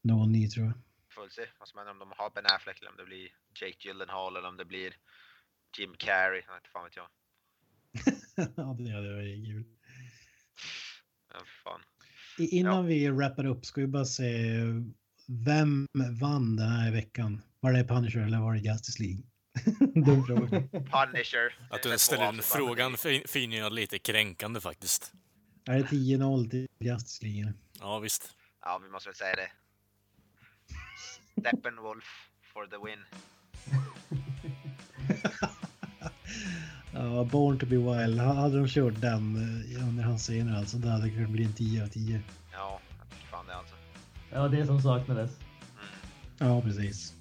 någon 0.02 0.32
ny 0.32 0.48
tror 0.50 0.66
jag. 0.66 0.74
Får 1.16 1.30
se 1.30 1.46
vad 1.60 1.68
som 1.68 1.78
händer 1.78 1.92
om 1.94 2.00
de 2.00 2.14
har 2.18 2.30
Ben 2.30 2.46
Affleck 2.46 2.80
eller 2.80 2.92
om 2.92 2.98
det 2.98 3.06
blir 3.06 3.28
Jake 3.62 3.88
Gyllenhaal 3.88 4.36
eller 4.38 4.48
om 4.48 4.58
det 4.58 4.66
blir 4.66 4.96
Jim 5.78 5.96
Carrey. 5.98 6.42
Jag 6.48 6.54
vet 6.54 6.62
inte 6.62 6.70
fan 6.70 6.84
vet 6.84 6.96
jag. 6.96 7.08
ja, 8.56 8.76
det 8.80 8.92
hade 8.92 9.14
varit 9.14 9.46
kul. 9.46 9.64
Ja, 11.34 11.40
fan. 11.64 11.82
Innan 12.38 12.86
vi 12.86 13.10
wrappar 13.10 13.46
upp 13.46 13.66
ska 13.66 13.82
vi 13.82 13.88
bara 13.88 14.06
se 14.06 14.54
vem 15.28 15.88
vann 16.22 16.56
den 16.56 16.70
här 16.70 16.92
veckan? 16.92 17.42
Var 17.60 17.74
det 17.74 17.84
Punisher 17.84 18.20
eller 18.20 18.40
var 18.40 18.54
det 18.54 18.60
Justice 18.60 19.04
League? 19.04 19.24
Dum 20.06 20.26
fråga. 20.26 20.62
Punisher. 20.72 21.68
Att 21.70 21.84
du 21.84 21.98
ställer 21.98 22.26
den 22.26 22.42
frågan 22.42 22.98
fin- 22.98 23.28
finner 23.28 23.58
jag 23.58 23.74
lite 23.74 24.00
kränkande 24.00 24.62
faktiskt. 24.62 25.14
Är 25.66 25.78
det 25.80 25.84
10-0 25.84 26.50
till 26.50 26.68
Justice? 26.80 27.54
Ja, 27.80 28.00
visst. 28.00 28.36
Ja, 28.62 28.80
vi 28.84 28.90
måste 28.90 29.10
väl 29.10 29.16
säga 29.16 29.36
det. 29.36 29.52
Steppenwolf 31.42 32.06
for 32.54 32.68
the 32.68 32.78
win. 32.86 33.00
Ja, 36.96 37.24
Born 37.24 37.60
to 37.60 37.66
be 37.66 37.76
Wild. 37.78 38.20
Hade 38.20 38.58
de 38.58 38.68
kört 38.68 39.02
den 39.02 39.36
eh, 39.76 39.88
under 39.88 40.04
hans 40.04 40.24
scener 40.24 40.58
alltså, 40.58 40.78
då 40.78 40.90
hade 40.90 41.04
det 41.04 41.10
kunnat 41.10 41.30
bli 41.30 41.44
en 41.44 41.54
10 41.54 41.84
av 41.84 41.88
10. 41.88 42.22
Ja, 42.52 42.80
jag 43.00 43.10
tycker 43.10 43.28
fan 43.28 43.46
det 43.48 43.56
alltså. 43.56 43.76
Ja, 44.32 44.48
det 44.48 44.66
som 44.66 44.82
saknades. 44.82 45.32
Ja, 46.38 46.62
precis. 46.62 47.14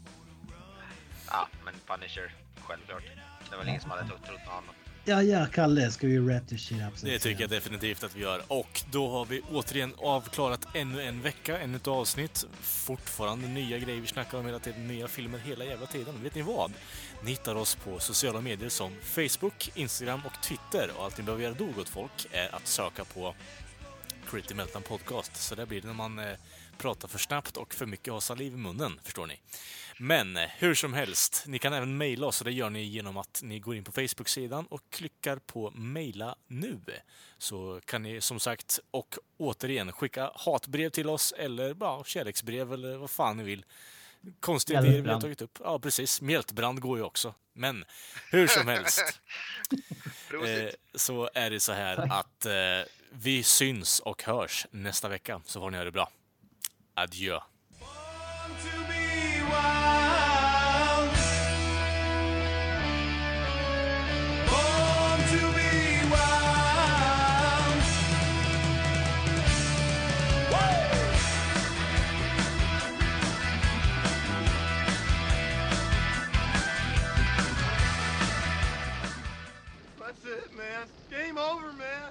Ja, 1.31 1.49
men 1.65 1.75
Punisher, 1.87 2.35
självklart. 2.61 3.03
Det 3.45 3.51
var 3.51 3.59
väl 3.59 3.69
ingen 3.69 3.81
som 3.81 3.91
hade 3.91 4.07
trott 4.09 4.25
trott 4.25 4.41
något 4.47 4.55
annat. 4.55 4.75
Ja, 5.05 5.23
ja, 5.23 5.47
Kalle, 5.47 5.91
ska 5.91 6.07
vi 6.07 6.19
wrap 6.19 6.49
this 6.49 6.61
shit 6.61 6.79
up? 6.79 7.01
Det 7.03 7.19
tycker 7.19 7.41
jag 7.41 7.51
definitivt 7.51 8.05
att 8.05 8.17
vi 8.17 8.21
gör. 8.21 8.43
Och 8.49 8.83
då 8.91 9.09
har 9.11 9.25
vi 9.25 9.41
återigen 9.53 9.95
avklarat 9.99 10.67
ännu 10.75 11.03
en 11.03 11.23
vecka, 11.23 11.59
ännu 11.59 11.77
ett 11.77 11.89
avsnitt. 11.89 12.47
Fortfarande 12.61 13.49
nya 13.49 13.79
grejer 13.79 14.01
vi 14.01 14.07
snackar 14.07 14.39
om 14.39 14.47
hela 14.47 14.59
tiden, 14.59 14.89
nya 14.89 15.09
filmer 15.09 15.39
hela 15.39 15.65
jävla 15.65 15.87
tiden. 15.87 16.15
Vet 16.23 16.35
ni 16.35 16.43
vad? 16.43 16.73
Ni 17.23 17.31
hittar 17.31 17.55
oss 17.55 17.75
på 17.75 17.99
sociala 17.99 18.41
medier 18.41 18.69
som 18.69 18.93
Facebook, 19.03 19.71
Instagram 19.75 20.21
och 20.27 20.43
Twitter. 20.43 20.91
Och 20.97 21.05
allt 21.05 21.19
ni 21.19 21.25
behöver 21.25 21.45
göra 21.45 21.55
då, 21.55 21.67
gott 21.67 21.89
folk, 21.89 22.27
är 22.33 22.55
att 22.55 22.67
söka 22.67 23.05
på 23.05 23.35
Critty 24.31 24.55
Meltdown 24.55 24.83
Podcast. 24.83 25.37
Så 25.37 25.55
där 25.55 25.67
blir 25.67 25.81
det 25.81 25.87
när 25.87 25.95
man 25.95 26.19
eh, 26.19 26.27
pratar 26.79 27.09
för 27.09 27.19
snabbt 27.19 27.57
och 27.57 27.75
för 27.75 27.87
mycket 27.87 28.13
har 28.13 28.21
saliv 28.21 28.53
i 28.53 28.57
munnen, 28.57 29.01
förstår 29.03 29.27
ni. 29.27 29.41
Men 30.03 30.37
eh, 30.37 30.49
hur 30.59 30.75
som 30.75 30.95
helst, 30.95 31.45
ni 31.47 31.59
kan 31.59 31.73
även 31.73 31.97
mejla 31.97 32.27
oss 32.27 32.41
och 32.41 32.45
det 32.45 32.53
gör 32.53 32.71
ni 32.71 32.83
genom 32.83 33.17
att 33.17 33.41
ni 33.43 33.59
går 33.59 33.77
in 33.77 33.85
på 33.85 33.93
Facebook-sidan 33.93 34.67
och 34.67 34.81
klickar 34.91 35.37
på 35.37 35.71
mejla 35.71 36.37
nu. 36.47 36.81
Så 37.39 37.81
kan 37.85 38.03
ni 38.03 38.21
som 38.21 38.41
sagt 38.41 38.81
och 38.91 39.19
återigen 39.37 39.93
skicka 39.93 40.31
hatbrev 40.35 40.91
till 40.91 41.09
oss 41.09 41.33
eller 41.39 41.75
bara 41.75 42.05
kärleksbrev 42.05 42.73
eller 42.73 42.97
vad 42.97 43.11
fan 43.11 43.37
ni 43.37 43.43
vill. 43.43 43.65
Konstiga 44.41 44.81
idéer 44.81 45.03
vi 45.03 45.11
har 45.11 45.21
tagit 45.21 45.43
upp. 45.43 45.59
Ja, 45.65 45.79
precis. 45.79 46.21
Mjältbrand 46.21 46.81
går 46.81 46.99
ju 46.99 47.05
också. 47.05 47.35
Men 47.53 47.85
hur 48.31 48.47
som 48.47 48.69
helst. 48.69 49.21
Eh, 50.33 50.71
så 50.95 51.31
är 51.35 51.51
det 51.51 51.61
så 51.61 51.73
här 51.73 52.13
att 52.13 52.47
eh, 52.47 52.53
vi 53.11 53.43
syns 53.43 54.01
och 54.01 54.23
hörs 54.23 54.67
nästa 54.71 55.09
vecka. 55.09 55.41
Så 55.45 55.61
får 55.61 55.71
ni 55.71 55.77
ha 55.77 55.85
det 55.85 55.91
bra. 55.91 56.11
Adjö. 56.95 57.41
over, 81.43 81.73
man. 81.79 82.02